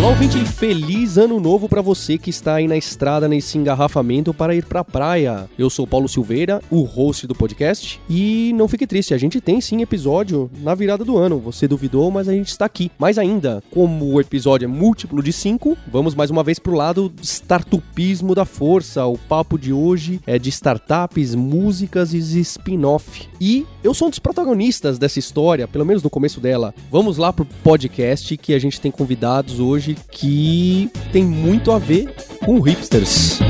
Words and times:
Olá, 0.00 0.08
ouvinte, 0.08 0.42
feliz 0.46 1.18
ano 1.18 1.38
novo 1.38 1.68
para 1.68 1.82
você 1.82 2.16
que 2.16 2.30
está 2.30 2.54
aí 2.54 2.66
na 2.66 2.74
estrada 2.74 3.28
nesse 3.28 3.58
engarrafamento 3.58 4.32
para 4.32 4.54
ir 4.54 4.64
pra 4.64 4.82
praia. 4.82 5.46
Eu 5.58 5.68
sou 5.68 5.86
Paulo 5.86 6.08
Silveira, 6.08 6.62
o 6.70 6.80
host 6.84 7.26
do 7.26 7.34
podcast, 7.34 8.00
e 8.08 8.50
não 8.54 8.66
fique 8.66 8.86
triste, 8.86 9.12
a 9.12 9.18
gente 9.18 9.42
tem 9.42 9.60
sim 9.60 9.82
episódio 9.82 10.50
na 10.62 10.74
virada 10.74 11.04
do 11.04 11.18
ano. 11.18 11.38
Você 11.40 11.68
duvidou, 11.68 12.10
mas 12.10 12.30
a 12.30 12.32
gente 12.32 12.48
está 12.48 12.64
aqui. 12.64 12.90
Mais 12.98 13.18
ainda, 13.18 13.62
como 13.70 14.14
o 14.14 14.18
episódio 14.18 14.64
é 14.64 14.68
múltiplo 14.68 15.22
de 15.22 15.34
5, 15.34 15.76
vamos 15.92 16.14
mais 16.14 16.30
uma 16.30 16.42
vez 16.42 16.58
pro 16.58 16.74
lado 16.74 17.12
startupismo 17.20 18.34
da 18.34 18.46
força. 18.46 19.04
O 19.04 19.18
papo 19.18 19.58
de 19.58 19.70
hoje 19.70 20.18
é 20.26 20.38
de 20.38 20.48
startups, 20.48 21.34
músicas 21.34 22.14
e 22.14 22.40
spin-off. 22.40 23.28
E 23.38 23.66
eu 23.84 23.92
sou 23.92 24.08
um 24.08 24.10
dos 24.10 24.18
protagonistas 24.18 24.98
dessa 24.98 25.18
história, 25.18 25.68
pelo 25.68 25.84
menos 25.84 26.02
no 26.02 26.08
começo 26.08 26.40
dela. 26.40 26.74
Vamos 26.90 27.18
lá 27.18 27.34
pro 27.34 27.44
podcast 27.44 28.34
que 28.38 28.54
a 28.54 28.58
gente 28.58 28.80
tem 28.80 28.90
convidados 28.90 29.60
hoje 29.60 29.89
que 30.10 30.90
tem 31.12 31.24
muito 31.24 31.72
a 31.72 31.78
ver 31.78 32.14
com 32.44 32.60
hipsters. 32.60 33.40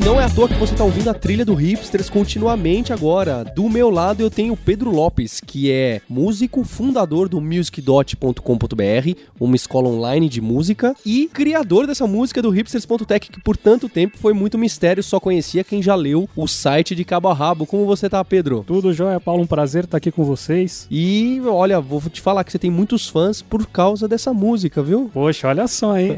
E 0.00 0.02
não 0.02 0.18
é 0.18 0.24
à 0.24 0.30
toa 0.30 0.48
que 0.48 0.54
você 0.54 0.72
está 0.72 0.82
ouvindo 0.82 1.10
a 1.10 1.14
trilha 1.14 1.44
do 1.44 1.52
Hipsters 1.52 2.08
continuamente 2.08 2.90
agora. 2.90 3.44
Do 3.44 3.68
meu 3.68 3.90
lado 3.90 4.22
eu 4.22 4.30
tenho 4.30 4.54
o 4.54 4.56
Pedro 4.56 4.90
Lopes, 4.90 5.42
que 5.46 5.70
é 5.70 6.00
músico, 6.08 6.64
fundador 6.64 7.28
do 7.28 7.38
musicdot.com.br, 7.38 9.20
uma 9.38 9.56
escola 9.56 9.88
online 9.90 10.26
de 10.26 10.40
música, 10.40 10.96
e 11.04 11.28
criador 11.30 11.86
dessa 11.86 12.06
música 12.06 12.40
do 12.40 12.48
hipsters.tech, 12.48 13.30
que 13.30 13.42
por 13.42 13.58
tanto 13.58 13.90
tempo 13.90 14.16
foi 14.16 14.32
muito 14.32 14.56
mistério, 14.56 15.02
só 15.02 15.20
conhecia 15.20 15.62
quem 15.62 15.82
já 15.82 15.94
leu 15.94 16.26
o 16.34 16.48
site 16.48 16.94
de 16.94 17.04
cabo 17.04 17.28
a 17.28 17.34
rabo. 17.34 17.66
Como 17.66 17.84
você 17.84 18.08
tá, 18.08 18.24
Pedro? 18.24 18.64
Tudo 18.66 18.94
jóia, 18.94 19.20
Paulo, 19.20 19.42
um 19.42 19.46
prazer 19.46 19.84
estar 19.84 19.98
aqui 19.98 20.10
com 20.10 20.24
vocês. 20.24 20.86
E 20.90 21.42
olha, 21.44 21.78
vou 21.78 22.00
te 22.08 22.22
falar 22.22 22.42
que 22.44 22.52
você 22.52 22.58
tem 22.58 22.70
muitos 22.70 23.06
fãs 23.06 23.42
por 23.42 23.66
causa 23.66 24.08
dessa 24.08 24.32
música, 24.32 24.82
viu? 24.82 25.10
Poxa, 25.12 25.48
olha 25.48 25.68
só, 25.68 25.98
hein? 25.98 26.16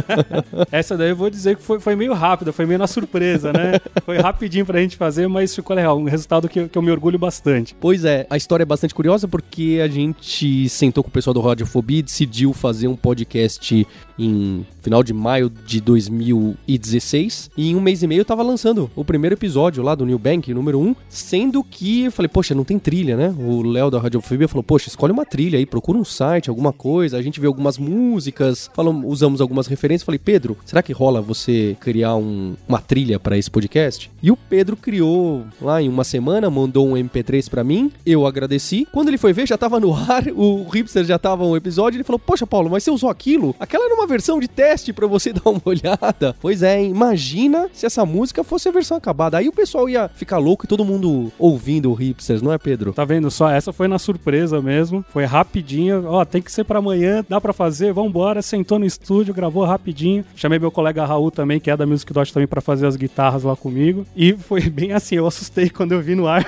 Essa 0.72 0.96
daí 0.96 1.10
eu 1.10 1.16
vou 1.16 1.28
dizer 1.28 1.56
que 1.56 1.62
foi, 1.62 1.78
foi 1.78 1.94
meio 1.94 2.14
rápida, 2.14 2.54
foi 2.54 2.64
meio 2.64 2.78
na 2.78 2.86
surpresa, 3.02 3.52
né? 3.52 3.78
Foi 4.04 4.18
rapidinho 4.18 4.64
pra 4.64 4.80
gente 4.80 4.96
fazer, 4.96 5.28
mas 5.28 5.54
ficou 5.54 5.74
legal. 5.74 5.98
Um 5.98 6.04
resultado 6.04 6.48
que, 6.48 6.68
que 6.68 6.78
eu 6.78 6.82
me 6.82 6.90
orgulho 6.90 7.18
bastante. 7.18 7.74
Pois 7.80 8.04
é, 8.04 8.26
a 8.30 8.36
história 8.36 8.62
é 8.62 8.66
bastante 8.66 8.94
curiosa 8.94 9.26
porque 9.26 9.80
a 9.82 9.88
gente 9.88 10.68
sentou 10.68 11.02
com 11.02 11.10
o 11.10 11.12
pessoal 11.12 11.34
do 11.34 11.40
Radiofobia 11.40 11.98
e 11.98 12.02
decidiu 12.02 12.52
fazer 12.52 12.88
um 12.88 12.96
podcast 12.96 13.86
em 14.18 14.66
final 14.82 15.02
de 15.02 15.12
maio 15.12 15.48
de 15.48 15.80
2016. 15.80 17.50
E 17.56 17.70
em 17.70 17.76
um 17.76 17.80
mês 17.80 18.02
e 18.02 18.06
meio 18.06 18.20
eu 18.20 18.24
tava 18.24 18.42
lançando 18.42 18.90
o 18.94 19.04
primeiro 19.04 19.34
episódio 19.34 19.82
lá 19.82 19.94
do 19.94 20.04
New 20.04 20.18
Bank, 20.18 20.52
número 20.52 20.80
1, 20.80 20.96
sendo 21.08 21.62
que 21.62 22.04
eu 22.04 22.12
falei, 22.12 22.28
poxa, 22.28 22.54
não 22.54 22.64
tem 22.64 22.78
trilha, 22.78 23.16
né? 23.16 23.34
O 23.38 23.62
Léo 23.62 23.90
da 23.90 24.00
Radiofobia 24.00 24.48
falou, 24.48 24.62
poxa, 24.62 24.88
escolhe 24.88 25.12
uma 25.12 25.24
trilha 25.24 25.58
aí, 25.58 25.64
procura 25.64 25.98
um 25.98 26.04
site, 26.04 26.50
alguma 26.50 26.72
coisa. 26.72 27.16
A 27.16 27.22
gente 27.22 27.40
vê 27.40 27.46
algumas 27.46 27.78
músicas, 27.78 28.70
falamos, 28.74 29.04
usamos 29.06 29.40
algumas 29.40 29.66
referências. 29.66 30.04
Falei, 30.04 30.18
Pedro, 30.18 30.56
será 30.64 30.82
que 30.82 30.92
rola 30.92 31.22
você 31.22 31.76
criar 31.80 32.16
um, 32.16 32.54
uma 32.68 32.80
trilha 32.80 33.20
para 33.20 33.38
esse 33.38 33.50
podcast? 33.50 34.10
E 34.22 34.30
o 34.30 34.36
Pedro 34.36 34.76
criou 34.76 35.44
lá 35.60 35.80
em 35.80 35.88
uma 35.88 36.04
semana, 36.04 36.50
mandou 36.50 36.88
um 36.88 36.94
MP3 36.94 37.48
para 37.48 37.62
mim, 37.62 37.92
eu 38.04 38.26
agradeci. 38.26 38.86
Quando 38.92 39.08
ele 39.08 39.18
foi 39.18 39.32
ver, 39.32 39.46
já 39.46 39.56
tava 39.56 39.78
no 39.78 39.94
ar, 39.94 40.24
o 40.34 40.68
Hipster 40.68 41.04
já 41.04 41.18
tava 41.18 41.44
um 41.44 41.56
episódio, 41.56 41.96
ele 41.96 42.04
falou, 42.04 42.18
poxa, 42.18 42.46
Paulo, 42.46 42.68
mas 42.70 42.82
você 42.82 42.90
usou 42.90 43.08
aquilo? 43.08 43.54
Aquela 43.60 43.84
era 43.84 43.94
uma 43.94 44.06
versão 44.06 44.40
de 44.40 44.48
teste 44.48 44.71
para 44.92 45.06
você 45.06 45.32
dar 45.34 45.50
uma 45.50 45.60
olhada. 45.64 46.34
Pois 46.40 46.62
é, 46.62 46.80
hein? 46.80 46.90
imagina 46.90 47.68
se 47.72 47.84
essa 47.84 48.06
música 48.06 48.42
fosse 48.42 48.68
a 48.68 48.72
versão 48.72 48.96
acabada. 48.96 49.36
Aí 49.36 49.48
o 49.48 49.52
pessoal 49.52 49.88
ia 49.88 50.08
ficar 50.08 50.38
louco 50.38 50.64
e 50.64 50.68
todo 50.68 50.84
mundo 50.84 51.30
ouvindo 51.38 51.90
o 51.90 51.94
Hipsters, 51.94 52.40
não 52.40 52.52
é, 52.52 52.58
Pedro? 52.58 52.92
Tá 52.92 53.04
vendo 53.04 53.30
só? 53.30 53.50
Essa 53.50 53.72
foi 53.72 53.88
na 53.88 53.98
surpresa 53.98 54.62
mesmo. 54.62 55.04
Foi 55.10 55.24
rapidinho. 55.24 56.04
Ó, 56.06 56.24
tem 56.24 56.40
que 56.40 56.50
ser 56.50 56.64
para 56.64 56.78
amanhã, 56.78 57.24
dá 57.28 57.40
para 57.40 57.52
fazer, 57.52 57.92
vambora. 57.92 58.40
Sentou 58.40 58.78
no 58.78 58.86
estúdio, 58.86 59.34
gravou 59.34 59.64
rapidinho. 59.64 60.24
Chamei 60.34 60.58
meu 60.58 60.70
colega 60.70 61.04
Raul 61.04 61.30
também, 61.30 61.60
que 61.60 61.70
é 61.70 61.76
da 61.76 61.86
Music 61.86 62.12
Dot 62.12 62.32
também, 62.32 62.46
para 62.46 62.60
fazer 62.60 62.86
as 62.86 62.96
guitarras 62.96 63.42
lá 63.42 63.54
comigo. 63.54 64.06
E 64.16 64.32
foi 64.32 64.62
bem 64.70 64.92
assim, 64.92 65.16
eu 65.16 65.26
assustei 65.26 65.68
quando 65.68 65.92
eu 65.92 66.00
vi 66.00 66.14
no 66.14 66.26
ar. 66.26 66.44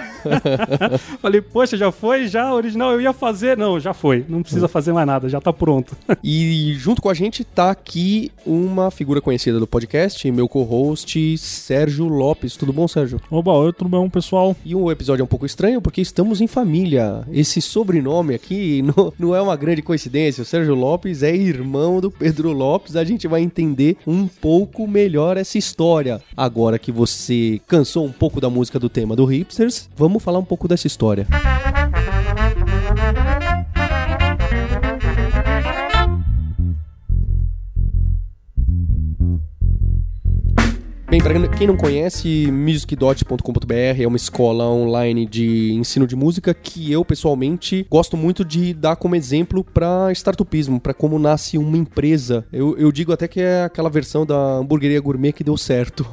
Falei, 1.21 1.41
poxa, 1.41 1.77
já 1.77 1.93
foi? 1.93 2.27
Já? 2.29 2.55
Original 2.55 2.93
eu 2.93 3.01
ia 3.01 3.13
fazer? 3.13 3.57
Não, 3.57 3.79
já 3.79 3.93
foi. 3.93 4.25
Não 4.29 4.43
precisa 4.43 4.69
fazer 4.69 4.93
mais 4.93 5.07
nada, 5.07 5.29
já 5.29 5.41
tá 5.41 5.53
pronto. 5.53 5.97
e 6.23 6.75
junto 6.79 7.03
com 7.03 7.09
a 7.09 7.15
gente 7.15 7.45
tá 7.45 7.71
aqui 7.71 8.14
uma 8.45 8.91
figura 8.91 9.21
conhecida 9.21 9.59
do 9.59 9.67
podcast, 9.67 10.31
meu 10.31 10.49
co-host 10.49 11.39
Sérgio 11.39 12.07
Lopes. 12.07 12.57
Tudo 12.57 12.73
bom, 12.73 12.87
Sérgio? 12.87 13.21
Oba, 13.31 13.53
oi, 13.53 13.73
tudo 13.73 13.89
bom, 13.89 14.09
pessoal? 14.09 14.57
E 14.65 14.75
o 14.75 14.91
episódio 14.91 15.23
é 15.23 15.25
um 15.25 15.29
pouco 15.29 15.47
estranho 15.47 15.81
porque 15.81 16.01
estamos 16.01 16.41
em 16.41 16.47
família. 16.47 17.25
Esse 17.33 17.61
sobrenome 17.61 18.35
aqui 18.35 18.83
não, 18.83 19.13
não 19.19 19.35
é 19.35 19.41
uma 19.41 19.57
grande 19.57 19.83
coincidência. 19.83 20.43
O 20.43 20.45
Sérgio 20.45 20.75
Lopes 20.75 21.23
é 21.23 21.35
irmão 21.35 22.01
do 22.01 22.11
Pedro 22.11 22.53
Lopes. 22.53 22.97
A 22.97 23.05
gente 23.05 23.27
vai 23.27 23.43
entender 23.43 23.97
um 24.07 24.27
pouco 24.27 24.87
melhor 24.87 25.37
essa 25.37 25.59
história. 25.59 26.21
Agora 26.37 26.79
que 26.79 26.93
você 26.93 27.61
cansou 27.67 28.05
um 28.05 28.13
pouco 28.13 28.41
da 28.41 28.51
música 28.51 28.79
do 28.79 28.89
tema 28.89 29.17
do 29.17 29.25
Hipsters, 29.25 29.89
vamos 29.97 30.23
falar 30.23 30.39
um 30.39 30.45
pouco 30.45 30.69
dessa 30.69 30.87
história. 30.87 31.27
Bem, 41.15 41.23
para 41.23 41.47
quem 41.47 41.69
não 41.69 41.77
conhece, 41.77 42.51
musicdot.com.br 42.51 43.73
é 44.01 44.05
uma 44.05 44.17
escola 44.17 44.69
online 44.69 45.25
de 45.25 45.73
ensino 45.73 46.09
de 46.09 46.17
música 46.17 46.53
que 46.53 46.91
eu 46.91 47.05
pessoalmente 47.05 47.87
gosto 47.89 48.17
muito 48.17 48.45
de 48.45 48.75
dar 48.75 48.97
como 48.97 49.15
exemplo 49.15 49.63
para 49.63 50.11
startupismo, 50.11 50.81
para 50.81 50.93
como 50.93 51.17
nasce 51.17 51.57
uma 51.57 51.77
empresa. 51.77 52.45
Eu, 52.53 52.77
eu, 52.77 52.91
digo 52.91 53.13
até 53.13 53.29
que 53.29 53.41
é 53.41 53.63
aquela 53.63 53.89
versão 53.89 54.27
da 54.27 54.57
hamburgueria 54.57 55.01
gourmet 55.01 55.33
que 55.33 55.45
deu 55.45 55.57
certo. 55.57 56.05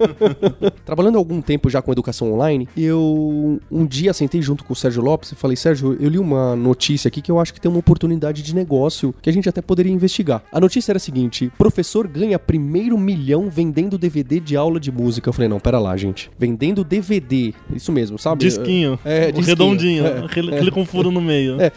Trabalhando 0.82 1.18
algum 1.18 1.42
tempo 1.42 1.68
já 1.68 1.82
com 1.82 1.92
educação 1.92 2.32
online, 2.32 2.66
eu 2.74 3.60
um 3.70 3.84
dia 3.84 4.14
sentei 4.14 4.40
junto 4.40 4.64
com 4.64 4.72
o 4.72 4.76
Sérgio 4.76 5.02
Lopes 5.02 5.32
e 5.32 5.34
falei: 5.34 5.58
Sérgio, 5.58 5.94
eu 6.00 6.08
li 6.08 6.18
uma 6.18 6.56
notícia 6.56 7.08
aqui 7.08 7.20
que 7.20 7.30
eu 7.30 7.38
acho 7.38 7.52
que 7.52 7.60
tem 7.60 7.70
uma 7.70 7.80
oportunidade 7.80 8.42
de 8.42 8.54
negócio 8.54 9.14
que 9.20 9.28
a 9.28 9.32
gente 9.32 9.46
até 9.46 9.60
poderia 9.60 9.92
investigar. 9.92 10.42
A 10.50 10.58
notícia 10.58 10.90
era 10.90 10.96
a 10.96 11.00
seguinte: 11.00 11.52
professor 11.58 12.08
ganha 12.08 12.38
primeiro 12.38 12.96
milhão 12.96 13.50
vendendo 13.50 13.98
DVD 13.98 14.21
de 14.22 14.56
aula 14.56 14.78
de 14.78 14.90
música. 14.90 15.28
Eu 15.28 15.32
falei, 15.32 15.48
não, 15.48 15.60
pera 15.60 15.78
lá, 15.78 15.96
gente. 15.96 16.30
Vendendo 16.38 16.84
DVD. 16.84 17.52
Isso 17.74 17.92
mesmo, 17.92 18.18
sabe? 18.18 18.44
Disquinho. 18.44 18.98
É, 19.04 19.32
disquinho. 19.32 19.46
redondinho. 19.46 20.06
É, 20.06 20.18
aquele, 20.24 20.54
aquele 20.54 20.70
com 20.70 20.84
furo 20.84 21.10
no 21.10 21.20
meio. 21.20 21.60
É, 21.60 21.72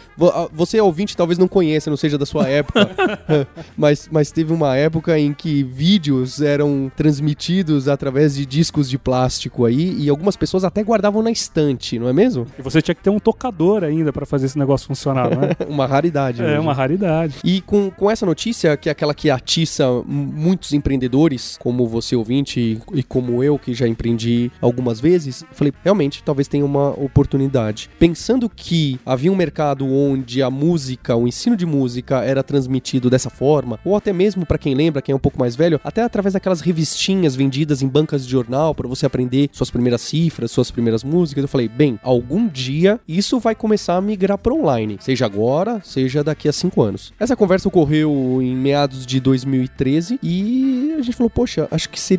você 0.52 0.80
ouvinte 0.80 1.16
talvez 1.16 1.38
não 1.38 1.48
conheça, 1.48 1.90
não 1.90 1.96
seja 1.96 2.16
da 2.18 2.26
sua 2.26 2.48
época. 2.48 2.90
mas, 3.76 4.08
mas 4.10 4.30
teve 4.30 4.52
uma 4.52 4.76
época 4.76 5.18
em 5.18 5.32
que 5.32 5.62
vídeos 5.62 6.40
eram 6.40 6.90
transmitidos 6.94 7.88
através 7.88 8.34
de 8.34 8.46
discos 8.46 8.88
de 8.88 8.98
plástico 8.98 9.64
aí 9.64 9.96
e 9.98 10.08
algumas 10.08 10.36
pessoas 10.36 10.64
até 10.64 10.82
guardavam 10.82 11.22
na 11.22 11.30
estante, 11.30 11.98
não 11.98 12.08
é 12.08 12.12
mesmo? 12.12 12.46
E 12.58 12.62
você 12.62 12.80
tinha 12.80 12.94
que 12.94 13.02
ter 13.02 13.10
um 13.10 13.18
tocador 13.18 13.84
ainda 13.84 14.12
para 14.12 14.26
fazer 14.26 14.46
esse 14.46 14.58
negócio 14.58 14.86
funcionar, 14.86 15.30
não 15.30 15.42
é? 15.42 15.56
uma 15.68 15.86
raridade. 15.86 16.42
É, 16.42 16.58
uma 16.58 16.72
raridade. 16.72 17.36
E 17.44 17.60
com, 17.60 17.90
com 17.90 18.10
essa 18.10 18.24
notícia, 18.24 18.76
que 18.76 18.88
é 18.88 18.92
aquela 18.92 19.14
que 19.14 19.30
atiça 19.30 19.86
muitos 20.06 20.72
empreendedores, 20.72 21.56
como 21.58 21.86
você 21.86 22.16
ouvinte, 22.26 22.80
e 22.92 23.02
como 23.02 23.42
eu, 23.42 23.58
que 23.58 23.72
já 23.72 23.86
empreendi 23.86 24.50
algumas 24.60 25.00
vezes, 25.00 25.44
falei, 25.52 25.72
realmente, 25.84 26.22
talvez 26.24 26.48
tenha 26.48 26.64
uma 26.64 26.90
oportunidade. 26.90 27.88
Pensando 27.98 28.50
que 28.50 28.98
havia 29.06 29.30
um 29.30 29.36
mercado 29.36 29.86
onde 29.86 30.42
a 30.42 30.50
música, 30.50 31.14
o 31.14 31.28
ensino 31.28 31.56
de 31.56 31.64
música 31.64 32.24
era 32.24 32.42
transmitido 32.42 33.08
dessa 33.08 33.30
forma, 33.30 33.78
ou 33.84 33.96
até 33.96 34.12
mesmo 34.12 34.44
para 34.44 34.58
quem 34.58 34.74
lembra, 34.74 35.00
quem 35.00 35.12
é 35.12 35.16
um 35.16 35.20
pouco 35.20 35.38
mais 35.38 35.54
velho, 35.54 35.80
até 35.84 36.02
através 36.02 36.34
daquelas 36.34 36.60
revistinhas 36.60 37.36
vendidas 37.36 37.80
em 37.82 37.88
bancas 37.88 38.24
de 38.24 38.30
jornal 38.30 38.74
para 38.74 38.88
você 38.88 39.06
aprender 39.06 39.48
suas 39.52 39.70
primeiras 39.70 40.00
cifras, 40.00 40.50
suas 40.50 40.70
primeiras 40.70 41.04
músicas, 41.04 41.42
eu 41.42 41.48
falei, 41.48 41.68
bem, 41.68 41.98
algum 42.02 42.48
dia 42.48 42.98
isso 43.06 43.38
vai 43.38 43.54
começar 43.54 43.96
a 43.96 44.00
migrar 44.00 44.38
para 44.38 44.52
online, 44.52 44.96
seja 45.00 45.26
agora, 45.26 45.80
seja 45.84 46.24
daqui 46.24 46.48
a 46.48 46.52
cinco 46.52 46.82
anos. 46.82 47.12
Essa 47.20 47.36
conversa 47.36 47.68
ocorreu 47.68 48.40
em 48.42 48.56
meados 48.56 49.06
de 49.06 49.20
2013 49.20 50.18
e 50.22 50.94
a 50.98 51.02
gente 51.02 51.16
falou, 51.16 51.30
poxa, 51.30 51.68
acho 51.70 51.88
que 51.88 52.00
seria 52.00 52.15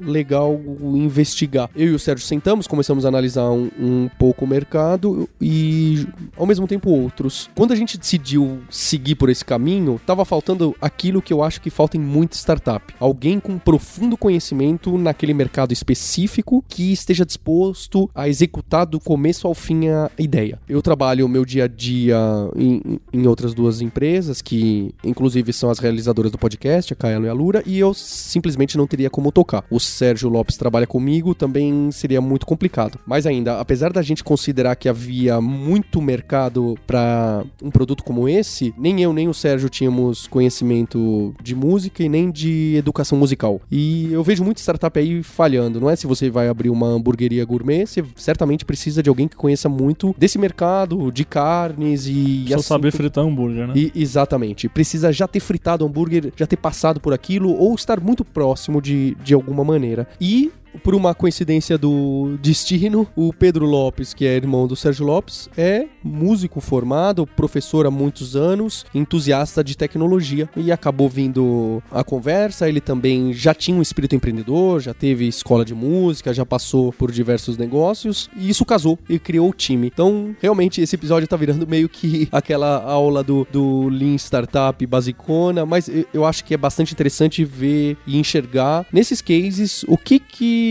legal 0.00 0.60
investigar. 0.94 1.70
Eu 1.74 1.88
e 1.88 1.94
o 1.94 1.98
Sérgio 1.98 2.26
sentamos, 2.26 2.66
começamos 2.66 3.04
a 3.04 3.08
analisar 3.08 3.50
um, 3.50 3.70
um 3.78 4.10
pouco 4.18 4.44
o 4.44 4.48
mercado 4.48 5.28
e, 5.40 6.06
ao 6.36 6.46
mesmo 6.46 6.66
tempo, 6.66 6.90
outros. 6.90 7.48
Quando 7.54 7.72
a 7.72 7.76
gente 7.76 7.98
decidiu 7.98 8.60
seguir 8.70 9.14
por 9.14 9.28
esse 9.28 9.44
caminho, 9.44 10.00
tava 10.06 10.24
faltando 10.24 10.74
aquilo 10.80 11.22
que 11.22 11.32
eu 11.32 11.42
acho 11.42 11.60
que 11.60 11.70
falta 11.70 11.96
em 11.96 12.00
muita 12.00 12.36
startup. 12.36 12.94
Alguém 12.98 13.38
com 13.38 13.58
profundo 13.58 14.16
conhecimento 14.16 14.96
naquele 14.98 15.34
mercado 15.34 15.72
específico 15.72 16.64
que 16.68 16.92
esteja 16.92 17.24
disposto 17.24 18.10
a 18.14 18.28
executar 18.28 18.86
do 18.86 18.98
começo 18.98 19.46
ao 19.46 19.54
fim 19.54 19.88
a 19.88 20.10
ideia. 20.18 20.58
Eu 20.68 20.80
trabalho 20.82 21.26
o 21.26 21.28
meu 21.28 21.44
dia 21.44 21.64
a 21.64 21.68
dia 21.68 22.16
em, 22.56 23.00
em 23.12 23.26
outras 23.26 23.54
duas 23.54 23.80
empresas, 23.80 24.40
que 24.40 24.94
inclusive 25.04 25.52
são 25.52 25.70
as 25.70 25.78
realizadoras 25.78 26.30
do 26.30 26.38
podcast, 26.38 26.92
a 26.92 26.96
Kaelo 26.96 27.26
e 27.26 27.28
a 27.28 27.32
Lura, 27.32 27.62
e 27.66 27.78
eu 27.78 27.92
simplesmente 27.94 28.76
não 28.76 28.86
teria 28.96 29.10
como 29.10 29.30
tocar. 29.30 29.62
O 29.70 29.78
Sérgio 29.78 30.30
Lopes 30.30 30.56
trabalha 30.56 30.86
comigo, 30.86 31.34
também 31.34 31.90
seria 31.92 32.20
muito 32.20 32.46
complicado. 32.46 32.98
Mas 33.06 33.26
ainda, 33.26 33.60
apesar 33.60 33.92
da 33.92 34.00
gente 34.00 34.24
considerar 34.24 34.74
que 34.74 34.88
havia 34.88 35.38
muito 35.38 36.00
mercado 36.00 36.74
para 36.86 37.44
um 37.62 37.70
produto 37.70 38.02
como 38.02 38.26
esse, 38.26 38.74
nem 38.78 39.02
eu 39.02 39.12
nem 39.12 39.28
o 39.28 39.34
Sérgio 39.34 39.68
tínhamos 39.68 40.26
conhecimento 40.26 41.34
de 41.42 41.54
música 41.54 42.02
e 42.02 42.08
nem 42.08 42.30
de 42.30 42.74
educação 42.76 43.18
musical. 43.18 43.60
E 43.70 44.10
eu 44.10 44.24
vejo 44.24 44.42
muito 44.42 44.58
startup 44.58 44.98
aí 44.98 45.22
falhando. 45.22 45.78
Não 45.78 45.90
é 45.90 45.96
se 45.96 46.06
você 46.06 46.30
vai 46.30 46.48
abrir 46.48 46.70
uma 46.70 46.86
hamburgueria 46.86 47.44
gourmet, 47.44 47.84
você 47.84 48.02
certamente 48.16 48.64
precisa 48.64 49.02
de 49.02 49.10
alguém 49.10 49.28
que 49.28 49.36
conheça 49.36 49.68
muito 49.68 50.14
desse 50.16 50.38
mercado, 50.38 51.12
de 51.12 51.24
carnes 51.24 52.06
e. 52.06 52.46
Só 52.48 52.54
assim, 52.54 52.62
saber 52.62 52.92
fritar 52.92 53.24
hambúrguer, 53.24 53.66
né? 53.68 53.74
e, 53.76 53.92
exatamente. 53.94 54.70
Precisa 54.70 55.12
já 55.12 55.28
ter 55.28 55.40
fritado 55.40 55.84
hambúrguer, 55.84 56.32
já 56.34 56.46
ter 56.46 56.56
passado 56.56 56.98
por 56.98 57.12
aquilo 57.12 57.54
ou 57.54 57.74
estar 57.74 58.00
muito 58.00 58.24
próximo 58.24 58.80
de, 58.86 59.16
de 59.24 59.34
alguma 59.34 59.64
maneira. 59.64 60.06
E 60.20 60.52
por 60.82 60.94
uma 60.94 61.14
coincidência 61.14 61.76
do 61.78 62.36
destino, 62.40 63.06
o 63.16 63.32
Pedro 63.32 63.66
Lopes, 63.66 64.12
que 64.14 64.26
é 64.26 64.34
irmão 64.36 64.66
do 64.66 64.76
Sérgio 64.76 65.04
Lopes, 65.06 65.48
é 65.56 65.86
músico 66.02 66.60
formado, 66.60 67.26
professor 67.26 67.86
há 67.86 67.90
muitos 67.90 68.36
anos, 68.36 68.84
entusiasta 68.94 69.62
de 69.62 69.76
tecnologia 69.76 70.48
e 70.56 70.70
acabou 70.72 71.08
vindo 71.08 71.82
a 71.90 72.02
conversa. 72.04 72.68
Ele 72.68 72.80
também 72.80 73.32
já 73.32 73.54
tinha 73.54 73.76
um 73.76 73.82
espírito 73.82 74.14
empreendedor, 74.14 74.80
já 74.80 74.94
teve 74.94 75.26
escola 75.26 75.64
de 75.64 75.74
música, 75.74 76.32
já 76.34 76.44
passou 76.46 76.92
por 76.92 77.10
diversos 77.10 77.56
negócios 77.56 78.28
e 78.36 78.48
isso 78.48 78.64
casou 78.64 78.98
e 79.08 79.18
criou 79.18 79.50
o 79.50 79.54
time. 79.54 79.86
Então, 79.86 80.34
realmente, 80.40 80.80
esse 80.80 80.94
episódio 80.94 81.28
tá 81.28 81.36
virando 81.36 81.66
meio 81.66 81.88
que 81.88 82.28
aquela 82.32 82.82
aula 82.82 83.22
do, 83.22 83.46
do 83.52 83.88
Lean 83.88 84.14
Startup 84.16 84.84
basicona, 84.86 85.64
mas 85.66 85.88
eu- 86.12 86.26
acho 86.26 86.44
que 86.44 86.54
é 86.54 86.56
bastante 86.56 86.92
interessante 86.92 87.44
ver 87.44 87.96
e 88.06 88.18
enxergar 88.18 88.84
nesses 88.92 89.20
cases 89.22 89.84
o 89.86 89.96
que 89.96 90.18
que 90.18 90.65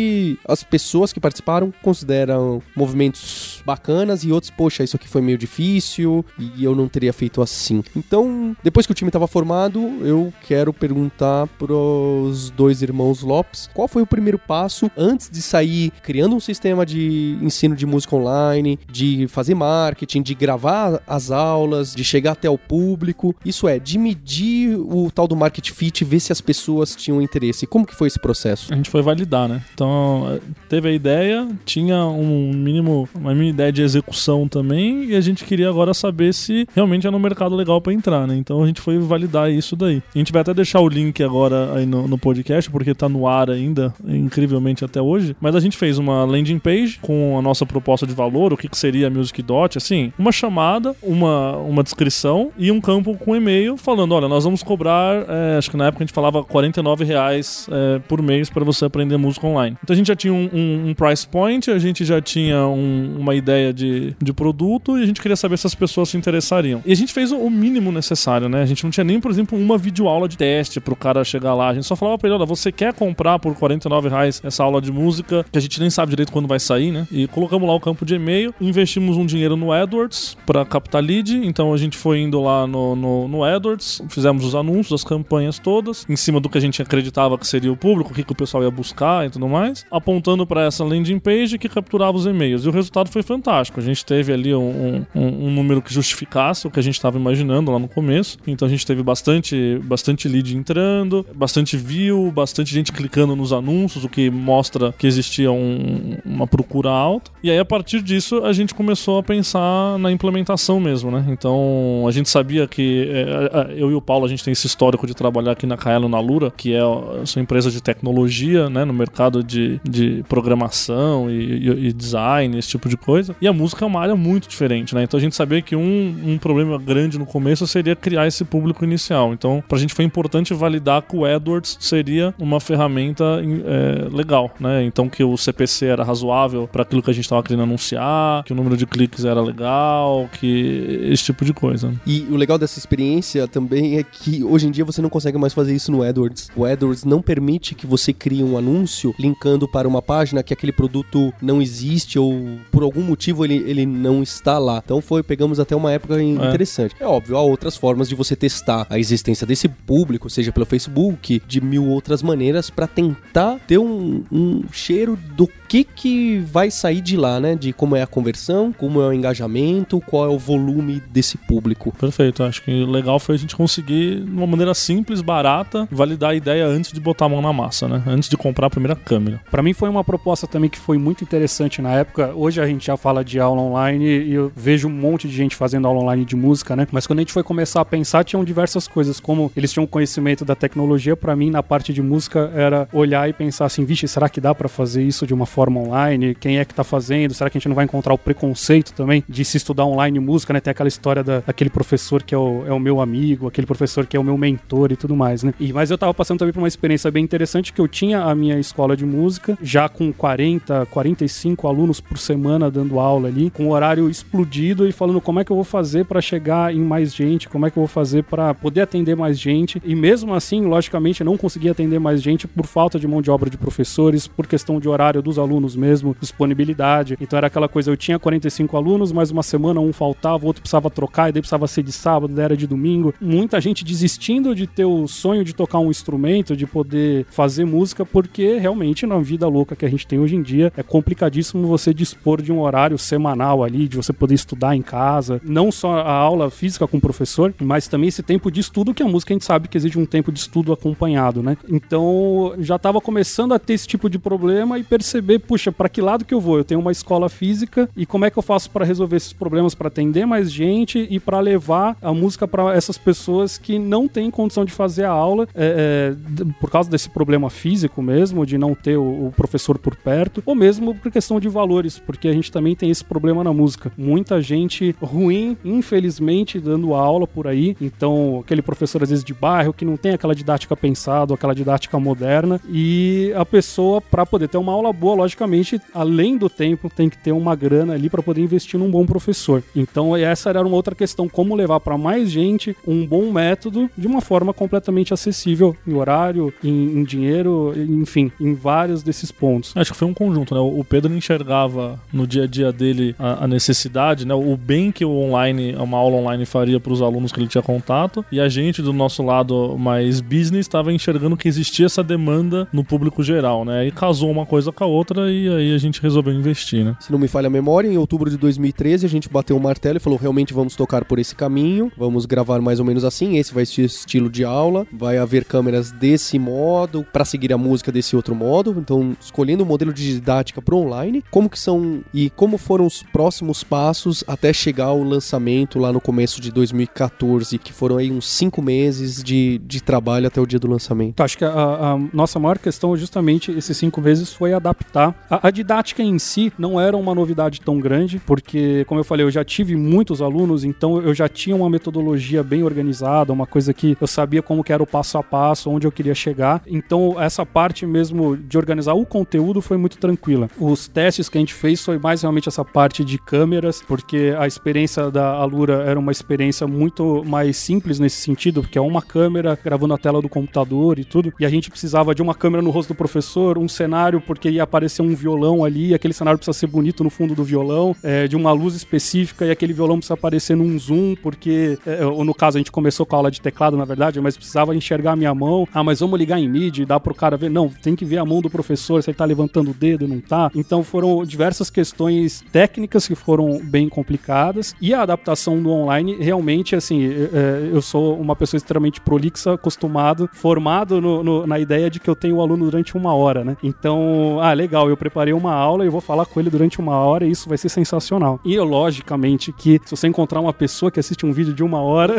as 0.48 0.64
pessoas 0.64 1.12
que 1.12 1.20
participaram 1.20 1.74
consideram 1.82 2.62
movimentos 2.76 3.62
bacanas 3.66 4.24
e 4.24 4.32
outros, 4.32 4.52
poxa, 4.52 4.84
isso 4.84 4.96
aqui 4.96 5.08
foi 5.08 5.22
meio 5.22 5.38
difícil 5.38 6.26
e 6.38 6.64
eu 6.64 6.76
não 6.76 6.88
teria 6.88 7.14
feito 7.14 7.42
assim. 7.42 7.84
Então, 7.96 8.56
depois 8.64 8.86
que 8.86 8.92
o 8.92 8.96
time 8.96 9.10
estava 9.10 9.28
formado, 9.28 9.80
eu 10.02 10.34
quero 10.48 10.74
perguntar 10.74 11.48
pros 11.60 12.50
dois 12.50 12.82
irmãos 12.82 13.22
Lopes 13.22 13.70
qual 13.74 13.88
foi 13.88 14.02
o 14.02 14.08
primeiro 14.08 14.38
passo 14.38 14.90
antes 14.98 15.30
de 15.30 15.42
sair 15.42 15.92
criando 16.04 16.36
um 16.36 16.40
sistema 16.40 16.86
de 16.86 17.38
ensino 17.42 17.76
de 17.76 17.86
música 17.86 18.16
online, 18.16 18.80
de 18.92 19.28
fazer 19.28 19.56
marketing, 19.56 20.22
de 20.22 20.36
gravar 20.36 21.02
as 21.08 21.32
aulas, 21.32 21.94
de 21.94 22.04
chegar 22.04 22.34
até 22.34 22.50
o 22.50 22.58
público. 22.58 23.36
Isso 23.44 23.68
é, 23.68 23.80
de 23.80 23.98
medir 23.98 24.78
o 24.78 25.10
tal 25.12 25.28
do 25.28 25.36
market 25.36 25.72
fit, 25.72 26.04
ver 26.04 26.20
se 26.20 26.32
as 26.32 26.42
pessoas 26.42 26.96
tinham 26.96 27.22
interesse. 27.22 27.66
Como 27.66 27.86
que 27.86 27.96
foi 27.96 28.08
esse 28.08 28.20
processo? 28.20 28.74
A 28.74 28.76
gente 28.76 28.90
foi 28.90 29.02
validar, 29.02 29.48
né? 29.48 29.64
Então, 29.76 30.40
teve 30.70 30.88
a 30.88 30.92
ideia, 30.94 31.48
tinha 31.66 32.06
um 32.06 32.54
mínimo, 32.54 33.10
uma 33.14 33.36
mini 33.36 33.50
ideia 33.50 33.74
de 33.74 33.82
execução 33.82 34.48
também, 34.48 35.06
e 35.06 35.16
a 35.16 35.22
gente 35.22 35.44
queria 35.44 35.68
agora 35.68 35.94
saber 35.94 36.34
se 36.34 36.66
realmente 36.74 37.06
era 37.06 37.16
um 37.16 37.20
mercado 37.20 37.56
legal 37.56 37.82
pra 37.82 37.92
entrar, 37.92 38.26
né? 38.26 38.38
Então 38.38 38.64
a 38.64 38.68
gente 38.68 38.80
foi 38.80 38.98
validar 38.98 39.52
isso 39.52 39.76
daí. 39.76 40.02
A 40.14 40.18
gente 40.18 40.32
vai 40.32 40.42
até 40.42 40.54
deixar 40.54 40.80
o 40.80 40.88
link 40.88 41.22
agora 41.22 41.74
aí 41.74 41.86
no, 41.86 42.08
no 42.08 42.18
podcast, 42.18 42.72
porque 42.72 42.94
tá 42.94 43.10
no 43.10 43.28
ar 43.28 43.50
ainda, 43.50 43.94
incrivelmente 44.08 44.86
até 44.86 45.02
hoje. 45.02 45.36
Mas 45.42 45.56
a 45.56 45.60
gente 45.60 45.76
fez 45.76 45.98
uma 45.98 46.24
landing 46.24 46.60
page 46.60 46.98
com 47.02 47.38
a 47.38 47.42
nossa 47.42 47.66
proposta 47.66 48.08
de 48.08 48.14
valor, 48.14 48.54
o 48.54 48.58
que, 48.58 48.70
que 48.70 48.78
seria 48.78 49.08
a 49.08 49.10
Music 49.10 49.42
Dot, 49.42 49.78
assim, 49.78 50.14
uma 50.18 50.32
chamada, 50.32 50.96
uma, 51.04 51.58
uma 51.58 51.84
descrição 51.84 52.52
e 52.58 52.72
um 52.72 52.80
campo 52.80 53.18
com 53.18 53.36
e-mail 53.36 53.76
falando: 53.76 54.14
olha, 54.14 54.30
nós 54.30 54.46
vamos 54.46 54.64
cobrar, 54.64 55.26
eh, 55.28 55.58
acho 55.58 55.70
que 55.70 55.76
na 55.76 55.88
época 55.88 56.02
a 56.02 56.06
gente 56.06 56.14
falava 56.14 56.44
49 56.44 57.04
reais 57.04 57.68
eh, 57.70 58.00
por 58.08 58.22
mês 58.22 58.50
para 58.50 58.64
você 58.64 58.86
aprender 58.86 59.18
música 59.18 59.46
online. 59.46 59.65
Então 59.84 59.94
a 59.94 59.98
gente 59.98 60.08
já 60.08 60.16
tinha 60.16 60.34
um, 60.34 60.50
um- 60.54 60.90
um 60.90 60.94
price 60.94 61.28
point, 61.28 61.70
a 61.72 61.80
gente 61.80 62.04
já 62.06 62.22
tinha 62.22 62.66
um- 62.68 63.16
uma 63.20 63.34
ideia 63.36 63.74
de, 63.74 64.16
de 64.22 64.34
produto 64.34 64.98
e 64.98 65.04
a 65.04 65.06
gente 65.06 65.22
queria 65.22 65.36
saber 65.36 65.58
se 65.58 65.68
as 65.68 65.76
pessoas 65.76 66.10
se 66.10 66.18
interessariam. 66.18 66.82
E 66.86 66.92
a 66.92 66.96
gente 66.96 67.14
fez 67.14 67.32
o, 67.32 67.50
mínimo 67.50 67.92
necessário, 67.92 68.50
né? 68.50 68.62
A 68.62 68.66
gente 68.66 68.84
não 68.84 68.92
tinha 68.92 69.04
nem, 69.04 69.20
por 69.20 69.32
exemplo, 69.32 69.58
uma 69.58 69.78
videoaula 69.78 70.28
de 70.28 70.38
teste 70.38 70.80
pro 70.80 70.96
cara 70.96 71.24
chegar 71.24 71.54
lá. 71.54 71.70
A 71.70 71.74
gente 71.74 71.86
só 71.86 71.96
falava 71.96 72.18
pra 72.18 72.28
ele: 72.28 72.36
olha, 72.38 72.46
você 72.46 72.72
quer 72.72 72.94
comprar 72.94 73.40
por 73.40 73.56
49 73.56 74.10
reais 74.10 74.42
essa 74.44 74.64
aula 74.64 74.82
de 74.82 74.92
música, 74.92 75.46
que 75.52 75.58
a 75.58 75.62
gente 75.62 75.80
nem 75.80 75.90
sabe 75.90 76.10
direito 76.12 76.32
quando 76.32 76.48
vai 76.48 76.60
sair, 76.60 76.92
né? 76.92 77.08
E 77.12 77.28
colocamos 77.28 77.68
lá 77.68 77.74
o 77.76 77.80
campo 77.80 78.06
de 78.06 78.16
e-mail, 78.16 78.54
investimos 78.60 79.18
um 79.18 79.26
dinheiro 79.26 79.56
no 79.56 79.72
AdWords 79.72 80.38
para 80.46 80.66
captar 80.66 81.02
lead, 81.04 81.36
então 81.46 81.74
a 81.74 81.78
gente 81.78 81.98
foi 81.98 82.20
indo 82.20 82.42
lá 82.42 82.68
no, 82.68 82.96
no, 82.96 83.28
no 83.28 83.44
AdWords, 83.44 84.02
fizemos 84.10 84.44
os 84.46 84.56
anúncios, 84.56 85.02
as 85.02 85.04
campanhas 85.04 85.58
todas, 85.60 86.06
em 86.10 86.16
cima 86.16 86.40
do 86.40 86.50
que 86.50 86.58
a 86.58 86.62
gente 86.62 86.82
acreditava 86.82 87.38
que 87.38 87.48
seria 87.48 87.72
o 87.72 87.78
público, 87.78 88.12
o 88.12 88.14
que, 88.14 88.24
que 88.24 88.32
o 88.32 88.36
pessoal 88.36 88.64
ia 88.64 88.72
buscar 88.72 89.26
e 89.26 89.30
tudo 89.30 89.48
mais, 89.48 89.55
apontando 89.92 90.46
para 90.46 90.64
essa 90.64 90.84
landing 90.84 91.20
page 91.20 91.58
que 91.58 91.70
capturava 91.70 92.18
os 92.18 92.26
e-mails. 92.26 92.66
E 92.66 92.70
o 92.70 92.72
resultado 92.72 93.10
foi 93.10 93.24
fantástico. 93.24 93.80
A 93.80 93.84
gente 93.84 94.06
teve 94.06 94.32
ali 94.34 94.54
um, 94.54 95.06
um, 95.16 95.48
um 95.48 95.52
número 95.52 95.82
que 95.82 95.94
justificasse 95.94 96.68
o 96.68 96.72
que 96.72 96.80
a 96.80 96.84
gente 96.84 96.96
estava 96.96 97.18
imaginando 97.18 97.72
lá 97.72 97.80
no 97.80 97.88
começo. 97.88 98.38
Então 98.48 98.68
a 98.68 98.70
gente 98.70 98.86
teve 98.86 99.02
bastante, 99.04 99.80
bastante 99.84 100.28
lead 100.28 100.56
entrando, 100.56 101.26
bastante 101.36 101.78
view, 101.78 102.32
bastante 102.32 102.74
gente 102.74 102.92
clicando 102.92 103.36
nos 103.36 103.52
anúncios, 103.54 104.04
o 104.04 104.10
que 104.10 104.30
mostra 104.30 104.94
que 104.98 105.08
existia 105.08 105.52
um- 105.52 106.18
uma 106.26 106.48
procura 106.48 106.90
alta. 106.90 107.32
E 107.44 107.50
aí, 107.52 107.58
a 107.60 107.66
partir 107.66 108.02
disso, 108.02 108.44
a 108.44 108.54
gente 108.54 108.74
começou 108.74 109.20
a 109.20 109.24
pensar 109.24 109.98
na 110.00 110.12
implementação 110.12 110.80
mesmo, 110.80 111.12
né? 111.12 111.26
Então, 111.30 112.06
a 112.08 112.12
gente 112.12 112.30
sabia 112.30 112.68
que 112.68 113.08
é, 113.10 113.74
eu 113.78 113.92
e 113.92 113.94
o 113.94 114.02
Paulo, 114.02 114.26
a 114.26 114.30
gente 114.30 114.44
tem 114.44 114.52
esse 114.52 114.68
histórico 114.68 115.06
de 115.08 115.14
trabalhar 115.14 115.52
aqui 115.52 115.66
na 115.66 115.78
Kaelo, 115.78 116.10
na 116.10 116.20
Lura, 116.20 116.52
que 116.56 116.74
é 116.74 116.80
a 116.82 117.26
sua 117.26 117.42
empresa 117.42 117.70
de 117.72 117.82
tecnologia, 117.82 118.70
né? 118.70 118.86
No 118.86 118.94
mercado 118.94 119.44
de, 119.46 119.80
de 119.84 120.24
programação 120.28 121.30
e, 121.30 121.34
e- 121.68 121.88
e 121.88 121.94
design, 121.94 122.58
esse 122.58 122.70
tipo 122.70 122.90
de 122.90 122.98
coisa. 122.98 123.36
E 123.42 123.48
a 123.48 123.54
música 123.54 123.84
é 123.86 123.88
uma 123.88 124.00
área 124.02 124.16
muito 124.16 124.48
diferente, 124.48 124.94
né? 124.96 125.04
Então, 125.04 125.18
a 125.18 125.22
gente 125.22 125.36
sabia 125.36 125.62
que 125.62 125.76
um, 125.76 126.16
um 126.26 126.38
problema 126.38 126.78
grande 126.78 127.18
no 127.20 127.26
começo 127.26 127.66
seria 127.68 127.96
criar 127.96 128.28
esse 128.28 128.44
público 128.44 128.84
inicial. 128.84 129.34
Então, 129.34 129.64
pra 129.68 129.78
gente 129.78 129.94
foi 129.94 130.06
importante 130.06 130.54
validar 130.54 131.02
que 131.02 131.16
o 131.16 131.26
AdWords 131.26 131.78
seria 131.80 132.34
uma 132.40 132.60
ferramenta 132.60 133.24
é, 133.66 134.16
legal, 134.16 134.54
né? 134.60 134.84
Então, 134.84 135.10
que 135.10 135.24
o 135.24 135.36
CPC 135.38 135.86
era 135.88 136.04
razoável 136.04 136.68
para 136.72 136.84
aquilo 136.84 137.02
que 137.02 137.10
a 137.10 137.14
gente 137.14 137.26
estava 137.26 137.44
querendo 137.44 137.64
anunciar, 137.64 138.44
que 138.44 138.54
o 138.54 138.56
número 138.56 138.78
de 138.78 138.86
cliques 138.86 139.26
era 139.26 139.42
legal, 139.42 140.30
que 140.40 141.00
esse 141.12 141.24
tipo 141.24 141.44
de 141.46 141.54
coisa. 141.54 141.94
E 142.06 142.26
o 142.30 142.36
legal 142.36 142.58
dessa 142.58 142.80
experiência 142.80 143.48
também 143.48 143.98
é 143.98 144.04
que 144.04 144.44
hoje 144.44 144.68
em 144.68 144.72
dia 144.72 144.86
você 144.86 145.02
não 145.02 145.10
consegue 145.10 145.38
mais 145.38 145.54
fazer 145.54 145.76
isso 145.76 145.92
no 145.92 146.04
AdWords. 146.04 146.50
O 146.56 146.66
AdWords 146.66 147.04
não 147.04 147.22
permite 147.22 147.76
que 147.76 147.86
você 147.88 148.14
crie 148.14 148.44
um 148.44 148.58
anúncio 148.58 149.14
linkando 149.36 149.68
para 149.68 149.88
uma 149.88 150.02
página 150.02 150.42
que 150.42 150.54
aquele 150.54 150.72
produto 150.72 151.34
não 151.42 151.62
existe 151.62 152.18
ou 152.18 152.58
por 152.72 152.84
algum 152.84 153.02
motivo 153.02 153.44
ele, 153.44 153.64
ele 153.68 153.86
não 153.86 154.24
está 154.24 154.58
lá. 154.58 154.82
Então 154.84 155.02
foi, 155.02 155.22
pegamos 155.22 155.60
até 155.60 155.76
uma 155.76 155.92
época 155.92 156.20
É. 156.20 156.24
interessante. 156.24 156.96
É 157.00 157.06
óbvio, 157.06 157.36
há 157.36 157.42
outras 157.42 157.76
formas 157.76 158.08
de 158.08 158.16
você 158.16 158.36
testar 158.36 158.88
a 158.90 158.98
existência 158.98 159.46
desse 159.46 159.68
público, 159.68 160.30
seja 160.30 160.52
pelo 160.52 160.66
Facebook, 160.66 161.42
de 161.46 161.60
mil 161.62 161.86
outras 161.88 162.24
maneiras, 162.24 162.70
para 162.70 162.88
tentar 162.88 163.60
ter 163.68 163.78
um, 163.78 164.24
um 164.32 164.64
cheiro 164.72 165.18
do 165.36 165.48
que 165.68 165.84
que 165.84 166.40
vai 166.40 166.72
sair 166.72 167.02
de 167.02 167.18
lá, 167.18 167.40
né? 167.40 167.56
De 167.56 167.74
como 167.74 167.96
é 167.96 168.02
a 168.02 168.08
conversão, 168.08 168.72
como 168.72 169.02
é 169.02 169.08
o 169.08 169.14
engajamento, 169.14 170.00
qual 170.02 170.26
é 170.26 170.30
o 170.30 170.38
volume 170.38 171.02
desse 171.12 171.38
público. 171.38 171.94
Perfeito, 172.00 172.44
acho 172.44 172.62
que 172.64 172.72
legal 172.86 173.20
foi 173.20 173.36
a 173.36 173.38
gente 173.38 173.56
conseguir, 173.56 174.22
de 174.22 174.32
uma 174.32 174.48
maneira 174.48 174.74
simples, 174.74 175.22
barata, 175.22 175.88
validar 175.92 176.32
a 176.32 176.36
ideia 176.36 176.66
antes 176.66 176.92
de 176.92 177.00
botar 177.00 177.26
a 177.26 177.30
mão 177.30 177.42
na 177.42 177.52
massa, 177.52 177.88
né? 177.88 178.02
Antes 178.08 178.30
de 178.30 178.38
comprar 178.38 178.68
a 178.68 178.70
primeira 178.70 178.96
câmera. 178.96 179.25
Câmera. 179.26 179.42
Para 179.50 179.64
mim 179.64 179.74
foi 179.74 179.90
uma 179.90 180.04
proposta 180.04 180.48
também 180.48 180.70
que 180.70 180.80
foi 180.80 180.98
muito 180.98 181.24
interessante 181.24 181.82
na 181.82 181.94
época. 181.94 182.34
Hoje 182.36 182.62
a 182.62 182.68
gente 182.68 182.86
já 182.86 182.96
fala 182.96 183.24
de 183.24 183.40
aula 183.40 183.62
online 183.62 184.06
e 184.06 184.34
eu 184.34 184.52
vejo 184.56 184.88
um 184.88 184.92
monte 184.92 185.28
de 185.28 185.36
gente 185.36 185.56
fazendo 185.56 185.88
aula 185.88 186.02
online 186.02 186.24
de 186.24 186.36
música, 186.36 186.76
né? 186.76 186.88
Mas 186.92 187.08
quando 187.08 187.20
a 187.20 187.22
gente 187.22 187.34
foi 187.34 187.44
começar 187.44 187.82
a 187.82 187.86
pensar, 187.86 188.24
tinham 188.24 188.44
diversas 188.44 188.88
coisas, 188.88 189.20
como 189.20 189.52
eles 189.56 189.72
tinham 189.72 189.88
conhecimento 189.88 190.46
da 190.46 190.56
tecnologia, 190.56 191.16
para 191.16 191.36
mim 191.36 191.50
na 191.50 191.64
parte 191.64 191.94
de 191.94 192.02
música 192.02 192.52
era 192.54 192.88
olhar 192.94 193.28
e 193.30 193.34
pensar 193.34 193.66
assim, 193.66 193.84
vixe, 193.84 194.08
será 194.08 194.30
que 194.30 194.40
dá 194.40 194.54
para 194.54 194.70
fazer 194.70 195.04
isso 195.04 195.26
de 195.26 195.34
uma 195.34 195.46
forma 195.46 195.80
online? 195.80 196.36
Quem 196.36 196.60
é 196.60 196.66
que 196.66 196.74
tá 196.74 196.84
fazendo? 196.84 197.34
Será 197.34 197.50
que 197.50 197.58
a 197.58 197.60
gente 197.60 197.70
não 197.70 197.76
vai 197.76 197.86
encontrar 197.86 198.14
o 198.14 198.18
preconceito 198.18 198.94
também 198.94 199.24
de 199.28 199.44
se 199.44 199.58
estudar 199.58 199.86
online 199.86 200.20
música, 200.20 200.54
né? 200.54 200.60
Tem 200.60 200.72
aquela 200.72 200.88
história 200.88 201.24
da, 201.24 201.40
daquele 201.40 201.70
professor 201.70 202.24
que 202.24 202.34
é 202.36 202.38
o, 202.38 202.66
é 202.68 202.74
o 202.74 202.80
meu 202.80 203.02
amigo, 203.02 203.48
aquele 203.48 203.68
professor 203.68 204.06
que 204.06 204.16
é 204.16 204.20
o 204.20 204.24
meu 204.24 204.38
mentor 204.38 204.92
e 204.92 204.96
tudo 204.96 205.16
mais, 205.16 205.44
né? 205.44 205.54
E, 205.60 205.72
mas 205.74 205.92
eu 205.92 205.98
tava 205.98 206.14
passando 206.14 206.40
também 206.40 206.54
por 206.54 206.60
uma 206.60 206.68
experiência 206.68 207.10
bem 207.10 207.24
interessante 207.24 207.74
que 207.74 207.82
eu 207.82 207.88
tinha 207.88 208.22
a 208.22 208.36
minha 208.36 208.60
escola 208.60 208.96
de 208.96 209.06
música, 209.06 209.15
já 209.62 209.88
com 209.88 210.12
40, 210.12 210.86
45 210.88 211.68
alunos 211.68 212.00
por 212.00 212.18
semana 212.18 212.70
dando 212.70 213.00
aula 213.00 213.28
ali, 213.28 213.50
com 213.50 213.68
o 213.68 213.72
horário 213.72 214.10
explodido 214.10 214.88
e 214.88 214.92
falando 214.92 215.22
como 215.22 215.40
é 215.40 215.46
que 215.46 215.52
eu 215.52 215.56
vou 215.56 215.64
fazer 215.64 216.06
para 216.06 216.22
chegar 216.22 216.74
em 216.74 216.80
mais 216.80 217.14
gente, 217.14 217.50
como 217.50 217.66
é 217.66 217.72
que 217.72 217.78
eu 217.78 217.82
vou 217.82 217.88
fazer 217.88 218.24
para 218.24 218.54
poder 218.54 218.82
atender 218.82 219.16
mais 219.16 219.40
gente. 219.40 219.82
E 219.84 219.96
mesmo 219.96 220.34
assim, 220.34 220.66
logicamente, 220.66 221.24
não 221.24 221.38
consegui 221.38 221.70
atender 221.70 222.00
mais 222.00 222.22
gente 222.22 222.48
por 222.48 222.66
falta 222.66 223.00
de 223.00 223.08
mão 223.08 223.22
de 223.22 223.32
obra 223.32 223.50
de 223.50 223.58
professores, 223.58 224.28
por 224.28 224.48
questão 224.48 224.80
de 224.80 224.90
horário 224.90 225.22
dos 225.22 225.38
alunos 225.38 225.76
mesmo, 225.76 226.16
disponibilidade. 226.20 227.18
Então 227.20 227.38
era 227.38 227.48
aquela 227.48 227.68
coisa, 227.68 227.92
eu 227.92 227.98
tinha 227.98 228.20
45 228.20 228.76
alunos, 228.78 229.12
mas 229.12 229.32
uma 229.32 229.44
semana 229.44 229.80
um 229.80 229.94
faltava, 229.94 230.46
outro 230.46 230.62
precisava 230.62 230.90
trocar, 230.90 231.30
e 231.30 231.32
daí 231.32 231.42
precisava 231.42 231.68
ser 231.68 231.84
de 231.84 231.92
sábado, 231.92 232.34
daí 232.34 232.46
era 232.46 232.58
de 232.58 232.68
domingo. 232.68 233.14
Muita 233.20 233.60
gente 233.62 233.84
desistindo 233.84 234.56
de 234.56 234.68
ter 234.68 234.86
o 234.86 235.08
sonho 235.08 235.44
de 235.44 235.54
tocar 235.54 235.80
um 235.80 235.90
instrumento, 235.90 236.56
de 236.56 236.66
poder 236.66 237.26
fazer 237.30 237.66
música, 237.66 238.06
porque 238.06 238.58
realmente 238.58 239.05
na 239.06 239.20
vida 239.20 239.48
louca 239.48 239.76
que 239.76 239.86
a 239.86 239.90
gente 239.90 240.08
tem 240.08 240.20
hoje 240.20 240.36
em 240.36 240.42
dia 240.42 240.72
é 240.76 240.84
complicadíssimo 240.84 241.68
você 241.68 241.94
dispor 241.94 242.42
de 242.42 242.52
um 242.52 242.60
horário 242.62 242.98
semanal 242.98 243.64
ali, 243.64 243.88
de 243.88 243.98
você 243.98 244.14
poder 244.14 244.36
estudar 244.36 244.76
em 244.76 244.82
casa, 244.82 245.42
não 245.44 245.72
só 245.72 246.00
a 246.00 246.12
aula 246.12 246.50
física 246.50 246.88
com 246.88 246.98
o 246.98 247.02
professor, 247.02 247.54
mas 247.60 247.88
também 247.88 248.10
esse 248.10 248.24
tempo 248.24 248.52
de 248.52 248.60
estudo 248.60 248.94
que 248.94 249.04
a 249.04 249.08
música 249.08 249.34
a 249.34 249.36
gente 249.36 249.46
sabe 249.46 249.68
que 249.68 249.78
exige 249.78 250.00
um 250.00 250.06
tempo 250.06 250.32
de 250.32 250.40
estudo 250.40 250.72
acompanhado, 250.72 251.42
né? 251.42 251.58
Então 251.70 252.54
já 252.60 252.76
estava 252.76 253.02
começando 253.02 253.54
a 253.54 253.60
ter 253.60 253.74
esse 253.74 253.88
tipo 253.88 254.10
de 254.10 254.20
problema 254.20 254.78
e 254.80 254.84
perceber, 254.84 255.40
puxa, 255.40 255.72
para 255.72 255.90
que 255.90 256.02
lado 256.02 256.26
que 256.26 256.34
eu 256.34 256.42
vou? 256.42 256.58
Eu 256.58 256.64
tenho 256.64 256.80
uma 256.80 256.92
escola 256.92 257.30
física 257.30 257.90
e 257.96 258.06
como 258.06 258.26
é 258.26 258.30
que 258.30 258.38
eu 258.38 258.44
faço 258.44 258.70
para 258.70 258.86
resolver 258.86 259.18
esses 259.18 259.34
problemas, 259.34 259.76
para 259.76 259.88
atender 259.88 260.26
mais 260.26 260.52
gente 260.52 261.08
e 261.10 261.20
para 261.20 261.40
levar 261.40 261.98
a 262.02 262.14
música 262.14 262.48
para 262.48 262.76
essas 262.76 262.98
pessoas 262.98 263.58
que 263.58 263.80
não 263.80 264.08
têm 264.08 264.32
condição 264.32 264.66
de 264.66 264.72
fazer 264.72 265.04
a 265.04 265.10
aula 265.10 265.48
é, 265.56 266.16
é, 266.16 266.46
por 266.60 266.70
causa 266.70 266.90
desse 266.90 267.10
problema 267.10 267.50
físico 267.50 268.02
mesmo, 268.02 268.46
de 268.46 268.58
não 268.58 268.74
ter 268.86 268.98
o, 268.98 269.28
o 269.28 269.34
professor 269.36 269.80
por 269.80 269.96
perto, 269.96 270.44
ou 270.46 270.54
mesmo 270.54 270.94
por 270.94 271.12
questão 271.12 271.40
de 271.40 271.50
valores, 271.50 271.98
porque 271.98 272.28
a 272.28 272.34
gente 272.34 272.52
também 272.52 272.76
tem 272.76 272.92
esse 272.92 273.04
problema 273.04 273.44
na 273.44 273.52
música. 273.52 273.92
Muita 273.98 274.40
gente 274.40 274.96
ruim, 275.02 275.58
infelizmente, 275.66 276.60
dando 276.60 276.94
aula 276.94 277.26
por 277.26 277.48
aí. 277.48 277.76
Então, 277.82 278.42
aquele 278.44 278.62
professor 278.62 279.02
às 279.02 279.10
vezes 279.10 279.26
de 279.26 279.34
bairro 279.34 279.74
que 279.74 279.84
não 279.84 279.98
tem 279.98 280.14
aquela 280.14 280.36
didática 280.36 280.78
pensada, 280.78 281.34
aquela 281.34 281.56
didática 281.56 282.00
moderna, 282.00 282.62
e 282.70 283.34
a 283.36 283.44
pessoa 283.44 284.00
para 284.00 284.24
poder 284.24 284.50
ter 284.50 284.60
uma 284.60 284.74
aula 284.74 284.94
boa, 284.94 285.16
logicamente, 285.16 285.82
além 285.92 286.38
do 286.38 286.48
tempo, 286.48 286.88
tem 286.88 287.10
que 287.10 287.18
ter 287.18 287.32
uma 287.32 287.56
grana 287.56 287.94
ali 287.94 288.08
para 288.08 288.22
poder 288.22 288.42
investir 288.42 288.80
num 288.80 288.92
bom 288.92 289.04
professor. 289.04 289.64
Então, 289.76 290.16
essa 290.16 290.52
era 290.52 290.62
uma 290.62 290.76
outra 290.76 290.94
questão, 290.94 291.28
como 291.28 291.56
levar 291.56 291.80
para 291.80 291.98
mais 291.98 292.30
gente 292.30 292.78
um 292.88 293.04
bom 293.04 293.32
método 293.32 293.90
de 293.98 294.06
uma 294.06 294.22
forma 294.22 294.54
completamente 294.54 295.12
acessível 295.12 295.76
em 295.88 295.94
horário, 295.94 296.54
em, 296.64 297.00
em 297.00 297.04
dinheiro, 297.04 297.74
enfim, 297.76 298.32
em 298.40 298.54
vários 298.54 298.75
desses 299.04 299.32
pontos. 299.32 299.74
Acho 299.76 299.92
que 299.92 299.98
foi 299.98 300.08
um 300.08 300.14
conjunto, 300.14 300.54
né? 300.54 300.60
O 300.60 300.84
Pedro 300.84 301.14
enxergava 301.14 302.00
no 302.12 302.26
dia 302.28 302.44
a 302.44 302.48
dia 302.48 302.72
dele 302.72 303.16
a, 303.18 303.46
a 303.46 303.48
necessidade, 303.48 304.26
né? 304.26 304.34
O 304.34 304.58
bem 304.58 304.92
que 304.92 305.06
o 305.06 305.12
online, 305.12 305.76
uma 305.76 305.98
aula 305.98 306.18
online 306.18 306.46
faria 306.46 306.80
para 306.80 306.92
os 306.92 307.02
alunos 307.02 307.32
que 307.32 307.40
ele 307.40 307.48
tinha 307.48 307.62
contato, 307.62 308.26
e 308.32 308.40
a 308.40 308.50
gente 308.50 308.82
do 308.82 308.94
nosso 308.94 309.24
lado 309.24 309.78
mais 309.78 310.22
business 310.22 310.66
estava 310.66 310.92
enxergando 310.92 311.38
que 311.38 311.48
existia 311.48 311.86
essa 311.86 312.04
demanda 312.04 312.68
no 312.72 312.84
público 312.84 313.24
geral, 313.24 313.64
né? 313.64 313.88
E 313.88 313.92
casou 313.92 314.30
uma 314.30 314.46
coisa 314.46 314.72
com 314.72 314.84
a 314.84 314.88
outra 314.88 315.32
e 315.32 315.48
aí 315.50 315.74
a 315.74 315.78
gente 315.78 316.02
resolveu 316.02 316.34
investir, 316.34 316.84
né? 316.84 316.96
Se 317.00 317.12
não 317.12 317.20
me 317.20 317.28
falha 317.28 317.48
a 317.48 317.50
memória, 317.50 317.88
em 317.88 317.98
outubro 317.98 318.30
de 318.30 318.38
2013 318.38 319.06
a 319.06 319.10
gente 319.10 319.30
bateu 319.30 319.56
o 319.56 319.60
martelo 319.62 319.98
e 319.98 320.00
falou: 320.00 320.18
realmente 320.18 320.54
vamos 320.54 320.76
tocar 320.76 321.06
por 321.06 321.20
esse 321.20 321.36
caminho, 321.36 321.92
vamos 321.98 322.26
gravar 322.26 322.62
mais 322.62 322.80
ou 322.80 322.86
menos 322.86 323.04
assim, 323.04 323.38
esse 323.38 323.54
vai 323.54 323.66
ser 323.66 323.84
estilo 323.84 324.30
de 324.30 324.44
aula, 324.44 324.86
vai 324.92 325.18
haver 325.18 325.46
câmeras 325.46 325.92
desse 325.92 326.38
modo, 326.40 327.06
para 327.12 327.26
seguir 327.26 327.54
a 327.54 327.58
música 327.58 327.92
desse 327.92 328.16
outro 328.16 328.36
modo. 328.36 328.65
Então, 328.72 329.16
escolhendo 329.20 329.64
o 329.64 329.66
um 329.66 329.70
modelo 329.70 329.94
de 329.94 330.14
didática 330.14 330.62
para 330.62 330.76
online, 330.76 331.24
como 331.30 331.50
que 331.50 331.60
são 331.60 332.02
e 332.14 332.30
como 332.30 332.58
foram 332.58 332.86
os 332.86 333.04
próximos 333.04 333.64
passos 333.64 334.24
até 334.28 334.54
chegar 334.54 334.86
ao 334.86 335.04
lançamento 335.04 335.80
lá 335.80 335.92
no 335.92 336.02
começo 336.02 336.42
de 336.42 336.52
2014, 336.52 337.58
que 337.58 337.74
foram 337.74 337.98
aí 337.98 338.12
uns 338.12 338.28
cinco 338.28 338.62
meses 338.62 339.24
de, 339.24 339.60
de 339.60 339.82
trabalho 339.82 340.28
até 340.28 340.40
o 340.40 340.46
dia 340.46 340.60
do 340.60 340.68
lançamento. 340.68 341.22
Acho 341.22 341.38
que 341.38 341.46
a, 341.46 341.50
a 341.50 342.00
nossa 342.14 342.40
maior 342.40 342.58
questão, 342.58 342.96
justamente 342.96 343.52
esses 343.52 343.76
cinco 343.78 344.02
meses, 344.02 344.34
foi 344.34 344.54
adaptar. 344.54 345.16
A, 345.30 345.48
a 345.48 345.52
didática 345.52 346.02
em 346.02 346.18
si 346.20 346.52
não 346.58 346.80
era 346.80 346.96
uma 346.96 347.14
novidade 347.14 347.62
tão 347.62 347.80
grande, 347.80 348.22
porque, 348.26 348.86
como 348.86 349.00
eu 349.00 349.04
falei, 349.04 349.26
eu 349.26 349.32
já 349.32 349.44
tive 349.44 349.76
muitos 349.76 350.22
alunos, 350.22 350.64
então 350.64 351.02
eu 351.02 351.14
já 351.14 351.28
tinha 351.28 351.56
uma 351.56 351.70
metodologia 351.70 352.44
bem 352.44 352.64
organizada, 352.64 353.34
uma 353.34 353.46
coisa 353.46 353.74
que 353.74 353.98
eu 354.00 354.08
sabia 354.08 354.42
como 354.42 354.64
que 354.64 354.74
era 354.74 354.82
o 354.82 354.88
passo 354.88 355.18
a 355.18 355.24
passo, 355.24 355.70
onde 355.70 355.88
eu 355.88 355.92
queria 355.92 356.16
chegar. 356.16 356.62
Então, 356.68 357.22
essa 357.22 357.46
parte 357.46 357.86
mesmo 357.86 358.38
de 358.38 358.55
organizar 358.58 358.94
o 358.94 359.06
conteúdo 359.06 359.62
foi 359.62 359.78
muito 359.78 359.98
tranquila. 359.98 360.50
Os 360.60 360.88
testes 360.88 361.30
que 361.30 361.38
a 361.38 361.42
gente 361.42 361.54
fez 361.54 361.84
foi 361.84 361.98
mais 361.98 362.22
realmente 362.22 362.50
essa 362.50 362.64
parte 362.64 363.04
de 363.04 363.18
câmeras, 363.18 363.82
porque 363.82 364.34
a 364.38 364.48
experiência 364.48 365.10
da 365.12 365.34
Alura 365.34 365.84
era 365.84 366.00
uma 366.00 366.12
experiência 366.12 366.68
muito 366.68 367.24
mais 367.26 367.58
simples 367.58 368.00
nesse 368.00 368.18
sentido, 368.18 368.62
porque 368.62 368.78
é 368.78 368.82
uma 368.82 369.02
câmera 369.02 369.58
gravando 369.64 369.94
a 369.94 369.98
tela 369.98 370.22
do 370.22 370.30
computador 370.30 371.00
e 371.00 371.06
tudo, 371.06 371.34
e 371.40 371.46
a 371.46 371.50
gente 371.50 371.70
precisava 371.70 372.14
de 372.14 372.22
uma 372.22 372.36
câmera 372.36 372.62
no 372.62 372.70
rosto 372.70 372.94
do 372.94 372.96
professor, 372.96 373.58
um 373.58 373.68
cenário 373.68 374.22
porque 374.22 374.50
ia 374.50 374.64
aparecer 374.64 375.02
um 375.02 375.16
violão 375.16 375.64
ali, 375.64 375.94
aquele 375.94 376.14
cenário 376.14 376.38
precisa 376.38 376.58
ser 376.58 376.68
bonito 376.68 377.04
no 377.04 377.10
fundo 377.10 377.36
do 377.36 377.44
violão, 377.44 377.96
é, 378.04 378.28
de 378.28 378.36
uma 378.36 378.52
luz 378.52 378.76
específica 378.76 379.46
e 379.46 379.52
aquele 379.52 379.74
violão 379.74 379.98
precisa 379.98 380.14
aparecer 380.14 380.56
num 380.56 380.78
zoom, 380.80 381.16
porque, 381.16 381.78
é, 381.86 382.06
ou 382.06 382.24
no 382.24 382.34
caso 382.34 382.58
a 382.58 382.60
gente 382.60 382.72
começou 382.72 383.06
com 383.06 383.16
a 383.16 383.20
aula 383.20 383.32
de 383.32 383.42
teclado, 383.42 383.78
na 383.78 383.86
verdade, 383.86 384.20
mas 384.20 384.38
precisava 384.38 384.76
enxergar 384.76 385.14
a 385.14 385.16
minha 385.16 385.34
mão, 385.34 385.68
ah, 385.74 385.84
mas 385.84 386.00
vamos 386.00 386.18
ligar 386.18 386.40
em 386.40 386.48
MIDI, 386.48 386.86
dá 386.86 387.00
pro 387.00 387.14
cara 387.14 387.38
ver, 387.38 387.50
não, 387.50 387.70
tem 387.70 387.96
que 387.96 388.06
ver 388.06 388.18
a 388.18 388.26
mão 388.26 388.42
do 388.46 388.52
professor, 388.52 389.02
se 389.02 389.10
ele 389.10 389.18
tá 389.18 389.26
levantando 389.26 389.72
o 389.72 389.74
dedo, 389.74 390.08
não 390.08 390.20
tá, 390.20 390.52
então 390.56 390.84
foram 390.84 391.24
diversas 391.26 391.70
questões 391.70 392.44
técnicas 392.52 393.08
que 393.08 393.16
foram 393.16 393.60
bem 393.64 393.90
complicadas, 393.90 394.76
e 394.82 394.94
a 394.94 395.02
adaptação 395.02 395.62
do 395.62 395.70
online, 395.70 396.16
realmente, 396.20 396.76
assim, 396.76 397.06
é, 397.06 397.70
eu 397.72 397.82
sou 397.82 398.20
uma 398.20 398.36
pessoa 398.36 398.58
extremamente 398.58 399.02
prolixa, 399.02 399.54
acostumado, 399.54 400.30
formado 400.34 401.02
no, 401.02 401.24
no, 401.24 401.48
na 401.48 401.60
ideia 401.60 401.90
de 401.90 402.00
que 402.00 402.10
eu 402.10 402.16
tenho 402.16 402.38
o 402.38 402.42
aluno 402.42 402.66
durante 402.66 402.96
uma 402.96 403.14
hora, 403.14 403.44
né? 403.44 403.58
Então, 403.64 404.40
ah, 404.42 404.54
legal, 404.54 404.90
eu 404.90 404.98
preparei 404.98 405.34
uma 405.34 405.54
aula 405.54 405.86
e 405.86 405.90
vou 405.90 406.02
falar 406.02 406.26
com 406.26 406.40
ele 406.40 406.50
durante 406.50 406.80
uma 406.80 406.98
hora 406.98 407.26
e 407.26 407.32
isso 407.32 407.50
vai 407.50 407.58
ser 407.58 407.70
sensacional. 407.70 408.40
E 408.46 408.60
logicamente 408.60 409.52
que 409.52 409.80
se 409.86 409.96
você 409.96 410.08
encontrar 410.08 410.40
uma 410.40 410.54
pessoa 410.54 410.92
que 410.92 411.00
assiste 411.00 411.26
um 411.26 411.32
vídeo 411.32 411.54
de 411.54 411.64
uma 411.64 411.82
hora, 411.82 412.16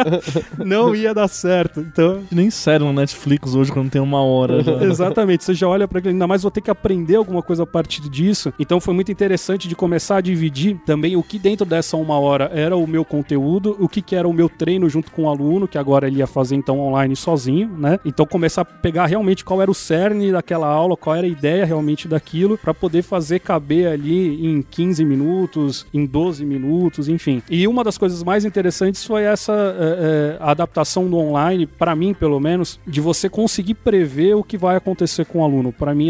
não 0.64 0.94
ia 0.94 1.12
dar 1.14 1.28
certo. 1.28 1.80
Então, 1.80 2.20
Nem 2.30 2.50
sério 2.50 2.86
no 2.86 2.92
Netflix 2.92 3.54
hoje 3.54 3.72
quando 3.72 3.90
tem 3.90 4.00
uma 4.00 4.22
hora. 4.22 4.62
Já. 4.62 4.82
Exatamente, 4.84 5.44
você 5.44 5.54
já 5.58 5.68
olha 5.68 5.86
para 5.86 5.98
aquilo, 5.98 6.12
ainda 6.12 6.26
mais 6.26 6.42
vou 6.42 6.50
ter 6.50 6.60
que 6.60 6.70
aprender 6.70 7.16
alguma 7.16 7.42
coisa 7.42 7.62
a 7.62 7.66
partir 7.66 8.08
disso. 8.08 8.52
Então 8.58 8.80
foi 8.80 8.94
muito 8.94 9.12
interessante 9.12 9.68
de 9.68 9.74
começar 9.74 10.16
a 10.16 10.20
dividir 10.20 10.78
também 10.86 11.16
o 11.16 11.22
que 11.22 11.38
dentro 11.38 11.66
dessa 11.66 11.96
uma 11.96 12.18
hora 12.18 12.50
era 12.54 12.76
o 12.76 12.86
meu 12.86 13.04
conteúdo, 13.04 13.76
o 13.78 13.88
que, 13.88 14.00
que 14.00 14.16
era 14.16 14.28
o 14.28 14.32
meu 14.32 14.48
treino 14.48 14.88
junto 14.88 15.10
com 15.10 15.24
o 15.24 15.28
aluno, 15.28 15.68
que 15.68 15.78
agora 15.78 16.06
ele 16.06 16.18
ia 16.18 16.26
fazer 16.26 16.56
então 16.56 16.80
online 16.80 17.16
sozinho, 17.16 17.68
né? 17.76 17.98
Então 18.04 18.24
começar 18.26 18.62
a 18.62 18.64
pegar 18.64 19.06
realmente 19.06 19.44
qual 19.44 19.60
era 19.60 19.70
o 19.70 19.74
cerne 19.74 20.32
daquela 20.32 20.66
aula, 20.66 20.96
qual 20.96 21.16
era 21.16 21.26
a 21.26 21.30
ideia 21.30 21.64
realmente 21.64 22.06
daquilo, 22.06 22.56
para 22.56 22.72
poder 22.72 23.02
fazer 23.02 23.40
caber 23.40 23.88
ali 23.88 24.46
em 24.46 24.62
15 24.62 25.04
minutos, 25.04 25.86
em 25.92 26.06
12 26.06 26.44
minutos, 26.44 27.08
enfim. 27.08 27.42
E 27.50 27.66
uma 27.66 27.82
das 27.82 27.98
coisas 27.98 28.22
mais 28.22 28.44
interessantes 28.44 29.04
foi 29.04 29.24
essa 29.24 29.52
é, 29.52 29.56
é, 29.56 30.36
adaptação 30.40 31.08
do 31.08 31.16
online, 31.16 31.66
para 31.66 31.94
mim 31.94 32.14
pelo 32.14 32.38
menos, 32.40 32.78
de 32.86 33.00
você 33.00 33.28
conseguir 33.28 33.74
prever 33.74 34.34
o 34.34 34.44
que 34.44 34.56
vai 34.56 34.76
acontecer 34.76 35.24
com 35.24 35.40
o 35.40 35.42
aluno. 35.48 35.72
Para 35.72 35.94
mim, 35.94 36.08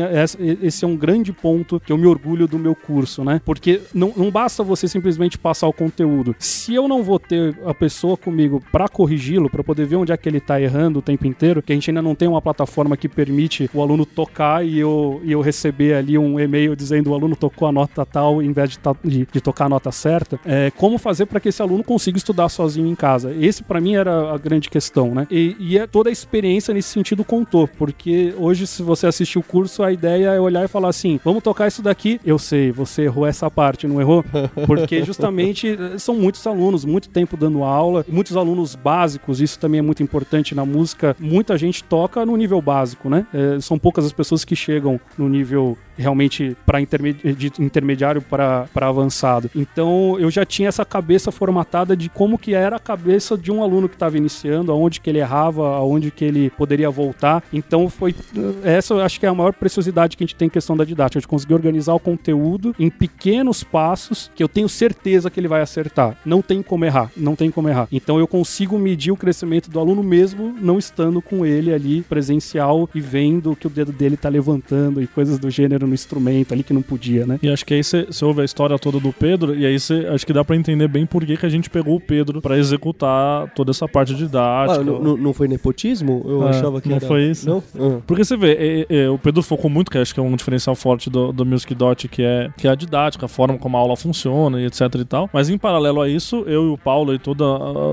esse 0.63 0.85
é 0.85 0.89
um 0.89 0.97
grande 0.97 1.33
ponto 1.33 1.81
que 1.81 1.93
eu 1.93 1.99
me 1.99 2.07
orgulho 2.07 2.47
do 2.47 2.59
meu 2.59 2.75
curso, 2.75 3.25
né? 3.25 3.41
Porque 3.45 3.81
não, 3.95 4.13
não 4.17 4.31
basta 4.31 4.63
você 4.63 4.89
simplesmente 4.89 5.39
passar 5.39 5.67
o 5.69 5.73
conteúdo. 5.73 6.35
Se 6.39 6.75
eu 6.75 6.89
não 6.89 7.03
vou 7.03 7.19
ter 7.19 7.57
a 7.65 7.73
pessoa 7.73 8.17
comigo 8.17 8.63
para 8.73 8.89
corrigi-lo, 8.89 9.51
para 9.51 9.63
poder 9.63 9.87
ver 9.87 9.97
onde 9.97 10.13
é 10.13 10.17
que 10.17 10.29
ele 10.29 10.41
tá 10.41 10.61
errando 10.61 10.99
o 10.99 11.03
tempo 11.03 11.27
inteiro, 11.27 11.63
que 11.63 11.73
a 11.73 11.75
gente 11.75 11.91
ainda 11.91 12.03
não 12.03 12.15
tem 12.15 12.29
uma 12.29 12.43
plataforma 12.43 12.97
que 12.97 13.09
permite 13.09 13.71
o 13.73 13.83
aluno 13.83 14.05
tocar 14.05 14.65
e 14.65 14.79
eu, 14.79 15.21
e 15.25 15.33
eu 15.33 15.41
receber 15.41 15.95
ali 15.95 16.19
um 16.19 16.39
e-mail 16.39 16.75
dizendo 16.75 17.11
o 17.11 17.15
aluno 17.15 17.37
tocou 17.37 17.69
a 17.69 17.73
nota 17.73 18.05
tal 18.05 18.43
em 18.43 18.53
vez 18.53 18.71
de, 18.71 18.79
de, 19.05 19.29
de 19.31 19.41
tocar 19.41 19.67
a 19.67 19.69
nota 19.69 19.93
certa, 19.93 20.39
é, 20.45 20.71
como 20.71 20.99
fazer 20.99 21.27
para 21.27 21.41
que 21.41 21.49
esse 21.49 21.61
aluno 21.61 21.85
consiga 21.85 22.17
estudar 22.17 22.49
sozinho 22.49 22.87
em 22.87 22.95
casa? 22.95 23.35
Esse 23.39 23.63
para 23.63 23.81
mim 23.81 23.95
era 23.95 24.33
a 24.33 24.39
grande 24.39 24.71
questão, 24.71 25.15
né? 25.15 25.27
E, 25.31 25.57
e 25.59 25.79
é 25.79 25.87
toda 25.87 26.09
a 26.09 26.13
experiência 26.13 26.73
nesse 26.73 26.89
sentido 26.89 27.25
contou, 27.25 27.69
porque 27.69 28.35
hoje 28.37 28.67
se 28.67 28.83
você 28.83 29.07
assiste 29.07 29.28
assistir 29.29 29.39
o 29.39 29.43
curso, 29.43 29.83
a 29.83 29.93
ideia 29.93 30.31
é 30.31 30.41
olhar 30.41 30.65
e 30.65 30.69
falar 30.69 30.89
assim: 30.89 31.21
vamos 31.23 31.43
tocar 31.43 31.69
isso 31.69 31.83
daqui. 31.83 32.21
Eu 32.25 32.39
sei, 32.39 32.73
você 32.73 33.03
errou 33.03 33.27
essa 33.27 33.51
parte, 33.51 33.87
não 33.87 34.01
errou? 34.01 34.25
Porque 34.67 35.03
justamente 35.05 35.69
eh, 35.79 35.99
são 35.99 36.15
muitos 36.15 36.45
alunos, 36.47 36.85
muito 36.85 37.09
tempo 37.09 37.37
dando 37.37 37.63
aula, 37.63 38.05
muitos 38.09 38.37
alunos 38.37 38.75
básicos, 38.75 39.41
isso 39.41 39.59
também 39.59 39.79
é 39.79 39.83
muito 39.83 40.03
importante 40.03 40.55
na 40.55 40.65
música. 40.65 41.15
Muita 41.21 41.57
gente 41.59 41.85
toca 41.85 42.25
no 42.25 42.37
nível 42.37 42.61
básico, 42.63 43.11
né? 43.11 43.27
É, 43.33 43.61
são 43.61 43.79
poucas 43.79 44.05
as 44.07 44.13
pessoas 44.13 44.45
que 44.45 44.57
chegam 44.57 45.01
no 45.17 45.29
nível 45.29 45.77
realmente 45.99 46.57
para 46.65 46.81
intermedi 46.81 47.35
de 47.35 47.53
intermediário 47.59 48.23
para 48.23 48.69
avançado. 48.75 49.51
Então 49.55 50.17
eu 50.19 50.31
já 50.31 50.45
tinha 50.45 50.69
essa 50.69 50.85
cabeça 50.85 51.31
formatada 51.31 51.97
de 51.97 52.09
como 52.09 52.39
que 52.39 52.55
era 52.55 52.77
a 52.77 52.81
cabeça 52.81 53.37
de 53.37 53.51
um 53.51 53.63
aluno 53.63 53.89
que 53.89 53.97
estava 53.97 54.17
iniciando, 54.17 54.73
aonde 54.73 55.01
que 55.01 55.11
ele 55.11 55.19
errava, 55.19 55.77
aonde 55.77 56.11
que 56.11 56.25
ele 56.25 56.51
poderia 56.51 56.91
voltar. 56.91 57.43
Então 57.53 57.89
foi 57.89 58.15
essa 58.65 58.95
eu 58.95 59.01
acho 59.01 59.19
que 59.19 59.27
é 59.27 59.29
a 59.29 59.35
maior 59.35 59.53
preciosidade 59.53 60.17
que 60.17 60.23
a 60.23 60.27
gente 60.27 60.37
tem 60.37 60.47
em 60.47 60.51
questão 60.51 60.77
da 60.77 60.85
didática, 60.85 61.21
de 61.21 61.29
conseguir 61.29 61.55
organizar 61.55 61.95
o 61.95 62.01
conteúdo 62.01 62.75
em 62.79 62.89
pequenos 62.89 63.63
passos 63.63 64.31
que 64.35 64.43
eu 64.43 64.49
tenho 64.49 64.69
certeza 64.69 65.31
que 65.31 65.41
ele 65.41 65.49
vai 65.49 65.61
acertar. 65.61 66.17
Não 66.25 66.41
tem 66.41 66.63
como 66.63 66.85
errar, 66.85 67.11
não 67.17 67.35
tem 67.35 67.51
como 67.51 67.69
errar. 67.69 67.89
Então 67.91 68.19
eu 68.19 68.27
consigo 68.27 68.79
medir 68.79 69.11
o 69.11 69.17
crescimento 69.17 69.71
do 69.71 69.81
aluno 69.81 70.03
mesmo 70.03 70.55
não 70.61 70.79
estando 70.79 71.21
com 71.21 71.45
ele 71.45 71.73
ali 71.73 72.03
presencial 72.03 72.89
e 72.95 73.01
vendo 73.01 73.57
que 73.57 73.67
o 73.67 73.71
dedo 73.71 73.93
dele 73.93 74.15
está 74.15 74.29
levantando 74.29 75.03
e 75.03 75.07
coisas 75.07 75.39
do 75.39 75.51
gênero 75.51 75.88
no 75.89 75.95
instrumento 75.95 76.53
ali 76.53 76.63
que 76.63 76.73
não 76.73 76.83
podia, 76.83 77.27
né? 77.27 77.39
E 77.43 77.49
acho 77.49 77.65
que 77.65 77.75
aí 77.75 77.83
você 77.83 78.07
ouve 78.23 78.43
a 78.43 78.45
história 78.45 78.79
toda 78.79 79.01
do 79.01 79.13
Pedro, 79.13 79.55
e 79.55 79.67
aí 79.67 79.79
você 79.79 80.07
acho 80.13 80.27
que 80.27 80.33
dá 80.33 80.45
para 80.45 80.57
entender 80.57 80.89
bem 80.89 81.07
por 81.07 81.25
que, 81.25 81.37
que 81.37 81.47
a 81.47 81.49
gente 81.49 81.69
pegou 81.71 81.97
o 81.97 82.01
Pedro 82.01 82.41
para 82.41 82.59
executar 82.59 83.51
toda 83.55 83.71
essa 83.71 83.89
parte 83.89 84.15
didática. 84.15 84.81
Ah, 84.81 84.85
não, 84.85 85.17
não 85.17 85.33
foi 85.33 85.49
nepotismo? 85.49 86.23
Eu 86.27 86.47
É, 86.47 86.51
achava 86.51 86.81
que 86.81 86.89
não 86.89 86.97
era... 86.97 87.07
foi 87.07 87.25
isso. 87.25 87.49
Não? 87.49 87.63
Ah. 87.79 88.01
Porque 88.07 88.25
você 88.25 88.37
vê, 88.37 88.87
é, 88.91 88.97
é, 89.05 89.11
o 89.11 89.19
Pedro 89.19 89.43
focou 89.43 89.71
muito, 89.71 89.91
que 89.91 89.99
acho 89.99 90.15
que 90.15 90.21
é 90.21 90.23
um 90.23 90.37
diferencial 90.37 90.75
forte 90.77 91.11
do, 91.11 91.33
do 91.33 91.45
Music 91.45 91.75
Dot, 91.75 92.09
que 92.09 92.23
é, 92.23 92.51
que 92.57 92.67
é 92.69 92.71
a 92.71 92.75
didática, 92.75 93.27
a 93.27 93.29
forma 93.29 93.59
como 93.59 93.77
a 93.77 93.81
aula 93.81 93.97
funciona 93.97 94.61
e 94.61 94.67
etc 94.67 94.81
e 94.95 95.05
tal. 95.05 95.31
Mas 95.33 95.49
em 95.49 95.59
paralelo 95.59 96.01
a 96.01 96.09
isso, 96.09 96.45
eu 96.47 96.67
e 96.67 96.71
o 96.71 96.79
Paulo 96.79 97.15
e 97.15 97.19
todo 97.19 97.43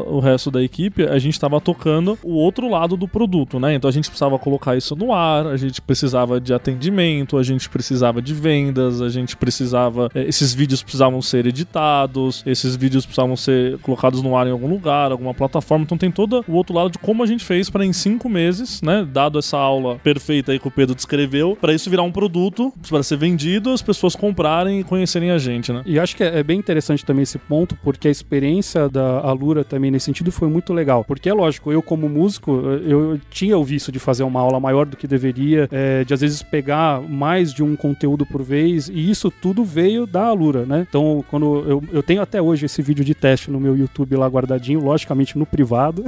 o 0.08 0.20
resto 0.20 0.52
da 0.52 0.62
equipe, 0.62 1.04
a 1.04 1.18
gente 1.20 1.34
estava 1.34 1.60
tocando 1.62 2.18
o 2.24 2.34
outro 2.34 2.70
lado 2.70 2.98
do 2.98 3.08
produto, 3.08 3.60
né? 3.60 3.74
Então 3.75 3.90
a 3.90 3.94
gente 3.94 4.10
precisava 4.10 4.38
colocar 4.40 4.75
isso 4.75 4.96
no 4.96 5.14
ar, 5.14 5.48
a 5.48 5.58
gente 5.58 5.82
precisava 5.82 6.40
de 6.40 6.54
atendimento, 6.54 7.38
a 7.38 7.44
gente 7.44 7.70
precisava 7.70 7.85
de 8.22 8.34
vendas, 8.34 9.01
a 9.01 9.10
gente 9.10 9.36
precisava. 9.36 10.10
é, 10.13 10.24
esses 10.24 10.54
vídeos 10.54 10.84
precisavam 10.84 11.22
ser 11.22 11.46
editados, 11.46 12.44
esses 12.46 12.75
vídeos 12.75 13.06
precisavam 13.06 13.36
ser 13.36 13.77
colocados 13.80 14.22
no 14.22 14.36
ar 14.38 14.48
em 14.48 14.51
algum 14.51 14.68
lugar, 14.68 15.12
alguma 15.12 15.34
plataforma. 15.34 15.84
Então 15.84 15.98
tem 15.98 16.12
todo 16.12 16.46
o 16.48 16.54
outro 16.54 16.75
lado 16.75 16.92
de 16.92 17.00
como 17.00 17.24
a 17.24 17.25
gente 17.25 17.44
fez 17.44 17.70
para 17.70 17.86
em 17.86 17.94
cinco 17.94 18.30
meses, 18.30 18.82
né? 18.82 19.08
Dado 19.12 19.39
essa 19.39 19.58
aula 19.58 19.98
perfeita 19.98 20.51
aí 20.51 20.60
que 20.60 20.68
o 20.68 20.72
Pedro 20.72 20.94
descreveu, 20.96 21.58
para 21.60 21.74
isso 21.74 21.89
virar 21.89 22.04
um 22.04 22.12
produto, 22.12 22.72
para 22.88 23.01
ser 23.01 23.18
vendido, 23.18 23.72
as 23.72 23.82
pessoas 23.82 24.15
comprarem 24.15 24.80
e 24.80 24.84
conhecerem 24.84 25.32
a 25.32 25.38
gente, 25.38 25.72
né? 25.72 25.82
E 25.86 26.00
acho 26.00 26.15
que 26.15 26.24
é 26.24 26.36
é 26.36 26.44
bem 26.44 26.60
interessante 26.60 27.06
também 27.06 27.24
esse 27.24 27.38
ponto, 27.38 27.77
porque 27.82 28.10
a 28.10 28.12
experiência 28.12 28.89
da 28.89 29.22
Alura 29.22 29.63
também 29.63 29.89
nesse 29.89 30.06
sentido 30.06 30.32
foi 30.32 30.50
muito 30.50 30.74
legal. 30.74 31.06
Porque 31.06 31.30
é 31.30 31.34
lógico, 31.34 31.72
eu 31.72 31.82
como 31.82 32.10
músico, 32.10 32.51
eu 32.86 33.20
tinha 33.30 33.58
o 33.58 33.63
vício 33.63 33.92
de 33.92 34.00
fazer 34.00 34.24
uma 34.24 34.42
aula 34.42 34.60
maior 34.60 34.86
do 34.86 34.98
que 34.98 35.08
deveria, 35.08 35.70
é, 35.72 36.04
de 36.04 36.13
às 36.13 36.20
vezes 36.20 36.44
pegar 36.44 37.01
mais 37.01 37.54
de 37.54 37.63
um 37.63 37.75
conteúdo 37.75 38.25
por 38.25 38.41
vez, 38.41 38.89
e 38.89 39.10
isso 39.10 39.32
tudo 39.32 39.63
veio 39.63 40.05
da 40.05 40.25
Alura, 40.25 40.65
né? 40.65 40.86
Então, 40.88 41.24
quando 41.29 41.63
eu, 41.67 41.84
eu 41.91 42.03
tenho 42.03 42.22
até 42.22 42.41
hoje 42.41 42.65
esse 42.65 42.82
vídeo 42.82 43.03
de 43.03 43.13
teste 43.13 43.51
no 43.51 43.60
meu 43.60 43.77
YouTube 43.77 44.15
lá 44.15 44.27
guardadinho, 44.27 44.79
logicamente 44.79 45.38
no 45.38 45.46
privado, 45.46 46.03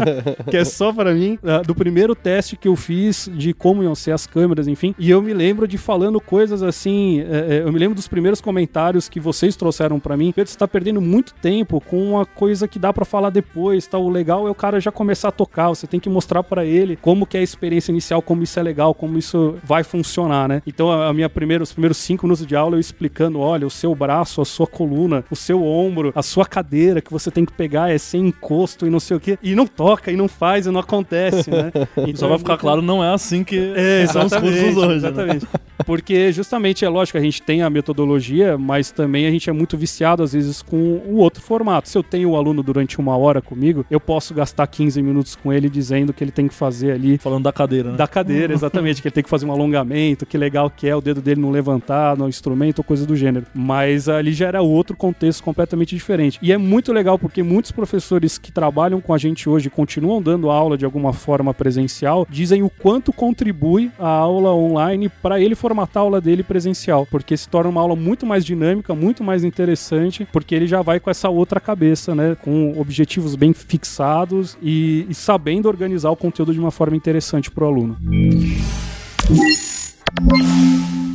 que 0.50 0.56
é 0.56 0.64
só 0.64 0.92
pra 0.92 1.14
mim, 1.14 1.38
ah, 1.42 1.62
do 1.62 1.74
primeiro 1.74 2.14
teste 2.14 2.56
que 2.56 2.68
eu 2.68 2.76
fiz 2.76 3.30
de 3.32 3.52
como 3.52 3.82
iam 3.82 3.94
ser 3.94 4.12
as 4.12 4.26
câmeras, 4.26 4.68
enfim. 4.68 4.94
E 4.98 5.10
eu 5.10 5.22
me 5.22 5.32
lembro 5.32 5.66
de 5.66 5.78
falando 5.78 6.20
coisas 6.20 6.62
assim. 6.62 7.20
é, 7.20 7.56
é, 7.56 7.62
eu 7.62 7.72
me 7.72 7.78
lembro 7.78 7.94
dos 7.94 8.08
primeiros 8.08 8.40
comentários 8.40 9.08
que 9.08 9.20
vocês 9.20 9.56
trouxeram 9.56 10.00
pra 10.00 10.16
mim. 10.16 10.32
Pedro, 10.32 10.50
você 10.50 10.58
tá 10.58 10.68
perdendo 10.68 11.00
muito 11.00 11.34
tempo 11.34 11.80
com 11.80 12.02
uma 12.10 12.26
coisa 12.26 12.66
que 12.66 12.78
dá 12.78 12.92
pra 12.92 13.04
falar 13.04 13.30
depois, 13.30 13.86
tá? 13.86 13.98
O 13.98 14.08
legal 14.08 14.46
é 14.46 14.50
o 14.50 14.54
cara 14.54 14.80
já 14.80 14.90
começar 14.90 15.28
a 15.28 15.32
tocar. 15.32 15.68
Você 15.68 15.86
tem 15.86 16.00
que 16.00 16.08
mostrar 16.08 16.42
pra 16.42 16.64
ele 16.64 16.96
como 16.96 17.26
que 17.26 17.36
é 17.36 17.40
a 17.40 17.42
experiência 17.42 17.92
inicial, 17.92 18.22
como 18.22 18.42
isso 18.42 18.58
é 18.58 18.62
legal, 18.62 18.94
como 18.94 19.18
isso 19.18 19.56
vai 19.62 19.82
funcionar, 19.82 20.48
né? 20.48 20.62
Então, 20.66 20.90
a 20.90 21.11
a 21.12 21.14
minha 21.14 21.28
primeira, 21.28 21.62
os 21.62 21.72
primeiros 21.72 21.98
cinco 21.98 22.26
minutos 22.26 22.46
de 22.46 22.56
aula 22.56 22.76
eu 22.76 22.80
explicando: 22.80 23.38
olha, 23.38 23.66
o 23.66 23.70
seu 23.70 23.94
braço, 23.94 24.40
a 24.40 24.44
sua 24.44 24.66
coluna, 24.66 25.24
o 25.30 25.36
seu 25.36 25.64
ombro, 25.64 26.12
a 26.14 26.22
sua 26.22 26.44
cadeira 26.44 27.00
que 27.00 27.12
você 27.12 27.30
tem 27.30 27.44
que 27.44 27.52
pegar 27.52 27.90
é 27.90 27.98
sem 27.98 28.26
encosto 28.26 28.86
e 28.86 28.90
não 28.90 29.00
sei 29.00 29.16
o 29.16 29.20
quê. 29.20 29.38
E 29.42 29.54
não 29.54 29.66
toca, 29.66 30.10
e 30.10 30.16
não 30.16 30.28
faz, 30.28 30.66
e 30.66 30.70
não 30.70 30.80
acontece, 30.80 31.50
né? 31.50 31.70
Então, 32.02 32.16
Só 32.16 32.28
vai 32.28 32.38
ficar 32.38 32.56
claro, 32.56 32.82
não 32.82 33.02
é 33.02 33.12
assim 33.12 33.44
que 33.44 33.72
é, 33.76 34.06
são 34.06 34.26
os 34.26 34.32
cursos 34.32 34.76
hoje. 34.76 34.88
né? 34.88 34.94
exatamente. 34.94 35.46
Porque 35.84 36.32
justamente 36.32 36.84
é 36.84 36.88
lógico, 36.88 37.18
a 37.18 37.20
gente 37.20 37.42
tem 37.42 37.62
a 37.62 37.70
metodologia, 37.70 38.56
mas 38.56 38.90
também 38.90 39.26
a 39.26 39.30
gente 39.30 39.48
é 39.48 39.52
muito 39.52 39.76
viciado 39.76 40.22
às 40.22 40.32
vezes 40.32 40.62
com 40.62 40.76
o 40.76 41.16
outro 41.16 41.42
formato. 41.42 41.88
Se 41.88 41.98
eu 41.98 42.02
tenho 42.02 42.30
o 42.30 42.36
aluno 42.36 42.62
durante 42.62 42.98
uma 42.98 43.16
hora 43.16 43.40
comigo, 43.40 43.84
eu 43.90 44.00
posso 44.00 44.34
gastar 44.34 44.66
15 44.66 45.02
minutos 45.02 45.36
com 45.36 45.52
ele 45.52 45.68
dizendo 45.68 46.12
que 46.12 46.22
ele 46.22 46.30
tem 46.30 46.48
que 46.48 46.54
fazer 46.54 46.92
ali 46.92 47.18
Falando 47.18 47.44
da 47.44 47.52
cadeira, 47.52 47.90
né? 47.90 47.96
da 47.96 48.06
cadeira, 48.06 48.52
exatamente, 48.52 49.02
que 49.02 49.08
ele 49.08 49.14
tem 49.14 49.24
que 49.24 49.30
fazer 49.30 49.46
um 49.46 49.52
alongamento, 49.52 50.24
que 50.26 50.38
legal 50.38 50.70
que 50.70 50.88
é 50.88 50.91
o 50.96 51.00
dedo 51.00 51.20
dele 51.20 51.40
não 51.40 51.50
levantar 51.50 52.16
no 52.16 52.28
instrumento 52.28 52.78
ou 52.78 52.84
coisa 52.84 53.06
do 53.06 53.16
gênero. 53.16 53.46
Mas 53.54 54.08
ali 54.08 54.32
já 54.32 54.48
era 54.48 54.62
outro 54.62 54.96
contexto 54.96 55.42
completamente 55.42 55.94
diferente. 55.94 56.38
E 56.42 56.52
é 56.52 56.58
muito 56.58 56.92
legal 56.92 57.18
porque 57.18 57.42
muitos 57.42 57.70
professores 57.70 58.38
que 58.38 58.52
trabalham 58.52 59.00
com 59.00 59.14
a 59.14 59.18
gente 59.18 59.48
hoje 59.48 59.70
continuam 59.70 60.22
dando 60.22 60.50
aula 60.50 60.76
de 60.76 60.84
alguma 60.84 61.12
forma 61.12 61.52
presencial, 61.54 62.26
dizem 62.28 62.62
o 62.62 62.70
quanto 62.70 63.12
contribui 63.12 63.90
a 63.98 64.08
aula 64.08 64.54
online 64.54 65.08
para 65.08 65.40
ele 65.40 65.54
formatar 65.54 66.02
a 66.02 66.04
aula 66.04 66.20
dele 66.20 66.42
presencial, 66.42 67.06
porque 67.10 67.36
se 67.36 67.48
torna 67.48 67.70
uma 67.70 67.80
aula 67.80 67.96
muito 67.96 68.26
mais 68.26 68.44
dinâmica, 68.44 68.94
muito 68.94 69.22
mais 69.22 69.44
interessante, 69.44 70.26
porque 70.32 70.54
ele 70.54 70.66
já 70.66 70.82
vai 70.82 71.00
com 71.00 71.10
essa 71.10 71.28
outra 71.28 71.60
cabeça, 71.60 72.14
né, 72.14 72.36
com 72.40 72.78
objetivos 72.78 73.34
bem 73.34 73.52
fixados 73.52 74.56
e, 74.62 75.06
e 75.08 75.14
sabendo 75.14 75.68
organizar 75.68 76.10
o 76.10 76.16
conteúdo 76.16 76.52
de 76.52 76.60
uma 76.60 76.70
forma 76.70 76.96
interessante 76.96 77.50
para 77.50 77.64
o 77.64 77.66
aluno. 77.66 77.96
you 80.20 81.11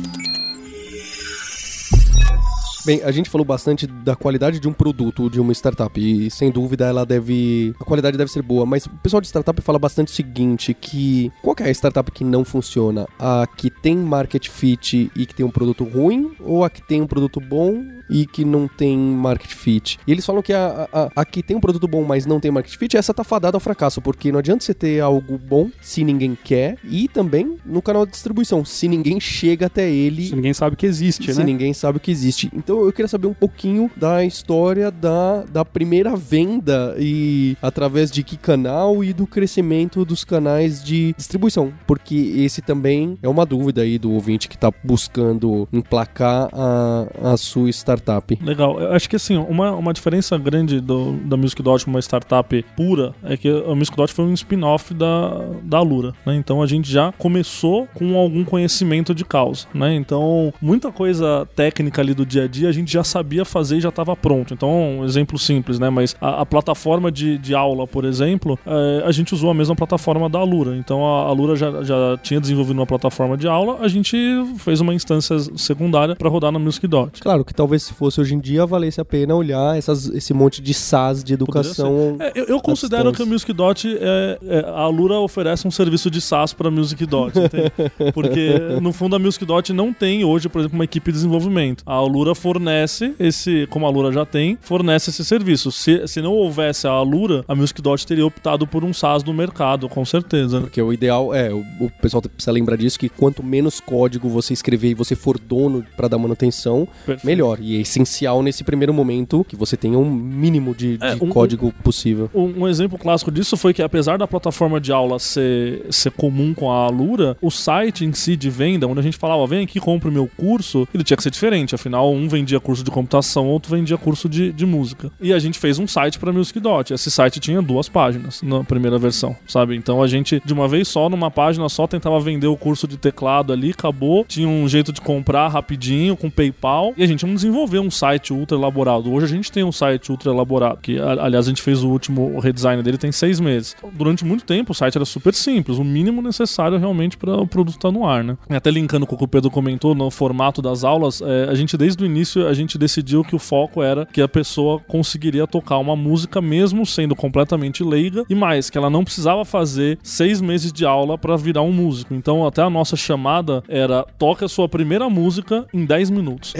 Bem, 2.88 3.02
a 3.04 3.10
gente 3.10 3.28
falou 3.28 3.44
bastante 3.44 3.86
da 3.86 4.16
qualidade 4.16 4.58
de 4.58 4.66
um 4.66 4.72
produto, 4.72 5.28
de 5.28 5.38
uma 5.38 5.52
startup, 5.52 6.00
e 6.00 6.30
sem 6.30 6.50
dúvida 6.50 6.86
ela 6.86 7.04
deve. 7.04 7.74
A 7.78 7.84
qualidade 7.84 8.16
deve 8.16 8.32
ser 8.32 8.40
boa, 8.40 8.64
mas 8.64 8.86
o 8.86 8.90
pessoal 9.02 9.20
de 9.20 9.26
startup 9.26 9.60
fala 9.60 9.78
bastante 9.78 10.08
o 10.08 10.10
seguinte: 10.10 10.72
que 10.72 11.30
qual 11.42 11.54
que 11.54 11.62
é 11.62 11.66
a 11.66 11.70
startup 11.70 12.10
que 12.10 12.24
não 12.24 12.46
funciona? 12.46 13.06
A 13.18 13.46
que 13.46 13.68
tem 13.68 13.94
market 13.94 14.48
fit 14.48 15.12
e 15.14 15.26
que 15.26 15.34
tem 15.34 15.44
um 15.44 15.50
produto 15.50 15.84
ruim, 15.84 16.32
ou 16.40 16.64
a 16.64 16.70
que 16.70 16.80
tem 16.80 17.02
um 17.02 17.06
produto 17.06 17.40
bom 17.40 17.84
e 18.08 18.24
que 18.24 18.42
não 18.42 18.66
tem 18.66 18.96
market 18.96 19.50
fit? 19.50 19.98
E 20.06 20.10
eles 20.10 20.24
falam 20.24 20.40
que 20.40 20.54
a, 20.54 20.88
a, 20.90 21.10
a 21.14 21.24
que 21.26 21.42
tem 21.42 21.58
um 21.58 21.60
produto 21.60 21.86
bom, 21.86 22.02
mas 22.04 22.24
não 22.24 22.40
tem 22.40 22.50
market 22.50 22.74
fit, 22.74 22.96
essa 22.96 23.12
tá 23.12 23.22
fadada 23.22 23.54
ao 23.54 23.60
fracasso, 23.60 24.00
porque 24.00 24.32
não 24.32 24.38
adianta 24.38 24.64
você 24.64 24.72
ter 24.72 25.00
algo 25.00 25.36
bom 25.36 25.68
se 25.82 26.02
ninguém 26.02 26.34
quer, 26.42 26.78
e 26.82 27.06
também 27.06 27.58
no 27.66 27.82
canal 27.82 28.06
de 28.06 28.12
distribuição, 28.12 28.64
se 28.64 28.88
ninguém 28.88 29.20
chega 29.20 29.66
até 29.66 29.90
ele 29.90 30.28
Se 30.28 30.34
ninguém 30.34 30.54
sabe 30.54 30.74
que 30.74 30.86
existe, 30.86 31.34
se 31.34 31.38
né? 31.38 31.44
ninguém 31.44 31.74
sabe 31.74 32.00
que 32.00 32.10
existe. 32.10 32.50
Então 32.54 32.77
eu 32.84 32.92
queria 32.92 33.08
saber 33.08 33.26
um 33.26 33.34
pouquinho 33.34 33.90
da 33.96 34.24
história 34.24 34.90
da, 34.90 35.44
da 35.44 35.64
primeira 35.64 36.16
venda 36.16 36.94
e 36.98 37.56
através 37.62 38.10
de 38.10 38.22
que 38.22 38.36
canal 38.36 39.02
e 39.02 39.12
do 39.12 39.26
crescimento 39.26 40.04
dos 40.04 40.24
canais 40.24 40.82
de 40.82 41.14
distribuição. 41.16 41.72
Porque 41.86 42.14
esse 42.36 42.62
também 42.62 43.18
é 43.22 43.28
uma 43.28 43.44
dúvida 43.44 43.82
aí 43.82 43.98
do 43.98 44.12
ouvinte 44.12 44.48
que 44.48 44.58
tá 44.58 44.72
buscando 44.82 45.68
emplacar 45.72 46.48
a, 46.52 47.32
a 47.32 47.36
sua 47.36 47.70
startup. 47.70 48.38
Legal. 48.42 48.80
Eu 48.80 48.92
acho 48.92 49.08
que 49.08 49.16
assim, 49.16 49.36
uma, 49.36 49.72
uma 49.72 49.92
diferença 49.92 50.36
grande 50.38 50.80
do, 50.80 51.12
da 51.24 51.36
Music 51.36 51.62
Dot 51.62 51.86
uma 51.86 52.00
startup 52.00 52.64
pura 52.76 53.14
é 53.22 53.36
que 53.36 53.48
a 53.48 53.74
Music 53.74 53.96
Dot 53.96 54.12
foi 54.12 54.24
um 54.24 54.34
spin-off 54.34 54.94
da, 54.94 55.46
da 55.62 55.78
Alura, 55.78 56.12
né? 56.24 56.36
Então 56.36 56.62
a 56.62 56.66
gente 56.66 56.90
já 56.90 57.12
começou 57.12 57.86
com 57.94 58.16
algum 58.16 58.44
conhecimento 58.44 59.14
de 59.14 59.24
causa, 59.24 59.66
né? 59.74 59.94
Então, 59.94 60.52
muita 60.60 60.90
coisa 60.92 61.46
técnica 61.54 62.00
ali 62.00 62.14
do 62.14 62.24
dia 62.24 62.44
a 62.44 62.48
dia 62.48 62.67
a 62.68 62.72
gente 62.72 62.92
já 62.92 63.04
sabia 63.04 63.44
fazer 63.44 63.78
e 63.78 63.80
já 63.80 63.88
estava 63.88 64.14
pronto. 64.16 64.54
Então, 64.54 64.98
um 65.00 65.04
exemplo 65.04 65.38
simples, 65.38 65.78
né? 65.78 65.90
Mas 65.90 66.14
a, 66.20 66.42
a 66.42 66.46
plataforma 66.46 67.10
de, 67.10 67.38
de 67.38 67.54
aula, 67.54 67.86
por 67.86 68.04
exemplo, 68.04 68.58
eh, 68.66 69.02
a 69.04 69.12
gente 69.12 69.34
usou 69.34 69.50
a 69.50 69.54
mesma 69.54 69.74
plataforma 69.74 70.28
da 70.28 70.38
Alura. 70.38 70.76
Então 70.76 71.04
a 71.04 71.26
Alura 71.26 71.56
já, 71.56 71.82
já 71.82 72.18
tinha 72.22 72.40
desenvolvido 72.40 72.76
uma 72.76 72.86
plataforma 72.86 73.36
de 73.36 73.46
aula, 73.48 73.78
a 73.80 73.88
gente 73.88 74.16
fez 74.58 74.80
uma 74.80 74.94
instância 74.94 75.38
secundária 75.56 76.14
para 76.14 76.28
rodar 76.28 76.52
na 76.52 76.58
Music 76.58 76.86
Dot. 76.86 77.20
Claro 77.20 77.44
que 77.44 77.54
talvez 77.54 77.82
se 77.84 77.94
fosse 77.94 78.20
hoje 78.20 78.34
em 78.34 78.40
dia 78.40 78.66
valesse 78.66 79.00
a 79.00 79.04
pena 79.04 79.34
olhar 79.34 79.76
essas, 79.76 80.08
esse 80.08 80.32
monte 80.34 80.60
de 80.60 80.74
SaaS 80.74 81.22
de 81.24 81.34
educação. 81.34 82.16
É, 82.20 82.32
eu, 82.34 82.44
eu 82.46 82.60
considero 82.60 83.12
que 83.12 83.22
a 83.22 83.26
Music 83.26 83.52
Dot 83.52 83.88
é, 83.88 84.38
é- 84.42 84.64
a 84.68 84.80
Alura 84.80 85.18
oferece 85.18 85.66
um 85.66 85.70
serviço 85.70 86.10
de 86.10 86.20
SaaS 86.20 86.52
para 86.52 86.70
Music 86.70 87.04
Dot, 87.06 87.38
entende? 87.38 87.72
porque 88.12 88.58
no 88.80 88.92
fundo 88.92 89.16
a 89.16 89.18
Music 89.18 89.44
Dot 89.44 89.72
não 89.72 89.92
tem 89.92 90.24
hoje, 90.24 90.48
por 90.48 90.60
exemplo, 90.60 90.76
uma 90.76 90.84
equipe 90.84 91.10
de 91.10 91.16
desenvolvimento. 91.18 91.82
A 91.86 91.94
Alura 91.94 92.34
fornece 92.58 93.14
esse, 93.20 93.66
como 93.70 93.86
a 93.86 93.90
Lura 93.90 94.10
já 94.12 94.26
tem, 94.26 94.58
fornece 94.60 95.10
esse 95.10 95.24
serviço. 95.24 95.70
Se, 95.70 96.06
se 96.08 96.20
não 96.20 96.32
houvesse 96.32 96.86
a 96.88 97.00
Lura, 97.00 97.44
a 97.46 97.54
Music 97.54 97.80
Dot 97.80 98.04
teria 98.06 98.26
optado 98.26 98.66
por 98.66 98.82
um 98.84 98.92
SaaS 98.92 99.22
no 99.22 99.32
mercado, 99.32 99.88
com 99.88 100.04
certeza. 100.04 100.56
né? 100.58 100.62
Porque 100.62 100.82
o 100.82 100.92
ideal 100.92 101.32
é, 101.32 101.52
o, 101.52 101.64
o 101.80 101.90
pessoal 102.02 102.20
precisa 102.22 102.50
lembrar 102.50 102.76
disso, 102.76 102.98
que 102.98 103.08
quanto 103.08 103.42
menos 103.44 103.78
código 103.80 104.28
você 104.28 104.52
escrever 104.52 104.90
e 104.90 104.94
você 104.94 105.14
for 105.14 105.38
dono 105.38 105.84
pra 105.96 106.08
dar 106.08 106.18
manutenção, 106.18 106.86
Perfeito. 107.06 107.24
melhor. 107.26 107.58
E 107.60 107.76
é 107.76 107.80
essencial 107.80 108.42
nesse 108.42 108.64
primeiro 108.64 108.92
momento 108.92 109.44
que 109.48 109.54
você 109.56 109.76
tenha 109.76 109.98
um 109.98 110.10
mínimo 110.10 110.74
de, 110.74 110.98
É, 111.00 111.14
de 111.14 111.24
um- 111.24 111.28
código 111.28 111.72
possível. 111.84 112.28
Um, 112.34 112.62
um 112.62 112.68
exemplo 112.68 112.98
clássico 112.98 113.30
disso 113.30 113.56
foi 113.56 113.72
que, 113.72 113.82
apesar 113.82 114.18
da 114.18 114.26
plataforma 114.26 114.80
de 114.80 114.90
aula 114.92 115.18
ser, 115.18 115.86
ser 115.90 116.10
comum 116.10 116.52
com 116.54 116.70
a 116.72 116.86
Alura, 116.86 117.36
o 117.40 117.50
site 117.50 118.04
em 118.04 118.12
si 118.12 118.36
de 118.36 118.50
venda, 118.50 118.86
onde 118.88 118.98
a 118.98 119.02
gente 119.02 119.16
falava, 119.16 119.46
vem 119.46 119.62
aqui, 119.64 119.78
compre 119.78 120.08
o 120.08 120.12
meu 120.12 120.28
curso, 120.36 120.88
ele 120.92 121.04
tinha 121.04 121.16
que 121.16 121.22
ser 121.22 121.30
diferente. 121.30 121.74
Afinal, 121.74 122.12
um 122.12 122.26
vendia 122.38 122.60
curso 122.60 122.84
de 122.84 122.90
computação, 122.90 123.46
outro 123.46 123.76
vendia 123.76 123.98
curso 123.98 124.28
de, 124.28 124.52
de 124.52 124.64
música. 124.64 125.10
E 125.20 125.32
a 125.32 125.38
gente 125.38 125.58
fez 125.58 125.78
um 125.78 125.86
site 125.86 126.18
para 126.18 126.32
Music 126.32 126.58
Dot. 126.60 126.92
Esse 126.92 127.10
site 127.10 127.40
tinha 127.40 127.60
duas 127.60 127.88
páginas 127.88 128.42
na 128.42 128.62
primeira 128.64 128.98
versão, 128.98 129.36
sabe? 129.46 129.76
Então 129.76 130.02
a 130.02 130.06
gente, 130.06 130.40
de 130.44 130.52
uma 130.52 130.68
vez 130.68 130.88
só, 130.88 131.08
numa 131.08 131.30
página 131.30 131.68
só, 131.68 131.86
tentava 131.86 132.18
vender 132.20 132.46
o 132.46 132.56
curso 132.56 132.86
de 132.86 132.96
teclado 132.96 133.52
ali, 133.52 133.70
acabou. 133.70 134.24
Tinha 134.26 134.48
um 134.48 134.68
jeito 134.68 134.92
de 134.92 135.00
comprar 135.00 135.48
rapidinho, 135.48 136.16
com 136.16 136.30
PayPal. 136.30 136.94
E 136.96 137.02
a 137.02 137.06
gente 137.06 137.26
não 137.26 137.34
desenvolveu 137.34 137.82
um 137.82 137.90
site 137.90 138.32
ultra 138.32 138.56
elaborado. 138.56 139.12
Hoje 139.12 139.26
a 139.26 139.28
gente 139.28 139.50
tem 139.50 139.64
um 139.64 139.72
site 139.72 140.10
ultra 140.10 140.30
elaborado, 140.30 140.78
que 140.80 140.98
aliás 140.98 141.46
a 141.46 141.48
gente 141.48 141.62
fez 141.62 141.82
o 141.82 141.88
último 141.88 142.38
redesign 142.38 142.82
dele 142.82 142.98
tem 142.98 143.12
seis 143.12 143.40
meses. 143.40 143.76
Durante 143.92 144.24
muito 144.24 144.44
tempo 144.44 144.72
o 144.72 144.74
site 144.74 144.96
era 144.96 145.04
super 145.04 145.34
simples, 145.34 145.78
o 145.78 145.84
mínimo 145.84 146.22
necessário 146.22 146.78
realmente 146.78 147.16
para 147.16 147.36
o 147.36 147.46
produto 147.46 147.76
estar 147.76 147.90
no 147.90 148.06
ar, 148.06 148.22
né? 148.22 148.36
Até 148.50 148.70
linkando 148.70 149.06
com 149.06 149.14
o 149.14 149.18
que 149.18 149.24
o 149.24 149.28
Pedro 149.28 149.50
comentou 149.50 149.94
no 149.94 150.10
formato 150.10 150.60
das 150.60 150.84
aulas, 150.84 151.20
é, 151.20 151.48
a 151.50 151.54
gente 151.54 151.76
desde 151.76 152.02
o 152.02 152.06
início 152.06 152.27
a 152.36 152.52
gente 152.52 152.78
decidiu 152.78 153.22
que 153.24 153.34
o 153.34 153.38
foco 153.38 153.82
era 153.82 154.06
que 154.06 154.20
a 154.20 154.28
pessoa 154.28 154.80
conseguiria 154.80 155.46
tocar 155.46 155.78
uma 155.78 155.96
música 155.96 156.40
mesmo 156.40 156.84
sendo 156.86 157.14
completamente 157.14 157.82
leiga 157.82 158.24
e 158.28 158.34
mais 158.34 158.70
que 158.70 158.78
ela 158.78 158.90
não 158.90 159.04
precisava 159.04 159.44
fazer 159.44 159.98
seis 160.02 160.40
meses 160.40 160.72
de 160.72 160.84
aula 160.84 161.16
para 161.16 161.36
virar 161.36 161.62
um 161.62 161.72
músico. 161.72 162.14
Então 162.14 162.46
até 162.46 162.62
a 162.62 162.70
nossa 162.70 162.96
chamada 162.96 163.62
era 163.68 164.04
toque 164.18 164.44
a 164.44 164.48
sua 164.48 164.68
primeira 164.68 165.08
música 165.08 165.66
em 165.72 165.84
10 165.84 166.10
minutos. 166.10 166.54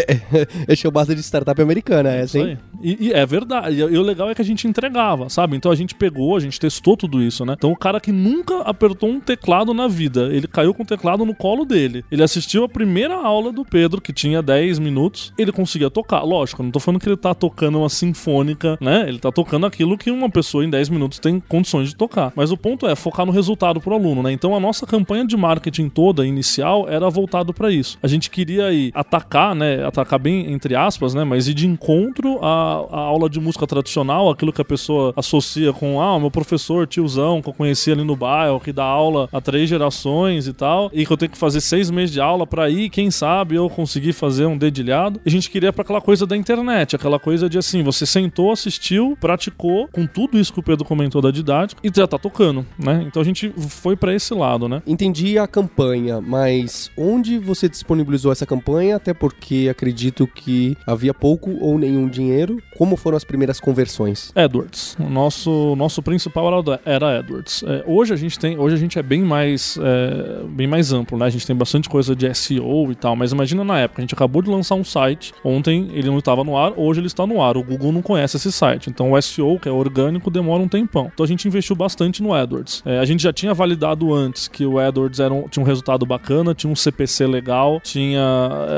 É 0.66 0.74
chamada 0.76 1.14
de 1.14 1.22
startup 1.22 1.60
americana, 1.60 2.10
essa, 2.10 2.38
hein? 2.38 2.44
aí. 2.44 2.58
E, 2.82 3.08
e 3.08 3.12
é 3.12 3.24
verdade. 3.24 3.76
E, 3.76 3.78
e 3.78 3.98
o 3.98 4.02
legal 4.02 4.30
é 4.30 4.34
que 4.34 4.42
a 4.42 4.44
gente 4.44 4.66
entregava, 4.66 5.28
sabe? 5.28 5.56
Então 5.56 5.70
a 5.70 5.74
gente 5.74 5.94
pegou, 5.94 6.36
a 6.36 6.40
gente 6.40 6.58
testou 6.60 6.96
tudo 6.96 7.22
isso, 7.22 7.44
né? 7.44 7.54
Então 7.56 7.72
o 7.72 7.76
cara 7.76 8.00
que 8.00 8.12
nunca 8.12 8.60
apertou 8.62 9.08
um 9.08 9.20
teclado 9.20 9.72
na 9.72 9.88
vida, 9.88 10.28
ele 10.32 10.46
caiu 10.46 10.74
com 10.74 10.82
o 10.82 10.86
teclado 10.86 11.24
no 11.24 11.34
colo 11.34 11.64
dele. 11.64 12.04
Ele 12.10 12.22
assistiu 12.22 12.64
a 12.64 12.68
primeira 12.68 13.14
aula 13.14 13.52
do 13.52 13.64
Pedro, 13.64 14.00
que 14.00 14.12
tinha 14.12 14.42
10 14.42 14.78
minutos, 14.78 15.32
ele 15.38 15.52
conseguia 15.58 15.90
tocar. 15.90 16.22
Lógico, 16.22 16.62
não 16.62 16.70
tô 16.70 16.78
falando 16.78 17.00
que 17.00 17.08
ele 17.08 17.16
tá 17.16 17.34
tocando 17.34 17.78
uma 17.80 17.88
sinfônica, 17.88 18.78
né? 18.80 19.06
Ele 19.08 19.18
tá 19.18 19.32
tocando 19.32 19.66
aquilo 19.66 19.98
que 19.98 20.08
uma 20.08 20.30
pessoa 20.30 20.64
em 20.64 20.70
10 20.70 20.88
minutos 20.88 21.18
tem 21.18 21.40
condições 21.40 21.88
de 21.88 21.96
tocar. 21.96 22.32
Mas 22.36 22.52
o 22.52 22.56
ponto 22.56 22.86
é 22.86 22.94
focar 22.94 23.26
no 23.26 23.32
resultado 23.32 23.80
pro 23.80 23.94
aluno, 23.94 24.22
né? 24.22 24.30
Então 24.30 24.54
a 24.54 24.60
nossa 24.60 24.86
campanha 24.86 25.26
de 25.26 25.36
marketing 25.36 25.88
toda 25.88 26.24
inicial 26.24 26.88
era 26.88 27.10
voltado 27.10 27.52
para 27.52 27.72
isso. 27.72 27.98
A 28.00 28.06
gente 28.06 28.30
queria 28.30 28.72
ir 28.72 28.92
atacar, 28.94 29.52
né? 29.52 29.84
Atacar 29.84 30.20
bem 30.20 30.52
entre 30.52 30.76
aspas, 30.76 31.12
né? 31.12 31.24
Mas 31.24 31.48
ir 31.48 31.54
de 31.54 31.66
encontro 31.66 32.38
à, 32.40 32.86
à 32.90 33.00
aula 33.00 33.28
de 33.28 33.40
música 33.40 33.66
tradicional, 33.66 34.30
aquilo 34.30 34.52
que 34.52 34.62
a 34.62 34.64
pessoa 34.64 35.12
associa 35.16 35.72
com 35.72 36.00
ah, 36.00 36.20
meu 36.20 36.30
professor 36.30 36.86
tiozão 36.86 37.42
que 37.42 37.48
eu 37.48 37.52
conheci 37.52 37.90
ali 37.90 38.04
no 38.04 38.14
bairro, 38.14 38.60
que 38.60 38.72
dá 38.72 38.84
aula 38.84 39.28
há 39.32 39.40
três 39.40 39.68
gerações 39.68 40.46
e 40.46 40.52
tal, 40.52 40.88
e 40.92 41.04
que 41.04 41.12
eu 41.12 41.16
tenho 41.16 41.32
que 41.32 41.38
fazer 41.38 41.60
seis 41.60 41.90
meses 41.90 42.12
de 42.12 42.20
aula 42.20 42.46
para 42.46 42.70
ir, 42.70 42.90
quem 42.90 43.10
sabe 43.10 43.56
eu 43.56 43.68
conseguir 43.68 44.12
fazer 44.12 44.46
um 44.46 44.56
dedilhado. 44.56 45.20
A 45.24 45.28
gente 45.28 45.47
queria 45.50 45.72
para 45.72 45.82
aquela 45.82 46.00
coisa 46.00 46.26
da 46.26 46.36
internet, 46.36 46.96
aquela 46.96 47.18
coisa 47.18 47.48
de 47.48 47.58
assim, 47.58 47.82
você 47.82 48.06
sentou, 48.06 48.52
assistiu, 48.52 49.16
praticou 49.20 49.88
com 49.88 50.06
tudo 50.06 50.38
isso 50.38 50.52
que 50.52 50.60
o 50.60 50.62
Pedro 50.62 50.84
comentou 50.84 51.20
da 51.20 51.30
didática 51.30 51.80
e 51.84 51.90
já 51.94 52.06
tá 52.06 52.18
tocando, 52.18 52.64
né? 52.78 53.04
Então 53.06 53.20
a 53.20 53.24
gente 53.24 53.52
foi 53.56 53.96
para 53.96 54.14
esse 54.14 54.32
lado, 54.34 54.68
né? 54.68 54.82
Entendi 54.86 55.38
a 55.38 55.46
campanha, 55.46 56.20
mas 56.20 56.90
onde 56.96 57.38
você 57.38 57.68
disponibilizou 57.68 58.32
essa 58.32 58.46
campanha? 58.46 58.96
Até 58.96 59.12
porque 59.12 59.68
acredito 59.70 60.26
que 60.26 60.76
havia 60.86 61.14
pouco 61.14 61.56
ou 61.60 61.78
nenhum 61.78 62.08
dinheiro. 62.08 62.58
Como 62.76 62.96
foram 62.96 63.16
as 63.16 63.24
primeiras 63.24 63.60
conversões? 63.60 64.32
Edwards. 64.34 64.96
O 64.98 65.08
nosso, 65.08 65.74
nosso 65.76 66.02
principal 66.02 66.48
era, 66.48 66.80
era 66.84 67.18
Edwards. 67.20 67.62
É, 67.66 67.84
hoje 67.86 68.12
a 68.12 68.16
gente 68.16 68.38
tem, 68.38 68.58
hoje 68.58 68.74
a 68.74 68.78
gente 68.78 68.98
é 68.98 69.02
bem 69.02 69.22
mais, 69.22 69.78
é, 69.80 70.44
bem 70.44 70.66
mais 70.66 70.92
amplo, 70.92 71.18
né? 71.18 71.26
A 71.26 71.30
gente 71.30 71.46
tem 71.46 71.56
bastante 71.56 71.88
coisa 71.88 72.14
de 72.14 72.32
SEO 72.34 72.90
e 72.90 72.94
tal, 72.94 73.16
mas 73.16 73.32
imagina 73.32 73.64
na 73.64 73.78
época, 73.78 74.00
a 74.00 74.02
gente 74.02 74.14
acabou 74.14 74.42
de 74.42 74.50
lançar 74.50 74.74
um 74.74 74.84
site, 74.84 75.32
ontem 75.44 75.88
ele 75.92 76.08
não 76.08 76.18
estava 76.18 76.42
no 76.44 76.56
ar, 76.56 76.72
hoje 76.76 77.00
ele 77.00 77.06
está 77.06 77.26
no 77.26 77.42
ar. 77.42 77.56
O 77.56 77.62
Google 77.62 77.92
não 77.92 78.02
conhece 78.02 78.36
esse 78.36 78.50
site, 78.52 78.88
então 78.90 79.12
o 79.12 79.20
SEO, 79.22 79.58
que 79.58 79.68
é 79.68 79.72
orgânico, 79.72 80.30
demora 80.30 80.62
um 80.62 80.68
tempão. 80.68 81.10
Então 81.12 81.24
a 81.24 81.26
gente 81.28 81.46
investiu 81.46 81.74
bastante 81.76 82.22
no 82.22 82.32
AdWords. 82.32 82.82
É, 82.84 82.98
a 82.98 83.04
gente 83.04 83.22
já 83.22 83.32
tinha 83.32 83.52
validado 83.54 84.12
antes 84.14 84.48
que 84.48 84.64
o 84.64 84.78
AdWords 84.78 85.20
era 85.20 85.32
um- 85.32 85.48
tinha 85.48 85.62
um 85.62 85.66
resultado 85.66 86.04
bacana, 86.06 86.54
tinha 86.54 86.70
um 86.72 86.76
CPC 86.76 87.26
legal, 87.26 87.80
tinha 87.82 88.20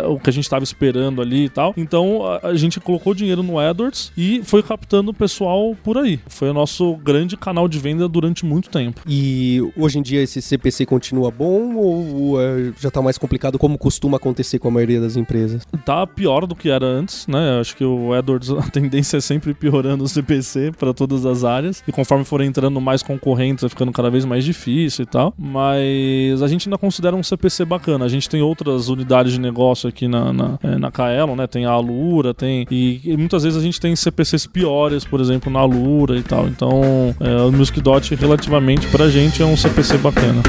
é, 0.05 0.07
o 0.07 0.19
que 0.19 0.31
a 0.31 0.33
gente 0.33 0.45
estava 0.45 0.65
esperando 0.65 1.21
ali 1.23 1.45
e 1.45 1.49
tal. 1.49 1.73
Então 1.77 2.25
a, 2.27 2.49
a 2.49 2.55
gente 2.55 2.81
colocou 2.81 3.15
dinheiro 3.15 3.43
no 3.43 3.59
AdWords 3.59 4.13
e 4.17 4.43
foi 4.45 4.63
captando 4.63 5.11
o 5.11 5.15
pessoal 5.15 5.77
por 5.83 5.99
aí. 5.99 6.19
Foi 6.29 6.51
o 6.51 6.55
nosso 6.55 6.95
grande 6.97 7.37
canal 7.37 7.69
de 7.69 7.79
venda 7.79 8.09
durante 8.09 8.45
muito 8.45 8.69
tempo. 8.71 9.01
E 9.07 9.61
hoje 9.77 9.99
em 9.99 10.03
dia 10.03 10.23
esse 10.23 10.41
CPC 10.43 10.87
continua 10.87 11.31
bom 11.31 11.75
ou 11.77 12.41
é, 12.41 12.73
já 12.81 12.91
tá 12.91 13.01
mais 13.03 13.19
complicado 13.19 13.59
como 13.59 13.79
costuma 13.79 14.17
acontecer 14.17 14.59
com 14.59 14.69
a 14.69 14.71
maioria 14.71 15.01
das 15.01 15.17
empresas? 15.17 15.67
Tá 15.85 16.07
pior 16.07 16.47
do 16.51 16.55
que 16.57 16.69
era 16.69 16.85
antes, 16.85 17.27
né? 17.27 17.59
Acho 17.61 17.77
que 17.77 17.85
o 17.85 18.13
AdWords, 18.13 18.51
a 18.59 18.63
tendência 18.63 19.17
é 19.17 19.21
sempre 19.21 19.55
piorando 19.55 20.05
o 20.05 20.09
CPC 20.09 20.73
para 20.79 20.93
todas 20.93 21.25
as 21.25 21.45
áreas. 21.45 21.83
E 21.87 21.93
conforme 21.93 22.25
for 22.25 22.41
entrando 22.43 22.81
mais 22.81 23.03
concorrentes, 23.03 23.63
vai 23.63 23.71
ficando 23.71 23.93
cada 23.93 24.11
vez 24.11 24.25
mais 24.25 24.45
difícil 24.45 25.05
e 25.05 25.07
tal. 25.07 25.33
Mas 25.39 26.43
a 26.43 26.49
gente 26.49 26.69
ainda 26.69 26.77
considera 26.77 27.17
um 27.17 27.23
CPC 27.23 27.65
bacana. 27.65 28.05
A 28.05 28.09
gente 28.09 28.29
tem 28.29 28.43
outras 28.43 28.89
unidades 28.89 29.33
de 29.33 29.41
negócio 29.41 29.89
aqui 29.89 30.07
na, 30.07 30.33
na, 30.33 30.59
é, 30.63 30.77
na 30.77 30.91
Kaelon, 30.91 31.37
né? 31.37 31.47
Tem 31.47 31.65
a 31.65 31.71
Alura, 31.71 32.35
tem. 32.35 32.67
E, 32.71 33.01
e 33.05 33.17
muitas 33.17 33.45
vezes 33.45 33.59
a 33.59 33.63
gente 33.63 33.81
tem 33.81 33.95
CPCs 33.95 34.47
piores, 34.47 35.05
por 35.05 35.21
exemplo, 35.21 35.51
na 35.53 35.61
Alura 35.61 36.17
e 36.17 36.23
tal. 36.23 36.47
Então, 36.49 37.15
é, 37.21 37.43
o 37.43 37.53
Music 37.53 37.81
Dot, 37.81 38.15
relativamente, 38.15 38.87
pra 38.89 39.09
gente, 39.09 39.43
é 39.43 39.47
um 39.47 39.57
CPC 39.57 39.99
bacana. 39.99 40.43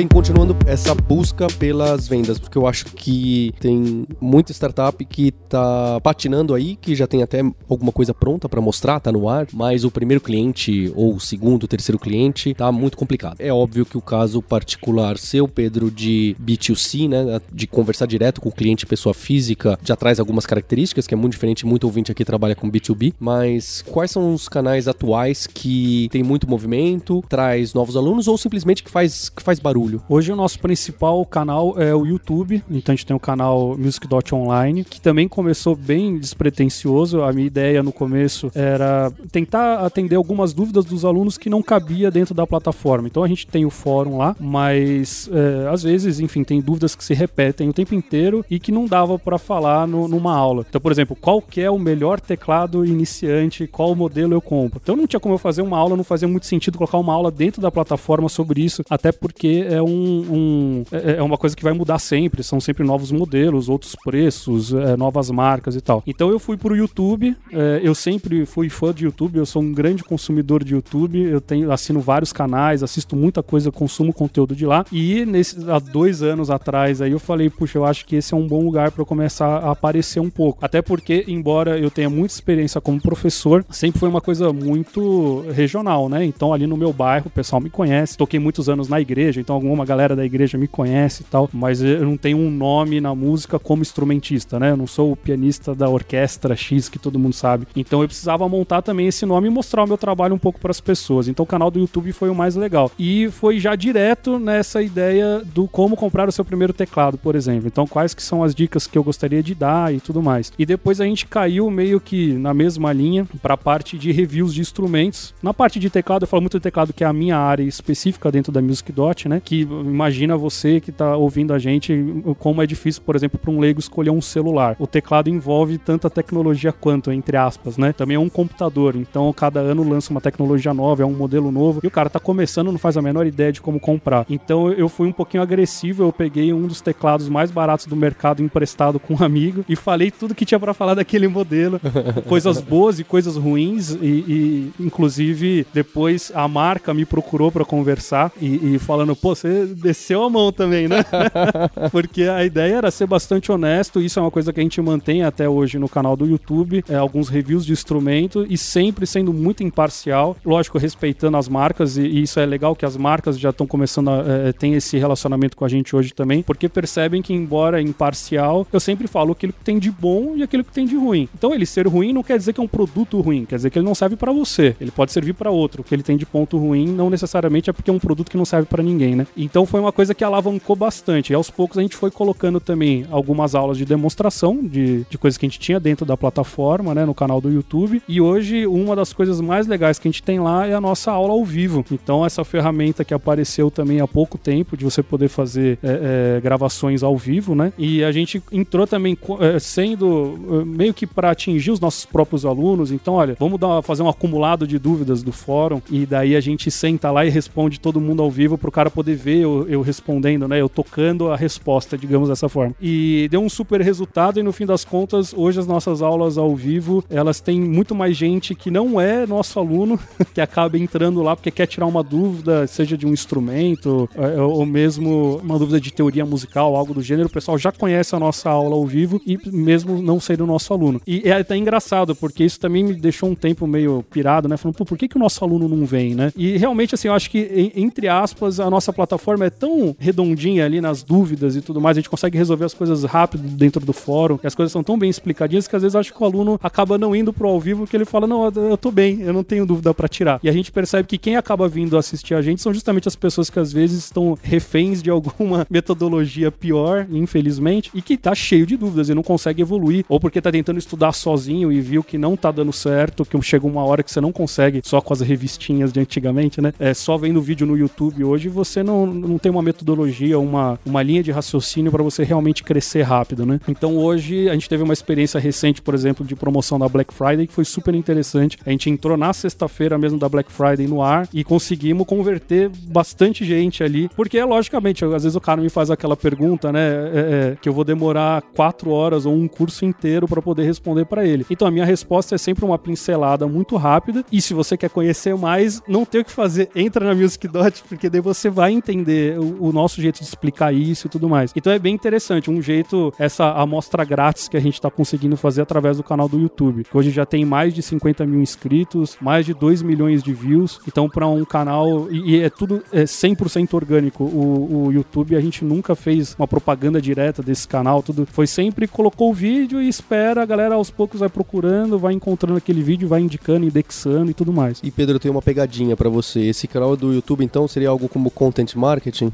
Bem, 0.00 0.08
continuando 0.08 0.56
essa 0.64 0.94
busca 0.94 1.46
pelas 1.58 2.08
vendas, 2.08 2.38
porque 2.38 2.56
eu 2.56 2.66
acho 2.66 2.86
que 2.86 3.52
tem 3.60 4.06
muita 4.18 4.50
startup 4.50 5.04
que 5.04 5.30
tá 5.30 6.00
patinando 6.00 6.54
aí, 6.54 6.74
que 6.76 6.94
já 6.94 7.06
tem 7.06 7.22
até 7.22 7.42
alguma 7.68 7.92
coisa 7.92 8.14
pronta 8.14 8.48
pra 8.48 8.62
mostrar, 8.62 8.98
tá 8.98 9.12
no 9.12 9.28
ar, 9.28 9.46
mas 9.52 9.84
o 9.84 9.90
primeiro 9.90 10.22
cliente 10.22 10.90
ou 10.96 11.16
o 11.16 11.20
segundo, 11.20 11.68
terceiro 11.68 11.98
cliente 11.98 12.54
tá 12.54 12.72
muito 12.72 12.96
complicado. 12.96 13.36
É 13.40 13.52
óbvio 13.52 13.84
que 13.84 13.98
o 13.98 14.00
caso 14.00 14.40
particular 14.40 15.18
seu, 15.18 15.46
Pedro, 15.46 15.90
de 15.90 16.34
B2C, 16.42 17.06
né, 17.06 17.38
de 17.52 17.66
conversar 17.66 18.06
direto 18.06 18.40
com 18.40 18.48
o 18.48 18.52
cliente 18.52 18.86
pessoa 18.86 19.12
física, 19.12 19.78
já 19.84 19.96
traz 19.96 20.18
algumas 20.18 20.46
características 20.46 21.06
que 21.06 21.12
é 21.12 21.16
muito 21.16 21.32
diferente, 21.32 21.66
muito 21.66 21.84
ouvinte 21.84 22.10
aqui 22.10 22.24
trabalha 22.24 22.56
com 22.56 22.70
B2B, 22.70 23.12
mas 23.20 23.82
quais 23.82 24.10
são 24.10 24.32
os 24.32 24.48
canais 24.48 24.88
atuais 24.88 25.46
que 25.46 26.08
tem 26.10 26.22
muito 26.22 26.48
movimento, 26.48 27.22
traz 27.28 27.74
novos 27.74 27.98
alunos 27.98 28.28
ou 28.28 28.38
simplesmente 28.38 28.82
que 28.82 28.90
faz 28.90 29.28
que 29.28 29.42
faz 29.42 29.60
barulho? 29.60 29.89
Hoje 30.08 30.32
o 30.32 30.36
nosso 30.36 30.58
principal 30.60 31.24
canal 31.26 31.80
é 31.80 31.94
o 31.94 32.04
YouTube, 32.06 32.62
então 32.70 32.92
a 32.92 32.96
gente 32.96 33.06
tem 33.06 33.16
o 33.16 33.20
canal 33.20 33.76
Music 33.78 34.06
Dot 34.06 34.34
Online, 34.34 34.84
que 34.84 35.00
também 35.00 35.26
começou 35.28 35.74
bem 35.74 36.18
despretensioso. 36.18 37.22
A 37.22 37.32
minha 37.32 37.46
ideia 37.46 37.82
no 37.82 37.92
começo 37.92 38.50
era 38.54 39.12
tentar 39.32 39.84
atender 39.84 40.16
algumas 40.16 40.52
dúvidas 40.52 40.84
dos 40.84 41.04
alunos 41.04 41.38
que 41.38 41.48
não 41.50 41.62
cabia 41.62 42.10
dentro 42.10 42.34
da 42.34 42.46
plataforma. 42.46 43.08
Então 43.08 43.22
a 43.24 43.28
gente 43.28 43.46
tem 43.46 43.64
o 43.64 43.70
fórum 43.70 44.18
lá, 44.18 44.36
mas 44.38 45.28
é, 45.32 45.68
às 45.68 45.82
vezes, 45.82 46.20
enfim, 46.20 46.44
tem 46.44 46.60
dúvidas 46.60 46.94
que 46.94 47.04
se 47.04 47.14
repetem 47.14 47.68
o 47.68 47.72
tempo 47.72 47.94
inteiro 47.94 48.44
e 48.50 48.58
que 48.58 48.72
não 48.72 48.86
dava 48.86 49.18
para 49.18 49.38
falar 49.38 49.86
no- 49.86 50.08
numa 50.08 50.34
aula. 50.34 50.64
Então, 50.68 50.80
por 50.80 50.92
exemplo, 50.92 51.16
qual 51.20 51.40
que 51.40 51.60
é 51.60 51.70
o 51.70 51.78
melhor 51.78 52.20
teclado 52.20 52.84
iniciante, 52.84 53.66
qual 53.66 53.94
modelo 53.94 54.34
eu 54.34 54.40
compro? 54.40 54.80
Então 54.82 54.96
não 54.96 55.06
tinha 55.06 55.20
como 55.20 55.34
eu 55.34 55.38
fazer 55.38 55.62
uma 55.62 55.78
aula, 55.78 55.96
não 55.96 56.04
fazia 56.04 56.28
muito 56.28 56.46
sentido 56.46 56.78
colocar 56.78 56.98
uma 56.98 57.12
aula 57.14 57.30
dentro 57.30 57.60
da 57.62 57.70
plataforma 57.70 58.28
sobre 58.28 58.62
isso, 58.62 58.82
até 58.90 59.12
porque 59.12 59.66
é 59.68 59.79
é 59.80 59.82
um, 59.82 59.88
um- 59.90 60.84
é 60.92 61.16
é 61.16 61.22
uma 61.22 61.36
coisa 61.36 61.56
que 61.56 61.62
vai 61.62 61.72
mudar 61.72 61.98
sempre, 61.98 62.42
são 62.42 62.60
sempre 62.60 62.84
novos 62.84 63.10
modelos, 63.10 63.68
outros 63.68 63.96
preços, 63.96 64.72
é, 64.72 64.96
novas 64.96 65.30
marcas 65.30 65.74
e 65.74 65.80
tal. 65.80 66.02
Então 66.06 66.30
eu 66.30 66.38
fui 66.38 66.56
pro 66.56 66.76
YouTube, 66.76 67.36
é, 67.52 67.80
eu 67.82 67.94
sempre 67.94 68.46
fui 68.46 68.68
fã 68.68 68.92
de 68.92 69.04
YouTube, 69.04 69.36
eu 69.38 69.46
sou 69.46 69.62
um 69.62 69.72
grande 69.72 70.04
consumidor 70.04 70.62
de 70.62 70.74
YouTube, 70.74 71.20
eu 71.20 71.40
tenho 71.40 71.70
assino 71.72 72.00
vários 72.00 72.32
canais, 72.32 72.82
assisto 72.82 73.16
muita 73.16 73.42
coisa, 73.42 73.72
consumo 73.72 74.12
conteúdo 74.12 74.54
de 74.54 74.66
lá. 74.66 74.84
E 74.92 75.24
nesse, 75.26 75.68
há 75.70 75.78
dois 75.78 76.22
anos 76.22 76.50
atrás 76.50 77.00
aí 77.02 77.12
eu 77.12 77.18
falei, 77.18 77.48
puxa, 77.50 77.78
eu 77.78 77.84
acho 77.84 78.06
que 78.06 78.16
esse 78.16 78.34
é 78.34 78.36
um 78.36 78.46
bom 78.46 78.62
lugar 78.64 78.90
para 78.92 79.04
começar 79.04 79.46
a 79.58 79.70
aparecer 79.72 80.20
um 80.20 80.30
pouco. 80.30 80.58
Até 80.64 80.80
porque, 80.82 81.24
embora 81.28 81.78
eu 81.78 81.90
tenha 81.90 82.10
muita 82.10 82.34
experiência 82.34 82.80
como 82.80 83.00
professor, 83.00 83.64
sempre 83.70 83.98
foi 83.98 84.08
uma 84.08 84.20
coisa 84.20 84.52
muito 84.52 85.44
regional, 85.52 86.08
né? 86.08 86.24
Então 86.24 86.52
ali 86.52 86.66
no 86.66 86.76
meu 86.76 86.92
bairro 86.92 87.26
o 87.26 87.30
pessoal 87.30 87.60
me 87.60 87.70
conhece. 87.70 88.16
Toquei 88.16 88.38
muitos 88.40 88.68
anos 88.68 88.88
na 88.88 89.00
igreja, 89.00 89.40
então 89.40 89.56
alguma 89.66 89.84
galera 89.84 90.16
da 90.16 90.24
igreja 90.24 90.58
me 90.58 90.66
conhece 90.66 91.22
e 91.22 91.24
tal, 91.24 91.48
mas 91.52 91.82
eu 91.82 92.04
não 92.04 92.16
tenho 92.16 92.38
um 92.38 92.50
nome 92.50 93.00
na 93.00 93.14
música 93.14 93.58
como 93.58 93.82
instrumentista, 93.82 94.58
né? 94.58 94.70
Eu 94.70 94.76
não 94.76 94.86
sou 94.86 95.12
o 95.12 95.16
pianista 95.16 95.74
da 95.74 95.88
orquestra 95.88 96.56
X 96.56 96.88
que 96.88 96.98
todo 96.98 97.18
mundo 97.18 97.34
sabe. 97.34 97.66
Então 97.74 98.02
eu 98.02 98.08
precisava 98.08 98.48
montar 98.48 98.82
também 98.82 99.06
esse 99.06 99.24
nome 99.26 99.48
e 99.48 99.50
mostrar 99.50 99.84
o 99.84 99.86
meu 99.86 99.98
trabalho 99.98 100.34
um 100.34 100.38
pouco 100.38 100.60
para 100.60 100.70
as 100.70 100.80
pessoas. 100.80 101.28
Então 101.28 101.44
o 101.44 101.46
canal 101.46 101.70
do 101.70 101.78
YouTube 101.78 102.12
foi 102.12 102.28
o 102.28 102.34
mais 102.34 102.56
legal. 102.56 102.90
E 102.98 103.28
foi 103.30 103.58
já 103.58 103.74
direto 103.74 104.38
nessa 104.38 104.82
ideia 104.82 105.42
do 105.44 105.68
como 105.68 105.96
comprar 105.96 106.28
o 106.28 106.32
seu 106.32 106.44
primeiro 106.44 106.72
teclado, 106.72 107.18
por 107.18 107.34
exemplo. 107.34 107.66
Então 107.66 107.86
quais 107.86 108.14
que 108.14 108.22
são 108.22 108.42
as 108.42 108.54
dicas 108.54 108.86
que 108.86 108.96
eu 108.96 109.04
gostaria 109.04 109.42
de 109.42 109.54
dar 109.54 109.94
e 109.94 110.00
tudo 110.00 110.22
mais. 110.22 110.52
E 110.58 110.66
depois 110.66 111.00
a 111.00 111.04
gente 111.04 111.26
caiu 111.26 111.70
meio 111.70 112.00
que 112.00 112.32
na 112.34 112.54
mesma 112.54 112.92
linha 112.92 113.26
para 113.42 113.54
a 113.54 113.56
parte 113.56 113.98
de 113.98 114.12
reviews 114.12 114.54
de 114.54 114.60
instrumentos. 114.60 115.34
Na 115.42 115.52
parte 115.52 115.78
de 115.78 115.90
teclado, 115.90 116.22
eu 116.22 116.28
falo 116.28 116.42
muito 116.42 116.58
de 116.58 116.62
teclado 116.62 116.92
que 116.92 117.04
é 117.04 117.06
a 117.06 117.12
minha 117.12 117.36
área 117.36 117.62
específica 117.62 118.30
dentro 118.30 118.52
da 118.52 118.62
Music 118.62 118.90
Dot, 118.92 119.28
né? 119.28 119.40
Que 119.50 119.62
imagina 119.62 120.36
você 120.36 120.78
que 120.78 120.92
tá 120.92 121.16
ouvindo 121.16 121.52
a 121.52 121.58
gente 121.58 121.92
como 122.38 122.62
é 122.62 122.66
difícil, 122.68 123.02
por 123.04 123.16
exemplo, 123.16 123.36
para 123.36 123.50
um 123.50 123.58
leigo 123.58 123.80
escolher 123.80 124.10
um 124.10 124.22
celular. 124.22 124.76
O 124.78 124.86
teclado 124.86 125.28
envolve 125.28 125.76
tanta 125.76 126.08
tecnologia 126.08 126.70
quanto, 126.70 127.10
entre 127.10 127.36
aspas, 127.36 127.76
né? 127.76 127.92
Também 127.92 128.14
é 128.14 128.20
um 128.20 128.28
computador, 128.28 128.94
então 128.94 129.32
cada 129.32 129.58
ano 129.58 129.82
lança 129.82 130.12
uma 130.12 130.20
tecnologia 130.20 130.72
nova, 130.72 131.02
é 131.02 131.04
um 131.04 131.14
modelo 131.14 131.50
novo, 131.50 131.80
e 131.82 131.88
o 131.88 131.90
cara 131.90 132.08
tá 132.08 132.20
começando, 132.20 132.70
não 132.70 132.78
faz 132.78 132.96
a 132.96 133.02
menor 133.02 133.26
ideia 133.26 133.50
de 133.50 133.60
como 133.60 133.80
comprar. 133.80 134.24
Então 134.30 134.70
eu 134.70 134.88
fui 134.88 135.08
um 135.08 135.12
pouquinho 135.12 135.42
agressivo, 135.42 136.04
eu 136.04 136.12
peguei 136.12 136.52
um 136.52 136.68
dos 136.68 136.80
teclados 136.80 137.28
mais 137.28 137.50
baratos 137.50 137.86
do 137.86 137.96
mercado 137.96 138.44
emprestado 138.44 139.00
com 139.00 139.14
um 139.14 139.24
amigo 139.24 139.64
e 139.68 139.74
falei 139.74 140.12
tudo 140.12 140.32
que 140.32 140.44
tinha 140.44 140.60
para 140.60 140.72
falar 140.72 140.94
daquele 140.94 141.26
modelo, 141.26 141.80
coisas 142.28 142.60
boas 142.60 143.00
e 143.00 143.02
coisas 143.02 143.34
ruins, 143.34 143.98
e, 144.00 144.06
e, 144.06 144.72
inclusive 144.78 145.66
depois 145.74 146.30
a 146.36 146.46
marca 146.46 146.94
me 146.94 147.04
procurou 147.04 147.50
para 147.50 147.64
conversar 147.64 148.30
e, 148.40 148.76
e 148.76 148.78
falando, 148.78 149.16
pô, 149.16 149.39
você 149.40 149.66
desceu 149.66 150.22
a 150.22 150.30
mão 150.30 150.52
também, 150.52 150.86
né? 150.86 151.04
Porque 151.90 152.24
a 152.24 152.44
ideia 152.44 152.76
era 152.76 152.90
ser 152.90 153.06
bastante 153.06 153.50
honesto, 153.50 154.00
isso 154.00 154.18
é 154.18 154.22
uma 154.22 154.30
coisa 154.30 154.52
que 154.52 154.60
a 154.60 154.62
gente 154.62 154.80
mantém 154.80 155.22
até 155.22 155.48
hoje 155.48 155.78
no 155.78 155.88
canal 155.88 156.16
do 156.16 156.26
YouTube, 156.26 156.84
é, 156.88 156.96
alguns 156.96 157.28
reviews 157.28 157.64
de 157.64 157.72
instrumento 157.72 158.46
e 158.48 158.58
sempre 158.58 159.06
sendo 159.06 159.32
muito 159.32 159.62
imparcial, 159.62 160.36
lógico, 160.44 160.78
respeitando 160.78 161.36
as 161.36 161.48
marcas, 161.48 161.96
e, 161.96 162.02
e 162.02 162.22
isso 162.22 162.38
é 162.38 162.46
legal 162.46 162.76
que 162.76 162.84
as 162.84 162.96
marcas 162.96 163.38
já 163.38 163.50
estão 163.50 163.66
começando 163.66 164.10
a 164.10 164.24
é, 164.48 164.52
ter 164.52 164.68
esse 164.68 164.98
relacionamento 164.98 165.56
com 165.56 165.64
a 165.64 165.68
gente 165.68 165.96
hoje 165.96 166.12
também, 166.12 166.42
porque 166.42 166.68
percebem 166.68 167.22
que, 167.22 167.32
embora 167.32 167.80
imparcial, 167.80 168.66
eu 168.72 168.80
sempre 168.80 169.06
falo 169.06 169.32
aquilo 169.32 169.52
que 169.52 169.64
tem 169.64 169.78
de 169.78 169.90
bom 169.90 170.34
e 170.36 170.42
aquilo 170.42 170.64
que 170.64 170.72
tem 170.72 170.86
de 170.86 170.96
ruim. 170.96 171.28
Então, 171.36 171.54
ele 171.54 171.64
ser 171.64 171.86
ruim 171.86 172.12
não 172.12 172.22
quer 172.22 172.36
dizer 172.36 172.52
que 172.52 172.60
é 172.60 172.62
um 172.62 172.68
produto 172.68 173.20
ruim, 173.20 173.44
quer 173.44 173.56
dizer 173.56 173.70
que 173.70 173.78
ele 173.78 173.86
não 173.86 173.94
serve 173.94 174.16
para 174.16 174.32
você, 174.32 174.76
ele 174.80 174.90
pode 174.90 175.12
servir 175.12 175.32
para 175.32 175.50
outro. 175.50 175.80
O 175.80 175.84
que 175.84 175.94
ele 175.94 176.02
tem 176.02 176.16
de 176.16 176.26
ponto 176.26 176.58
ruim 176.58 176.86
não 176.86 177.08
necessariamente 177.08 177.70
é 177.70 177.72
porque 177.72 177.90
é 177.90 177.92
um 177.92 177.98
produto 177.98 178.30
que 178.30 178.36
não 178.36 178.44
serve 178.44 178.66
para 178.66 178.82
ninguém, 178.82 179.16
né? 179.16 179.26
Então, 179.36 179.66
foi 179.66 179.80
uma 179.80 179.92
coisa 179.92 180.14
que 180.14 180.24
alavancou 180.24 180.76
bastante. 180.76 181.32
E 181.32 181.34
aos 181.34 181.50
poucos 181.50 181.78
a 181.78 181.82
gente 181.82 181.96
foi 181.96 182.10
colocando 182.10 182.60
também 182.60 183.06
algumas 183.10 183.54
aulas 183.54 183.76
de 183.78 183.84
demonstração 183.84 184.58
de, 184.62 185.04
de 185.08 185.18
coisas 185.18 185.36
que 185.36 185.46
a 185.46 185.48
gente 185.48 185.58
tinha 185.58 185.80
dentro 185.80 186.04
da 186.04 186.16
plataforma, 186.16 186.94
né, 186.94 187.04
no 187.04 187.14
canal 187.14 187.40
do 187.40 187.50
YouTube. 187.50 188.02
E 188.08 188.20
hoje, 188.20 188.66
uma 188.66 188.94
das 188.96 189.12
coisas 189.12 189.40
mais 189.40 189.66
legais 189.66 189.98
que 189.98 190.08
a 190.08 190.10
gente 190.10 190.22
tem 190.22 190.38
lá 190.40 190.66
é 190.66 190.74
a 190.74 190.80
nossa 190.80 191.10
aula 191.10 191.32
ao 191.32 191.44
vivo. 191.44 191.84
Então, 191.90 192.24
essa 192.24 192.44
ferramenta 192.44 193.04
que 193.04 193.14
apareceu 193.14 193.70
também 193.70 194.00
há 194.00 194.08
pouco 194.08 194.38
tempo, 194.38 194.76
de 194.76 194.84
você 194.84 195.02
poder 195.02 195.28
fazer 195.28 195.78
é, 195.82 196.36
é, 196.36 196.40
gravações 196.40 197.02
ao 197.02 197.16
vivo, 197.16 197.54
né? 197.54 197.72
E 197.78 198.02
a 198.04 198.12
gente 198.12 198.42
entrou 198.52 198.86
também 198.86 199.16
é, 199.40 199.58
sendo 199.58 200.38
é, 200.60 200.64
meio 200.64 200.94
que 200.94 201.06
para 201.06 201.30
atingir 201.30 201.70
os 201.70 201.80
nossos 201.80 202.04
próprios 202.04 202.44
alunos. 202.44 202.90
Então, 202.90 203.14
olha, 203.14 203.36
vamos 203.38 203.58
dar, 203.58 203.82
fazer 203.82 204.02
um 204.02 204.08
acumulado 204.08 204.66
de 204.66 204.78
dúvidas 204.78 205.22
do 205.22 205.32
fórum 205.32 205.80
e 205.90 206.06
daí 206.06 206.36
a 206.36 206.40
gente 206.40 206.70
senta 206.70 207.10
lá 207.10 207.24
e 207.24 207.30
responde 207.30 207.80
todo 207.80 208.00
mundo 208.00 208.22
ao 208.22 208.30
vivo 208.30 208.58
para 208.58 208.68
o 208.68 208.72
cara 208.72 208.90
poder 208.90 209.14
ver 209.20 209.38
eu, 209.38 209.66
eu 209.68 209.82
respondendo, 209.82 210.48
né? 210.48 210.60
Eu 210.60 210.68
tocando 210.68 211.30
a 211.30 211.36
resposta, 211.36 211.96
digamos 211.96 212.28
dessa 212.28 212.48
forma. 212.48 212.74
E 212.80 213.28
deu 213.30 213.40
um 213.40 213.48
super 213.48 213.80
resultado 213.80 214.40
e 214.40 214.42
no 214.42 214.52
fim 214.52 214.66
das 214.66 214.84
contas, 214.84 215.34
hoje 215.36 215.60
as 215.60 215.66
nossas 215.66 216.02
aulas 216.02 216.38
ao 216.38 216.54
vivo, 216.56 217.04
elas 217.10 217.40
têm 217.40 217.60
muito 217.60 217.94
mais 217.94 218.16
gente 218.16 218.54
que 218.54 218.70
não 218.70 219.00
é 219.00 219.26
nosso 219.26 219.58
aluno, 219.58 219.98
que 220.34 220.40
acaba 220.40 220.78
entrando 220.78 221.22
lá 221.22 221.36
porque 221.36 221.50
quer 221.50 221.66
tirar 221.66 221.86
uma 221.86 222.02
dúvida, 222.02 222.66
seja 222.66 222.96
de 222.96 223.06
um 223.06 223.12
instrumento, 223.12 224.08
é, 224.14 224.40
ou 224.40 224.64
mesmo 224.64 225.40
uma 225.42 225.58
dúvida 225.58 225.80
de 225.80 225.92
teoria 225.92 226.24
musical, 226.24 226.74
algo 226.74 226.94
do 226.94 227.02
gênero, 227.02 227.28
o 227.28 227.32
pessoal 227.32 227.58
já 227.58 227.70
conhece 227.70 228.14
a 228.14 228.18
nossa 228.18 228.48
aula 228.48 228.74
ao 228.74 228.86
vivo 228.86 229.20
e 229.26 229.38
mesmo 229.46 230.00
não 230.02 230.18
sendo 230.18 230.46
nosso 230.46 230.72
aluno. 230.72 231.00
E 231.06 231.22
é 231.24 231.32
até 231.32 231.56
engraçado, 231.56 232.14
porque 232.14 232.44
isso 232.44 232.58
também 232.58 232.82
me 232.82 232.94
deixou 232.94 233.28
um 233.28 233.34
tempo 233.34 233.66
meio 233.66 234.04
pirado, 234.10 234.48
né? 234.48 234.56
Falando, 234.56 234.76
pô, 234.76 234.84
por 234.84 234.96
que, 234.96 235.08
que 235.08 235.16
o 235.16 235.20
nosso 235.20 235.44
aluno 235.44 235.68
não 235.68 235.84
vem, 235.84 236.14
né? 236.14 236.32
E 236.36 236.56
realmente, 236.56 236.94
assim, 236.94 237.08
eu 237.08 237.14
acho 237.14 237.30
que, 237.30 237.72
entre 237.74 238.08
aspas, 238.08 238.60
a 238.60 238.70
nossa 238.70 238.92
plataforma 238.92 239.09
é 239.44 239.50
tão 239.50 239.96
redondinha 239.98 240.64
ali 240.64 240.80
nas 240.80 241.02
dúvidas 241.02 241.56
e 241.56 241.60
tudo 241.60 241.80
mais, 241.80 241.96
a 241.96 242.00
gente 242.00 242.10
consegue 242.10 242.36
resolver 242.36 242.64
as 242.64 242.74
coisas 242.74 243.04
rápido 243.04 243.42
dentro 243.42 243.84
do 243.84 243.92
fórum, 243.92 244.38
as 244.42 244.54
coisas 244.54 244.72
são 244.72 244.82
tão 244.82 244.98
bem 244.98 245.10
explicadinhas 245.10 245.66
que 245.66 245.76
às 245.76 245.82
vezes 245.82 245.96
acho 245.96 246.12
que 246.12 246.22
o 246.22 246.26
aluno 246.26 246.58
acaba 246.62 246.98
não 246.98 247.14
indo 247.14 247.32
pro 247.32 247.48
ao 247.48 247.60
vivo 247.60 247.82
porque 247.82 247.96
ele 247.96 248.04
fala, 248.04 248.26
não, 248.26 248.44
eu 248.44 248.76
tô 248.76 248.90
bem, 248.90 249.20
eu 249.20 249.32
não 249.32 249.42
tenho 249.42 249.66
dúvida 249.66 249.92
pra 249.92 250.08
tirar. 250.08 250.40
E 250.42 250.48
a 250.48 250.52
gente 250.52 250.70
percebe 250.70 251.08
que 251.08 251.18
quem 251.18 251.36
acaba 251.36 251.68
vindo 251.68 251.96
assistir 251.96 252.34
a 252.34 252.42
gente 252.42 252.62
são 252.62 252.72
justamente 252.72 253.08
as 253.08 253.16
pessoas 253.16 253.50
que 253.50 253.58
às 253.58 253.72
vezes 253.72 254.04
estão 254.04 254.38
reféns 254.42 255.02
de 255.02 255.10
alguma 255.10 255.66
metodologia 255.70 256.50
pior, 256.50 257.06
infelizmente, 257.10 257.90
e 257.94 258.02
que 258.02 258.16
tá 258.16 258.34
cheio 258.34 258.66
de 258.66 258.76
dúvidas 258.76 259.08
e 259.08 259.14
não 259.14 259.22
consegue 259.22 259.62
evoluir, 259.62 260.04
ou 260.08 260.20
porque 260.20 260.40
tá 260.40 260.52
tentando 260.52 260.78
estudar 260.78 261.12
sozinho 261.12 261.72
e 261.72 261.80
viu 261.80 262.02
que 262.02 262.18
não 262.18 262.36
tá 262.36 262.50
dando 262.50 262.72
certo, 262.72 263.24
que 263.24 263.40
chega 263.42 263.66
uma 263.66 263.82
hora 263.82 264.02
que 264.02 264.10
você 264.10 264.20
não 264.20 264.32
consegue 264.32 264.80
só 264.84 265.00
com 265.00 265.12
as 265.12 265.20
revistinhas 265.20 265.92
de 265.92 266.00
antigamente, 266.00 266.60
né? 266.60 266.72
É 266.78 266.94
só 266.94 267.16
vendo 267.16 267.40
vídeo 267.40 267.66
no 267.66 267.76
YouTube 267.76 268.24
hoje, 268.24 268.48
você 268.48 268.82
não, 268.82 268.99
não 269.06 269.38
tem 269.38 269.50
uma 269.50 269.62
metodologia, 269.62 270.38
uma, 270.38 270.78
uma 270.84 271.02
linha 271.02 271.22
de 271.22 271.30
raciocínio 271.30 271.90
para 271.90 272.02
você 272.02 272.24
realmente 272.24 272.62
crescer 272.62 273.02
rápido, 273.02 273.44
né? 273.44 273.60
Então 273.68 273.96
hoje 273.96 274.48
a 274.48 274.52
gente 274.52 274.68
teve 274.68 274.82
uma 274.82 274.92
experiência 274.92 275.40
recente, 275.40 275.82
por 275.82 275.94
exemplo, 275.94 276.24
de 276.24 276.36
promoção 276.36 276.78
da 276.78 276.88
Black 276.88 277.12
Friday 277.12 277.46
que 277.46 277.52
foi 277.52 277.64
super 277.64 277.94
interessante. 277.94 278.58
A 278.64 278.70
gente 278.70 278.90
entrou 278.90 279.16
na 279.16 279.32
sexta-feira 279.32 279.98
mesmo 279.98 280.18
da 280.18 280.28
Black 280.28 280.50
Friday 280.50 280.86
no 280.86 281.02
ar 281.02 281.28
e 281.32 281.42
conseguimos 281.42 282.06
converter 282.06 282.70
bastante 282.88 283.44
gente 283.44 283.82
ali, 283.82 284.08
porque 284.14 284.42
logicamente, 284.42 285.04
às 285.04 285.22
vezes 285.22 285.36
o 285.36 285.40
cara 285.40 285.60
me 285.60 285.68
faz 285.68 285.90
aquela 285.90 286.16
pergunta, 286.16 286.72
né, 286.72 286.80
é, 286.80 287.18
é, 287.52 287.56
que 287.60 287.68
eu 287.68 287.72
vou 287.72 287.84
demorar 287.84 288.42
quatro 288.54 288.90
horas 288.90 289.26
ou 289.26 289.34
um 289.34 289.48
curso 289.48 289.84
inteiro 289.84 290.26
para 290.28 290.42
poder 290.42 290.64
responder 290.64 291.04
para 291.04 291.24
ele. 291.24 291.46
Então 291.50 291.66
a 291.66 291.70
minha 291.70 291.84
resposta 291.84 292.34
é 292.34 292.38
sempre 292.38 292.64
uma 292.64 292.78
pincelada 292.78 293.46
muito 293.46 293.76
rápida 293.76 294.24
e 294.30 294.40
se 294.40 294.54
você 294.54 294.76
quer 294.76 294.90
conhecer 294.90 295.34
mais, 295.36 295.82
não 295.88 296.04
tem 296.04 296.20
o 296.20 296.24
que 296.24 296.32
fazer, 296.32 296.68
entra 296.74 297.04
na 297.06 297.14
Music 297.14 297.46
Dot, 297.48 297.82
porque 297.88 298.08
daí 298.08 298.20
você 298.20 298.48
vai 298.48 298.72
entender 298.72 298.89
o, 299.38 299.68
o 299.68 299.72
nosso 299.72 300.00
jeito 300.00 300.18
de 300.18 300.24
explicar 300.24 300.72
isso 300.74 301.06
e 301.06 301.10
tudo 301.10 301.28
mais. 301.28 301.52
Então 301.54 301.72
é 301.72 301.78
bem 301.78 301.94
interessante, 301.94 302.50
um 302.50 302.60
jeito, 302.60 303.12
essa 303.18 303.52
amostra 303.52 304.04
grátis 304.04 304.48
que 304.48 304.56
a 304.56 304.60
gente 304.60 304.80
tá 304.80 304.90
conseguindo 304.90 305.36
fazer 305.36 305.62
através 305.62 305.96
do 305.96 306.02
canal 306.02 306.28
do 306.28 306.38
YouTube, 306.38 306.84
que 306.84 306.96
hoje 306.96 307.10
já 307.10 307.26
tem 307.26 307.44
mais 307.44 307.74
de 307.74 307.82
50 307.82 308.26
mil 308.26 308.40
inscritos, 308.40 309.16
mais 309.20 309.46
de 309.46 309.54
2 309.54 309.82
milhões 309.82 310.22
de 310.22 310.32
views, 310.32 310.80
então 310.86 311.08
para 311.08 311.26
um 311.26 311.44
canal, 311.44 312.10
e, 312.10 312.36
e 312.36 312.42
é 312.42 312.50
tudo 312.50 312.82
é 312.92 313.04
100% 313.04 313.74
orgânico, 313.74 314.24
o, 314.24 314.86
o 314.86 314.92
YouTube 314.92 315.36
a 315.36 315.40
gente 315.40 315.64
nunca 315.64 315.94
fez 315.94 316.34
uma 316.38 316.46
propaganda 316.46 317.00
direta 317.00 317.42
desse 317.42 317.66
canal, 317.66 318.02
tudo 318.02 318.26
foi 318.26 318.46
sempre 318.46 318.86
colocou 318.86 319.30
o 319.30 319.34
vídeo 319.34 319.80
e 319.80 319.88
espera, 319.88 320.42
a 320.42 320.46
galera 320.46 320.74
aos 320.74 320.90
poucos 320.90 321.20
vai 321.20 321.28
procurando, 321.28 321.98
vai 321.98 322.12
encontrando 322.12 322.56
aquele 322.56 322.82
vídeo, 322.82 323.08
vai 323.08 323.20
indicando, 323.20 323.66
indexando 323.66 324.30
e 324.30 324.34
tudo 324.34 324.52
mais. 324.52 324.80
E 324.82 324.90
Pedro, 324.90 325.16
eu 325.16 325.20
tenho 325.20 325.34
uma 325.34 325.42
pegadinha 325.42 325.96
pra 325.96 326.08
você. 326.08 326.40
Esse 326.40 326.66
canal 326.66 326.96
do 326.96 327.12
YouTube, 327.12 327.44
então, 327.44 327.66
seria 327.68 327.88
algo 327.88 328.08
como 328.08 328.30
content 328.30 328.69
marketing? 328.78 329.32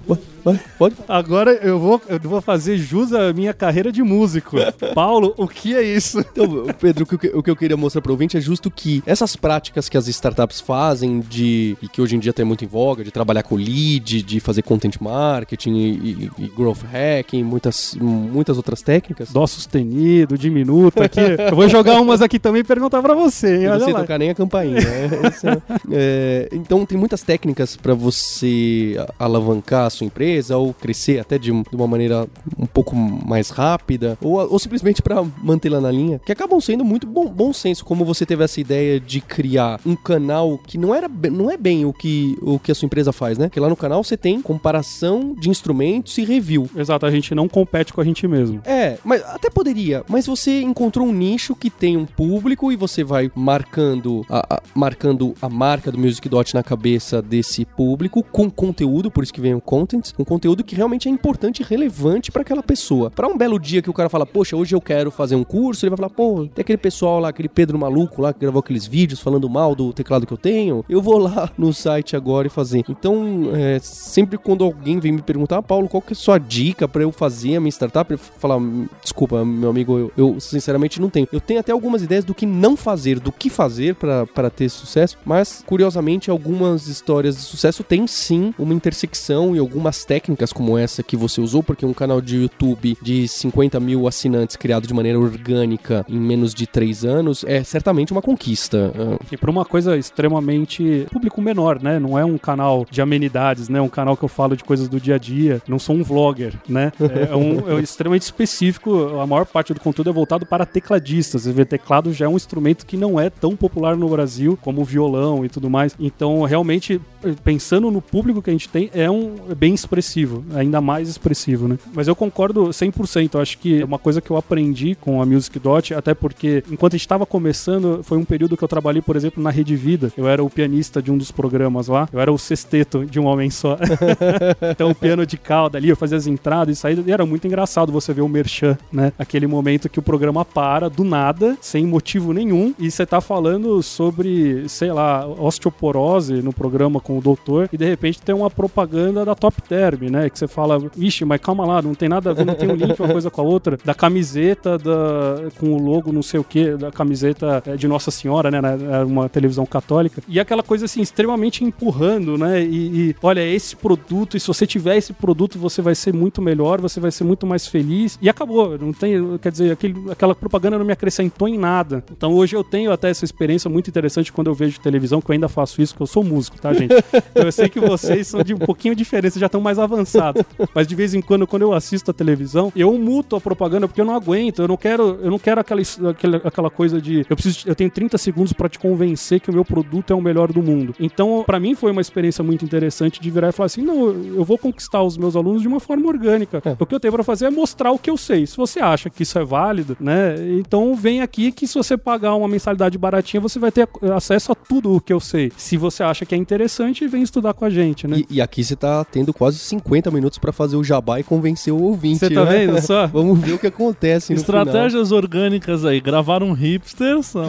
Pode? 0.79 0.95
Agora 1.09 1.53
eu 1.55 1.79
vou, 1.79 2.01
eu 2.09 2.21
vou 2.21 2.41
fazer 2.41 2.77
jus 2.79 3.13
à 3.13 3.33
minha 3.33 3.53
carreira 3.53 3.91
de 3.91 4.03
músico. 4.03 4.57
Paulo, 4.95 5.35
o 5.37 5.49
que 5.49 5.75
é 5.75 5.83
isso? 5.83 6.21
Então, 6.21 6.67
Pedro, 6.81 7.03
o 7.05 7.07
que, 7.07 7.27
eu- 7.27 7.39
o 7.39 7.43
que 7.43 7.51
eu 7.51 7.57
queria 7.57 7.77
mostrar 7.77 8.01
pro 8.01 8.13
ouvinte 8.13 8.37
é 8.37 8.41
justo 8.41 8.71
que 8.71 9.03
essas 9.05 9.35
práticas 9.35 9.89
que 9.89 9.97
as 9.97 10.07
startups 10.07 10.61
fazem 10.61 11.21
de 11.21 11.77
e 11.83 11.89
que 11.89 12.01
hoje 12.01 12.15
em 12.15 12.19
dia 12.21 12.33
tem 12.33 12.45
muito 12.45 12.65
em 12.65 12.69
voga, 12.69 13.03
de 13.03 13.11
trabalhar 13.11 13.43
com 13.43 13.57
lead, 13.57 14.23
de 14.23 14.39
fazer 14.39 14.63
content 14.63 14.95
marketing 15.01 15.75
e, 15.75 15.91
e- 16.39 16.45
e 16.45 16.49
growth 16.57 16.83
hacking, 16.93 17.43
muitas, 17.43 17.97
muitas 18.01 18.57
outras 18.57 18.83
técnicas. 18.83 19.33
Dó 19.33 19.47
sustenido, 19.47 20.39
diminuto 20.39 21.03
aqui. 21.03 21.21
Eu 21.51 21.57
vou 21.57 21.69
jogar 21.69 22.01
umas 22.01 22.23
aqui 22.23 22.39
também 22.39 22.61
e 22.61 22.65
perguntar 22.65 23.03
pra 23.03 23.15
você, 23.15 23.57
hein? 23.57 23.63
Eu 23.65 23.71
não 23.71 23.77
Olha 23.77 23.85
sei 23.85 23.95
lá. 23.95 24.01
tocar 24.01 24.19
nem 24.19 24.31
a 24.31 24.35
campainha. 24.35 24.81
né? 24.81 25.11
É- 25.91 26.47
é, 26.47 26.49
então 26.53 26.85
tem 26.87 26.97
muitas 26.99 27.23
técnicas 27.23 27.77
pra 27.77 27.95
você 27.95 28.97
alavancar 29.27 29.87
a 29.87 29.91
sua 29.91 30.07
empresa 30.07 30.57
ou 30.57 30.73
crescer 30.73 31.19
até 31.21 31.39
de, 31.39 31.53
um- 31.53 31.63
uma 31.73 31.87
maneira 31.87 32.27
um 32.59 32.67
pouco 32.67 32.95
mais 32.97 33.51
rápida 33.51 34.17
ou, 34.23 34.37
ou 34.53 34.59
simplesmente 34.59 35.03
para 35.03 35.25
mantê-la 35.43 35.81
na 35.81 35.91
linha, 35.91 36.21
que 36.25 36.33
acabam 36.33 36.61
sendo 36.61 36.85
muito 36.85 37.07
bom, 37.07 37.27
bom 37.27 37.53
senso, 37.53 37.85
como 37.85 38.05
você 38.05 38.25
teve 38.25 38.43
essa 38.45 38.61
ideia 38.61 38.99
de 38.99 39.21
criar 39.21 39.81
um 39.85 39.95
canal 39.97 40.59
que 40.59 40.79
não 40.79 40.95
era 40.95 41.09
não 41.31 41.51
é 41.51 41.57
bem 41.57 41.85
o 41.85 41.93
que, 41.93 42.37
o 42.41 42.59
que 42.59 42.73
a 42.73 42.75
sua 42.75 42.87
empresa 42.87 43.13
faz, 43.13 43.37
né? 43.39 43.49
Que 43.49 43.61
lá 43.61 43.69
no 43.69 43.77
canal 43.77 44.03
você 44.03 44.17
tem 44.17 44.41
comparação 44.41 45.35
de 45.39 45.49
instrumentos 45.51 46.17
e 46.19 46.25
review. 46.25 46.69
Exato, 46.77 47.07
a 47.07 47.11
gente 47.11 47.35
não 47.35 47.49
compete 47.49 47.93
com 47.93 48.01
a 48.01 48.05
gente 48.05 48.27
mesmo. 48.29 48.61
É, 48.65 48.99
mas 49.05 49.23
até 49.25 49.49
poderia. 49.51 50.05
Mas 50.09 50.27
você 50.27 50.61
encontrou 50.63 51.07
um 51.07 51.13
nicho 51.13 51.55
que 51.55 51.71
tem 51.71 51.97
um 51.97 52.05
público 52.07 52.71
e 52.73 52.77
você 52.77 53.03
vai 53.05 53.31
marcando 53.35 54.25
a, 54.29 54.57
a- 54.57 54.63
marcando 54.75 55.35
a 55.41 55.49
marca 55.49 55.91
do 55.91 55.99
Music 55.99 56.29
Dot 56.29 56.55
na 56.55 56.63
cabeça 56.63 57.23
desse 57.23 57.65
público 57.65 58.23
com 58.23 58.51
conteúdo, 58.51 59.11
por 59.17 59.25
isso 59.25 59.33
que 59.33 59.41
vem 59.41 59.55
o 59.55 59.63
content, 59.63 60.13
um 60.19 60.25
conteúdo 60.25 60.63
que 60.63 60.77
realmente 60.77 61.09
é 61.09 61.11
importante 61.11 61.61
e 61.61 61.65
relevante 61.65 62.31
pra 62.31 62.43
aquela 62.43 62.63
pessoa. 62.63 63.11
Pra 63.11 63.27
um 63.27 63.35
belo 63.35 63.59
dia 63.59 63.81
que 63.81 63.89
o 63.89 63.93
cara 63.95 64.11
fala, 64.11 64.27
poxa, 64.27 64.55
hoje 64.55 64.75
eu 64.77 64.81
quero 64.81 65.11
fazer 65.11 65.35
um 65.35 65.43
curso, 65.43 65.87
ele 65.87 65.89
vai 65.89 65.97
falar, 65.97 66.11
pô, 66.11 66.47
tem 66.55 66.61
aquele 66.61 66.77
pessoal 66.77 67.19
lá, 67.19 67.31
aquele 67.31 67.49
Pedro 67.49 67.79
maluco 67.79 68.21
lá 68.21 68.35
que 68.35 68.41
gravou 68.41 68.61
aqueles 68.61 68.87
vídeos 68.87 69.19
falando 69.19 69.49
mal 69.49 69.75
do 69.75 69.91
teclado 69.91 70.27
que 70.27 70.35
eu 70.35 70.37
tenho, 70.37 70.85
eu 70.87 71.01
vou 71.01 71.17
lá 71.17 71.51
no 71.57 71.73
site 71.73 72.15
agora 72.15 72.47
e 72.47 72.51
fazer. 72.51 72.85
Então, 72.91 73.49
é, 73.55 73.79
sempre 73.79 74.37
quando 74.37 74.63
alguém 74.63 75.01
vem 75.01 75.13
me 75.13 75.23
perguntar, 75.23 75.57
ah, 75.57 75.63
Paulo, 75.63 75.89
qual 75.89 76.03
que 76.03 76.13
é 76.13 76.13
a 76.13 76.15
sua 76.15 76.37
dica 76.37 76.87
pra 76.87 77.03
eu 77.03 77.11
fazer 77.11 77.57
a 77.57 77.61
minha 77.61 77.71
startup? 77.71 78.13
Eu 78.13 78.19
falar, 78.19 78.59
"Hum, 78.59 78.87
desculpa, 79.03 79.43
meu 79.47 79.71
amigo, 79.71 79.99
eu, 79.99 80.13
eu 80.15 80.41
sinceramente 80.41 81.01
não 81.01 81.09
tenho. 81.09 81.27
Eu 81.33 81.41
tenho 81.41 81.61
até 81.61 81.73
algumas 81.73 82.03
ideias 82.03 82.23
do 82.23 82.35
que 82.35 82.45
não 82.45 82.77
fazer, 82.77 83.19
do 83.19 83.33
que 83.33 83.49
fazer 83.49 83.95
pra 83.95 84.51
ter 84.55 84.69
sucesso, 84.69 85.17
mas 85.25 85.65
curiosamente 85.65 86.31
algumas 86.31 86.87
histórias 86.87 87.35
de 87.35 87.43
sucesso 87.45 87.83
têm 87.83 88.07
sim 88.07 88.53
uma 88.59 88.75
intersecção 88.75 89.06
e 89.55 89.59
algumas 89.59 90.05
técnicas 90.05 90.53
como 90.53 90.77
essa 90.77 91.03
que 91.03 91.17
você 91.17 91.41
usou, 91.41 91.63
porque 91.63 91.87
um 91.87 91.93
canal 91.93 92.21
de 92.21 92.37
YouTube 92.37 92.97
de 93.01 93.29
50 93.29 93.79
mil 93.81 94.07
assinantes 94.07 94.57
criado 94.57 94.87
de 94.87 94.95
maneira 94.95 95.19
orgânica 95.19 96.05
em 96.09 96.19
menos 96.19 96.55
de 96.55 96.67
3 96.67 97.05
anos 97.05 97.45
é 97.47 97.63
certamente 97.63 98.13
uma 98.13 98.23
conquista. 98.23 98.93
Ah, 98.95 99.25
E 99.31 99.37
para 99.37 99.51
uma 99.51 99.65
coisa 99.65 99.97
extremamente 99.97 101.07
público 101.13 101.41
menor, 101.41 101.83
né? 101.83 101.99
Não 101.99 102.19
é 102.19 102.25
um 102.25 102.39
canal 102.39 102.87
de 102.91 103.01
amenidades, 103.01 103.69
né? 103.69 103.81
Um 103.81 103.89
canal 103.89 104.17
que 104.17 104.25
eu 104.25 104.29
falo 104.29 104.57
de 104.57 104.65
coisas 104.65 104.89
do 104.89 105.01
dia 105.01 105.17
a 105.17 105.19
dia. 105.19 105.61
Não 105.69 105.79
sou 105.79 105.97
um 105.97 106.03
vlogger, 106.03 106.55
né? 106.69 106.93
É, 107.01 107.35
um, 107.35 107.79
é 107.79 107.81
extremamente 107.81 108.23
específico. 108.23 109.19
A 109.21 109.27
maior 109.27 109.47
parte 109.47 109.73
do 109.73 109.81
conteúdo 109.81 110.11
é 110.11 110.13
voltado 110.13 110.47
para 110.47 110.67
tecladistas. 110.67 111.43
Você 111.43 111.53
vê, 111.53 111.65
teclado 111.65 112.13
já 112.13 112.27
é 112.27 112.29
um 112.29 112.37
instrumento 112.37 112.87
que 112.87 112.97
não 112.97 113.19
é 113.19 113.31
tão 113.31 113.57
popular 113.57 113.97
no 113.97 114.09
Brasil 114.09 114.59
como 114.61 114.83
o 114.83 114.85
violão 114.85 115.45
e 115.45 115.49
tudo 115.49 115.69
mais. 115.71 115.95
Então, 115.99 116.43
realmente, 116.43 117.01
pensando 117.45 117.91
no 117.91 118.01
público 118.01 118.43
que 118.43 118.51
a 118.51 118.53
gente 118.53 118.69
tem, 118.69 118.91
é 118.97 119.11
um 119.11 119.35
bem 119.55 119.75
expressivo, 119.75 120.43
ainda 120.55 120.81
mais 120.81 121.09
expressivo, 121.09 121.69
né? 121.69 121.79
Mas 121.93 122.09
eu 122.09 122.17
concordo 122.17 122.69
100%. 122.69 123.35
Eu 123.35 123.41
acho 123.41 123.59
que 123.59 123.83
é 123.83 123.85
uma 123.85 123.99
coisa 123.99 124.23
que 124.23 124.31
eu 124.31 124.37
aprendi 124.39 124.95
com 124.95 125.21
a 125.21 125.27
Music 125.27 125.59
Dot, 125.59 125.93
até 125.93 126.15
porque 126.15 126.65
enquanto 126.71 126.95
a 126.95 126.97
gente 126.97 127.05
estava 127.05 127.27
começando, 127.27 128.01
foi 128.03 128.17
um 128.17 128.25
período 128.25 128.57
que 128.57 128.65
eu 128.65 128.69
trabalhei, 128.69 129.03
por 129.03 129.15
exemplo, 129.15 129.43
na 129.43 129.51
Rede 129.51 129.77
Vida. 129.77 130.11
Eu 130.17 130.27
era 130.27 130.43
o 130.43 130.49
pianista 130.49 131.03
de 131.03 131.13
um 131.13 131.19
dos 131.19 131.31
programas 131.31 131.89
lá. 131.89 132.09
Eu 132.11 132.21
era 132.21 132.33
o 132.33 132.39
sexteto 132.39 133.05
de 133.05 133.21
um 133.21 133.27
homem 133.27 133.51
só. 133.51 133.77
então, 134.73 134.91
o 134.91 134.95
piano 134.95 135.27
de 135.27 135.37
cauda 135.37 135.77
ali, 135.77 135.91
eu 135.91 135.97
fazia 135.97 136.17
as 136.17 136.27
entradas 136.27 136.79
e 136.79 136.81
saídas. 136.81 137.07
E 137.07 137.13
era 137.13 137.27
muito 137.27 137.47
engraçado 137.47 137.93
você 137.93 138.15
ver 138.15 138.23
o 138.23 138.29
merchan, 138.29 138.79
né? 138.91 139.13
Aquele 139.19 139.47
momento 139.47 139.91
que 139.91 139.99
o 139.99 140.03
programa 140.03 140.43
para 140.43 140.89
do 140.89 141.05
nada, 141.05 141.57
sem 141.61 141.87
motivo 141.87 142.33
nenhum, 142.33 142.75
e 142.79 142.91
você 142.91 143.05
tá 143.05 143.21
falando 143.21 143.83
sobre, 143.83 144.67
sei 144.69 144.91
lá, 144.91 145.27
osteoporose 145.27 146.35
no 146.43 146.53
programa 146.53 146.99
com 146.99 147.19
o 147.19 147.21
doutor, 147.21 147.69
e 147.73 147.77
de 147.77 147.85
repente 147.85 148.23
tem 148.23 148.35
uma 148.35 148.51
propaganda 148.51 148.86
da 148.87 149.35
Top 149.35 149.61
Term, 149.63 150.11
né? 150.11 150.31
Que 150.31 150.39
você 150.39 150.49
fala, 150.49 150.79
vixe, 150.79 151.25
mas 151.25 151.41
calma 151.41 151.67
lá, 151.67 151.83
não 151.83 151.95
tem 151.95 152.09
nada 152.09 152.31
a 152.31 152.33
ver, 152.33 152.45
não 152.45 152.55
tem 152.55 152.69
um 152.69 152.75
link 152.75 152.99
uma 152.99 153.13
coisa 153.13 153.31
com 153.31 153.41
a 153.41 153.45
outra, 153.45 153.79
da 153.85 153.95
camiseta 153.95 154.79
da, 154.79 155.51
com 155.59 155.73
o 155.73 155.83
logo 155.83 156.13
não 156.13 156.23
sei 156.23 156.41
o 156.41 156.45
que, 156.45 156.77
da 156.77 156.91
camiseta 156.91 157.63
eh, 157.67 157.77
de 157.77 157.87
Nossa 157.87 158.11
Senhora, 158.11 158.51
né? 158.51 158.61
Uma 159.07 159.29
televisão 159.29 159.67
católica. 159.67 160.23
E 160.29 160.41
aquela 160.41 160.63
coisa 160.63 160.85
assim, 160.85 161.01
extremamente 161.01 161.65
empurrando, 161.65 162.39
né? 162.39 162.63
E, 162.63 163.11
e, 163.11 163.17
olha, 163.23 163.41
é 163.41 163.53
esse 163.53 163.77
produto, 163.77 164.37
e 164.37 164.41
se 164.41 164.47
você 164.47 164.67
tiver 164.67 164.97
esse 164.97 165.13
produto, 165.13 165.59
você 165.59 165.83
vai 165.83 165.95
ser 165.95 166.13
muito 166.13 166.41
melhor, 166.41 166.81
você 166.81 167.01
vai 167.01 167.11
ser 167.11 167.25
muito 167.25 167.47
mais 167.47 167.67
feliz. 167.67 168.19
E 168.21 168.29
acabou, 168.29 168.79
não 168.79 168.93
tem, 168.93 169.39
quer 169.39 169.53
dizer, 169.53 169.73
aquele, 169.73 170.11
aquela 170.11 170.35
propaganda 170.35 170.79
não 170.79 170.85
me 170.85 170.93
acrescentou 170.93 171.49
em 171.49 171.59
nada. 171.59 172.05
Então 172.11 172.33
hoje 172.35 172.57
eu 172.57 172.65
tenho 172.65 172.93
até 172.93 173.11
essa 173.11 173.25
experiência 173.25 173.71
muito 173.71 173.89
interessante 173.89 174.33
quando 174.33 174.49
eu 174.49 174.55
vejo 174.55 174.81
televisão, 174.81 175.21
que 175.21 175.31
eu 175.31 175.35
ainda 175.35 175.49
faço 175.49 175.81
isso, 175.83 175.95
porque 175.95 176.03
eu 176.03 176.07
sou 176.07 176.25
músico, 176.25 176.59
tá, 176.61 176.73
gente? 176.73 176.95
Então 177.31 177.45
eu 177.45 177.53
sei 177.53 177.69
que 177.69 177.81
vocês 177.81 178.27
são 178.29 178.43
de 178.43 178.55
um 178.55 178.59
pouquinho 178.77 178.95
diferentes, 178.95 179.35
vocês 179.35 179.41
já 179.41 179.47
estão 179.47 179.61
mais 179.61 179.79
avançados. 179.79 180.43
Mas 180.75 180.87
de 180.87 180.95
vez 180.95 181.15
em 181.15 181.21
quando, 181.21 181.47
quando 181.47 181.63
eu 181.63 181.73
assisto 181.73 182.11
a 182.11 182.15
televisão, 182.15 182.73
eu 182.77 182.93
muto 182.99 183.35
a 183.35 183.41
propaganda 183.41 183.89
porque 183.89 184.01
eu 184.01 184.05
não 184.05 184.15
aguento, 184.15 184.61
eu 184.61 184.69
não 184.69 184.77
quero, 184.77 185.19
eu 185.23 185.31
não 185.31 185.39
quero 185.39 185.61
aquela, 185.61 185.81
aquela, 186.11 186.37
aquela 186.45 186.71
coisa 186.71 187.01
de 187.01 187.27
eu 187.29 187.37
preciso, 187.37 187.67
eu 187.67 187.75
tenho 187.75 187.91
30 187.91 188.19
segundos 188.19 188.53
para 188.53 188.69
te 188.69 188.79
convencer 188.79 189.41
que 189.41 189.51
o 189.51 189.53
meu 189.53 189.65
produto 189.65 190.13
é 190.13 190.17
o 190.17 190.21
melhor 190.21 190.53
do 190.53 190.63
mundo. 190.63 190.95
Então, 191.01 191.43
para 191.47 191.59
mim 191.59 191.75
foi 191.75 191.91
uma 191.91 192.01
experiência 192.01 192.45
muito 192.45 192.65
interessante 192.65 193.21
de 193.21 193.31
virar 193.31 193.49
e 193.49 193.53
falar 193.53 193.67
assim: 193.67 193.83
"Não, 193.83 194.09
eu 194.09 194.45
vou 194.45 194.59
conquistar 194.59 195.03
os 195.03 195.17
meus 195.17 195.35
alunos 195.35 195.63
de 195.63 195.69
uma 195.69 195.81
forma 195.81 196.07
orgânica. 196.07 196.63
É. 196.65 196.77
O 196.79 196.85
que 196.85 196.95
eu 196.95 197.01
tenho 197.01 197.13
para 197.13 197.25
fazer 197.25 197.47
é 197.47 197.51
mostrar 197.51 197.91
o 197.91 197.99
que 197.99 198.11
eu 198.11 198.17
sei. 198.17 198.47
Se 198.47 198.57
você 198.57 198.81
acha 198.81 199.09
que 199.09 199.23
isso 199.23 199.39
é 199.39 199.45
válido, 199.45 199.97
né? 199.99 200.37
Então 200.59 200.95
vem 200.95 201.23
aqui 201.23 201.51
que 201.51 201.67
se 201.67 201.75
você 201.75 201.97
pagar 201.97 202.35
uma 202.35 202.49
mensalidade 202.49 202.99
baratinha, 202.99 203.41
você 203.41 203.59
vai 203.59 203.73
ter 203.73 203.89
acesso 204.15 204.53
a 204.53 204.55
tudo 204.55 204.95
o 204.95 205.01
que 205.01 205.13
eu 205.13 205.21
sei. 205.21 205.51
Se 205.57 205.77
você 205.77 206.03
acha 206.03 206.27
que 206.27 206.35
é 206.35 206.39
interessante, 206.39 207.07
vem 207.07 207.23
estudar 207.23 207.55
com 207.55 207.65
a 207.65 207.71
gente, 207.71 208.07
né? 208.07 208.19
E, 208.19 208.37
e 208.37 208.41
aqui 208.41 208.66
você 208.67 208.77
tá 208.77 209.05
tendo 209.05 209.33
quase 209.33 209.59
50 209.59 210.11
minutos 210.11 210.39
pra 210.39 210.53
fazer 210.53 210.77
o 210.77 210.85
jabá 210.85 211.21
e 211.21 211.23
convencer 211.25 211.73
o 211.73 211.83
ouvinte. 211.83 212.19
Você 212.19 212.31
tá 212.31 212.45
né? 212.45 212.67
vendo 212.67 212.81
só? 212.81 213.07
Vamos 213.13 213.39
ver 213.39 213.53
o 213.53 213.59
que 213.59 213.67
acontece 213.67 214.35
no 214.35 214.41
final. 214.41 214.63
Estratégias 214.63 215.13
orgânicas 215.13 215.85
aí. 215.85 216.01
Gravar 216.01 216.43
um 216.43 216.53
hipster 216.53 217.23
são. 217.23 217.45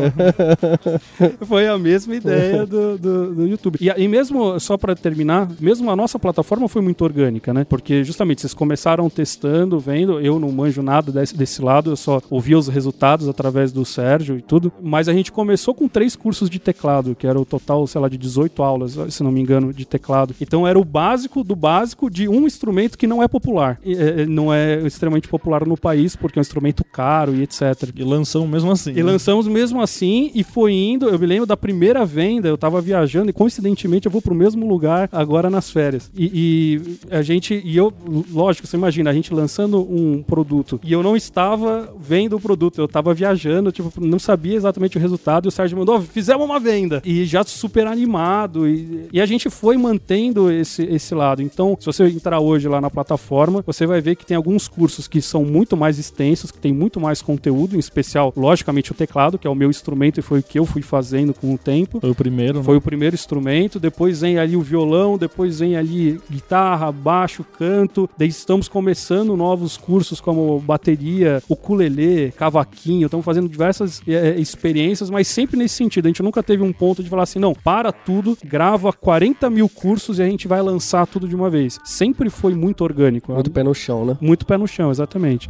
Foi 1.47 1.67
a 1.67 1.77
mesma 1.77 2.15
ideia 2.15 2.65
do, 2.65 2.97
do, 2.97 3.35
do 3.35 3.47
YouTube. 3.47 3.77
E, 3.81 3.89
e 3.89 4.07
mesmo, 4.07 4.59
só 4.59 4.77
pra 4.77 4.95
terminar, 4.95 5.49
mesmo 5.59 5.89
a 5.89 5.95
nossa 5.95 6.19
plataforma 6.19 6.67
foi 6.67 6.81
muito 6.81 7.03
orgânica, 7.03 7.53
né? 7.53 7.63
Porque 7.63 8.03
justamente 8.03 8.41
vocês 8.41 8.53
começaram 8.53 9.09
testando, 9.09 9.79
vendo, 9.79 10.19
eu 10.19 10.39
não 10.39 10.51
manjo 10.51 10.81
nada 10.81 11.11
desse, 11.11 11.35
desse 11.35 11.61
lado, 11.61 11.91
eu 11.91 11.95
só 11.95 12.21
ouvia 12.29 12.57
os 12.57 12.67
resultados 12.67 13.27
através 13.27 13.71
do 13.71 13.85
Sérgio 13.85 14.37
e 14.37 14.41
tudo. 14.41 14.71
Mas 14.81 15.07
a 15.07 15.13
gente 15.13 15.31
começou 15.31 15.73
com 15.73 15.87
três 15.87 16.15
cursos 16.15 16.49
de 16.49 16.59
teclado, 16.59 17.15
que 17.15 17.27
era 17.27 17.39
o 17.39 17.45
total, 17.45 17.85
sei 17.87 18.01
lá, 18.01 18.09
de 18.09 18.17
18 18.17 18.61
aulas, 18.61 18.97
se 19.09 19.23
não 19.23 19.31
me 19.31 19.41
engano, 19.41 19.73
de 19.73 19.85
teclado. 19.85 20.35
Então 20.39 20.67
era 20.67 20.77
o 20.77 20.85
básico 20.85 21.06
do 21.45 21.55
básico 21.55 22.09
de 22.09 22.27
um 22.27 22.45
instrumento 22.45 22.97
que 22.97 23.07
não 23.07 23.21
é 23.21 23.27
popular. 23.27 23.79
E, 23.83 23.95
é, 23.95 24.25
não 24.25 24.53
é 24.53 24.79
extremamente 24.85 25.27
popular 25.27 25.65
no 25.65 25.77
país, 25.77 26.15
porque 26.15 26.37
é 26.37 26.39
um 26.39 26.41
instrumento 26.41 26.83
caro 26.83 27.35
e 27.35 27.43
etc. 27.43 27.89
E 27.95 28.03
lançam 28.03 28.47
mesmo 28.47 28.71
assim. 28.71 28.91
E 28.91 28.95
né? 28.95 29.03
lançamos 29.03 29.47
mesmo 29.47 29.81
assim 29.81 30.31
e 30.33 30.43
foi 30.43 30.73
indo. 30.73 31.09
Eu 31.09 31.19
me 31.19 31.25
lembro 31.25 31.45
da 31.45 31.57
primeira 31.57 32.05
venda, 32.05 32.47
eu 32.47 32.57
tava 32.57 32.81
viajando 32.81 33.29
e 33.29 33.33
coincidentemente 33.33 34.05
eu 34.05 34.11
vou 34.11 34.21
pro 34.21 34.35
mesmo 34.35 34.67
lugar 34.67 35.09
agora 35.11 35.49
nas 35.49 35.69
férias. 35.69 36.11
E, 36.15 36.31
e 36.33 37.15
a 37.15 37.21
gente, 37.21 37.61
e 37.63 37.75
eu, 37.75 37.93
lógico, 38.31 38.67
você 38.67 38.77
imagina, 38.77 39.09
a 39.09 39.13
gente 39.13 39.33
lançando 39.33 39.81
um 39.81 40.21
produto 40.21 40.79
e 40.83 40.91
eu 40.91 41.01
não 41.01 41.15
estava 41.15 41.93
vendo 41.99 42.35
o 42.35 42.39
produto, 42.39 42.79
eu 42.79 42.87
tava 42.87 43.13
viajando, 43.13 43.71
tipo, 43.71 43.91
não 43.99 44.19
sabia 44.19 44.55
exatamente 44.55 44.97
o 44.97 44.99
resultado 45.01 45.47
e 45.47 45.49
o 45.49 45.51
Sérgio 45.51 45.77
mandou, 45.77 45.95
"Ó, 45.95 46.01
fizemos 46.01 46.45
uma 46.45 46.59
venda. 46.59 47.01
E 47.05 47.25
já 47.25 47.43
super 47.43 47.87
animado. 47.87 48.67
E, 48.67 49.07
e 49.11 49.21
a 49.21 49.25
gente 49.25 49.49
foi 49.49 49.77
mantendo 49.77 50.51
esse, 50.51 50.83
esse 50.89 51.13
lado. 51.13 51.41
Então, 51.41 51.77
se 51.79 51.85
você 51.85 52.05
entrar 52.07 52.39
hoje 52.39 52.67
lá 52.67 52.81
na 52.81 52.89
plataforma, 52.89 53.63
você 53.65 53.85
vai 53.85 54.01
ver 54.01 54.15
que 54.15 54.25
tem 54.25 54.37
alguns 54.37 54.67
cursos 54.67 55.07
que 55.07 55.21
são 55.21 55.43
muito 55.43 55.75
mais 55.77 55.97
extensos, 55.97 56.51
que 56.51 56.57
tem 56.57 56.73
muito 56.73 56.99
mais 56.99 57.21
conteúdo, 57.21 57.75
em 57.75 57.79
especial, 57.79 58.33
logicamente, 58.35 58.91
o 58.91 58.95
teclado, 58.95 59.37
que 59.37 59.47
é 59.47 59.49
o 59.49 59.55
meu 59.55 59.69
instrumento 59.69 60.19
e 60.19 60.23
foi 60.23 60.39
o 60.39 60.43
que 60.43 60.59
eu 60.59 60.65
fui 60.65 60.81
fazendo 60.81 61.33
com 61.33 61.53
o 61.53 61.57
tempo. 61.57 61.99
Foi 61.99 62.09
o 62.09 62.15
primeiro, 62.15 62.59
né? 62.59 62.63
Foi 62.63 62.77
o 62.77 62.81
primeiro 62.81 63.15
instrumento, 63.15 63.79
depois 63.79 64.21
vem 64.21 64.37
ali 64.37 64.55
o 64.55 64.61
violão, 64.61 65.17
depois 65.17 65.59
vem 65.59 65.75
ali 65.75 66.19
guitarra, 66.29 66.91
baixo, 66.91 67.43
canto. 67.57 68.09
Daí 68.17 68.27
estamos 68.27 68.67
começando 68.67 69.35
novos 69.35 69.77
cursos 69.77 70.21
como 70.21 70.59
bateria, 70.59 71.41
ukulele, 71.49 72.31
cavaquinho. 72.31 73.05
Estamos 73.05 73.25
fazendo 73.25 73.49
diversas 73.49 74.01
é, 74.07 74.39
experiências, 74.39 75.09
mas 75.09 75.27
sempre 75.27 75.57
nesse 75.57 75.75
sentido. 75.75 76.05
A 76.05 76.09
gente 76.09 76.23
nunca 76.23 76.41
teve 76.43 76.63
um 76.63 76.73
ponto 76.73 77.03
de 77.03 77.09
falar 77.09 77.23
assim, 77.23 77.39
não, 77.39 77.53
para 77.53 77.91
tudo, 77.91 78.37
grava 78.43 78.91
40 78.93 79.49
mil 79.49 79.69
cursos 79.69 80.19
e 80.19 80.21
a 80.21 80.25
gente 80.25 80.47
vai 80.47 80.61
lançar 80.61 80.76
tudo 81.07 81.27
de 81.27 81.35
uma 81.35 81.49
vez. 81.49 81.79
Sempre 81.83 82.29
foi 82.29 82.55
muito 82.55 82.83
orgânico. 82.83 83.33
Muito 83.33 83.51
pé 83.51 83.63
no 83.63 83.73
chão, 83.73 84.05
né? 84.05 84.17
Muito 84.21 84.45
pé 84.45 84.57
no 84.57 84.67
chão, 84.67 84.91
exatamente. 84.91 85.49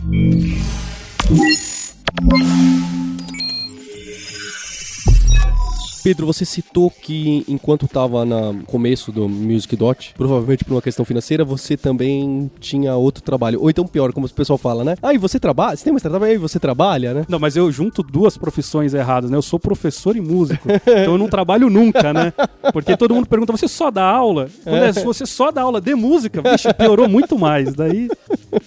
Pedro, 6.08 6.26
você 6.26 6.46
citou 6.46 6.90
que 6.90 7.44
enquanto 7.50 7.86
estava 7.86 8.24
no 8.24 8.64
começo 8.64 9.12
do 9.12 9.28
Music 9.28 9.76
Dot, 9.76 10.14
provavelmente 10.18 10.64
por 10.64 10.74
uma 10.74 10.82
questão 10.82 11.04
financeira, 11.04 11.44
você 11.44 11.76
também 11.76 12.50
tinha 12.62 12.96
outro 12.96 13.22
trabalho. 13.22 13.62
Ou 13.62 13.70
então 13.70 13.86
pior, 13.86 14.14
como 14.14 14.26
o 14.26 14.30
pessoal 14.30 14.58
fala, 14.58 14.86
né? 14.86 14.96
Ah, 15.04 15.14
e 15.14 15.18
você 15.18 15.38
trabalha? 15.38 15.76
Você 15.76 15.84
tem 15.84 15.92
uma 15.92 16.00
startup 16.00 16.24
aí, 16.24 16.38
você 16.38 16.62
trabalha, 16.62 17.14
né? 17.14 17.26
Não, 17.28 17.38
mas 17.38 17.58
eu 17.58 17.70
junto 17.74 18.02
duas 18.02 18.38
profissões 18.38 18.94
erradas, 18.94 19.30
né? 19.30 19.36
Eu 19.36 19.42
sou 19.42 19.60
professor 19.60 20.16
e 20.16 20.22
músico. 20.22 20.66
então 20.88 21.12
eu 21.12 21.18
não 21.18 21.28
trabalho 21.28 21.70
nunca, 21.70 22.14
né? 22.14 22.32
Porque 22.72 22.96
todo 22.96 23.14
mundo 23.14 23.28
pergunta, 23.28 23.52
você 23.52 23.68
só 23.68 23.92
dá 23.92 24.06
aula? 24.06 24.48
Quando 24.64 24.84
é, 24.84 24.94
se 24.94 25.04
você 25.04 25.26
só 25.26 25.52
dá 25.52 25.64
aula 25.64 25.82
de 25.82 25.94
música, 25.94 26.42
vixe, 26.42 26.74
piorou 26.74 27.10
muito 27.10 27.38
mais. 27.38 27.76
Daí. 27.76 28.08